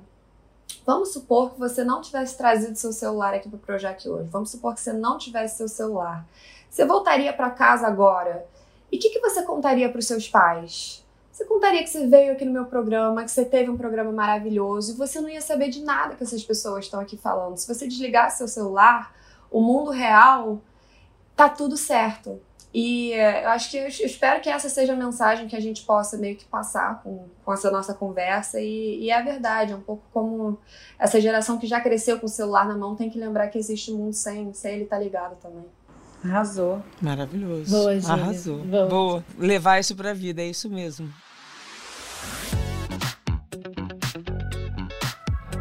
Vamos 0.90 1.14
supor 1.14 1.52
que 1.52 1.60
você 1.60 1.84
não 1.84 2.02
tivesse 2.02 2.36
trazido 2.36 2.76
seu 2.76 2.92
celular 2.92 3.32
aqui 3.36 3.48
para 3.48 3.58
o 3.58 3.60
projeto 3.60 4.10
hoje. 4.10 4.28
Vamos 4.32 4.50
supor 4.50 4.74
que 4.74 4.82
você 4.82 4.92
não 4.92 5.20
tivesse 5.20 5.58
seu 5.58 5.68
celular. 5.68 6.26
Você 6.68 6.84
voltaria 6.84 7.32
para 7.32 7.52
casa 7.52 7.86
agora 7.86 8.44
e 8.92 8.98
o 8.98 9.00
que, 9.00 9.12
que 9.12 9.20
você 9.20 9.44
contaria 9.44 9.88
para 9.88 10.00
os 10.00 10.08
seus 10.08 10.28
pais? 10.28 11.06
Você 11.32 11.46
contaria 11.46 11.84
que 11.84 11.90
você 11.92 12.08
veio 12.08 12.32
aqui 12.32 12.44
no 12.44 12.52
meu 12.52 12.66
programa, 12.66 13.24
que 13.24 13.30
você 13.30 13.46
teve 13.46 13.70
um 13.70 13.78
programa 13.78 14.12
maravilhoso 14.12 14.94
e 14.94 14.96
você 14.96 15.22
não 15.22 15.30
ia 15.30 15.42
saber 15.42 15.70
de 15.70 15.84
nada 15.84 16.16
que 16.16 16.24
essas 16.24 16.44
pessoas 16.44 16.86
estão 16.86 17.00
aqui 17.00 17.16
falando. 17.16 17.56
Se 17.58 17.72
você 17.72 17.88
desligasse 17.88 18.40
seu 18.40 18.48
celular, 18.48 19.14
o 19.52 19.62
mundo 19.62 19.92
real 19.92 20.60
tá 21.36 21.48
tudo 21.48 21.78
certo. 21.78 22.42
E 22.74 23.14
eh, 23.14 23.46
eu 23.46 23.50
acho 23.50 23.72
que 23.72 23.78
eu 23.78 23.88
espero 23.88 24.42
que 24.42 24.50
essa 24.50 24.70
seja 24.70 24.94
a 24.94 24.96
mensagem 24.96 25.48
que 25.48 25.56
a 25.56 25.60
gente 25.60 25.84
possa 25.84 26.18
meio 26.18 26.36
que 26.36 26.46
passar 26.46 27.02
com, 27.02 27.26
com 27.44 27.54
essa 27.54 27.72
nossa 27.72 27.94
conversa. 27.94 28.60
E, 28.60 29.06
e 29.06 29.10
é 29.10 29.22
verdade, 29.24 29.74
é 29.74 29.76
um 29.76 29.82
pouco 29.82 30.04
como 30.14 30.58
essa 30.98 31.20
geração 31.20 31.58
que 31.58 31.66
já 31.66 31.82
cresceu 31.82 32.20
com 32.20 32.28
o 32.28 32.30
celular 32.30 32.68
na 32.68 32.78
mão 32.78 32.96
tem 32.96 33.10
que 33.10 33.18
lembrar 33.18 33.48
que 33.48 33.58
existe 33.58 33.92
um 33.92 33.98
mundo 33.98 34.14
sem, 34.14 34.54
sem 34.54 34.76
ele 34.76 34.84
estar 34.84 34.98
tá 34.98 35.04
ligado 35.04 35.36
também. 35.42 35.66
Arrasou. 36.24 36.84
Maravilhoso. 37.02 37.72
Boa, 37.72 38.00
Júlia. 38.00 38.24
Arrasou. 38.24 38.58
Boa. 38.60 38.86
Boa. 38.88 39.26
Levar 39.38 39.80
isso 39.80 39.96
pra 39.96 40.14
vida, 40.14 40.42
é 40.42 40.48
isso 40.48 40.70
mesmo. 40.70 41.12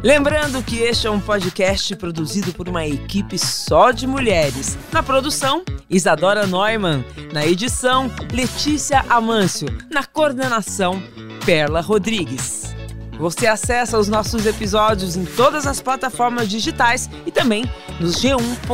Lembrando 0.01 0.63
que 0.63 0.77
este 0.77 1.07
é 1.07 1.11
um 1.11 1.19
podcast 1.19 1.93
produzido 1.97 2.53
por 2.53 2.69
uma 2.69 2.85
equipe 2.85 3.37
só 3.37 3.91
de 3.91 4.07
mulheres. 4.07 4.77
Na 4.93 5.03
produção, 5.03 5.63
Isadora 5.89 6.47
Neumann. 6.47 7.03
Na 7.33 7.45
edição, 7.45 8.09
Letícia 8.31 9.03
Amâncio. 9.09 9.67
Na 9.91 10.05
coordenação, 10.05 11.03
Perla 11.45 11.81
Rodrigues. 11.81 12.73
Você 13.19 13.45
acessa 13.45 13.99
os 13.99 14.07
nossos 14.07 14.45
episódios 14.45 15.17
em 15.17 15.25
todas 15.25 15.67
as 15.67 15.81
plataformas 15.81 16.47
digitais 16.47 17.09
e 17.25 17.31
também 17.31 17.69
no 17.99 18.07
g1.com.br. 18.07 18.69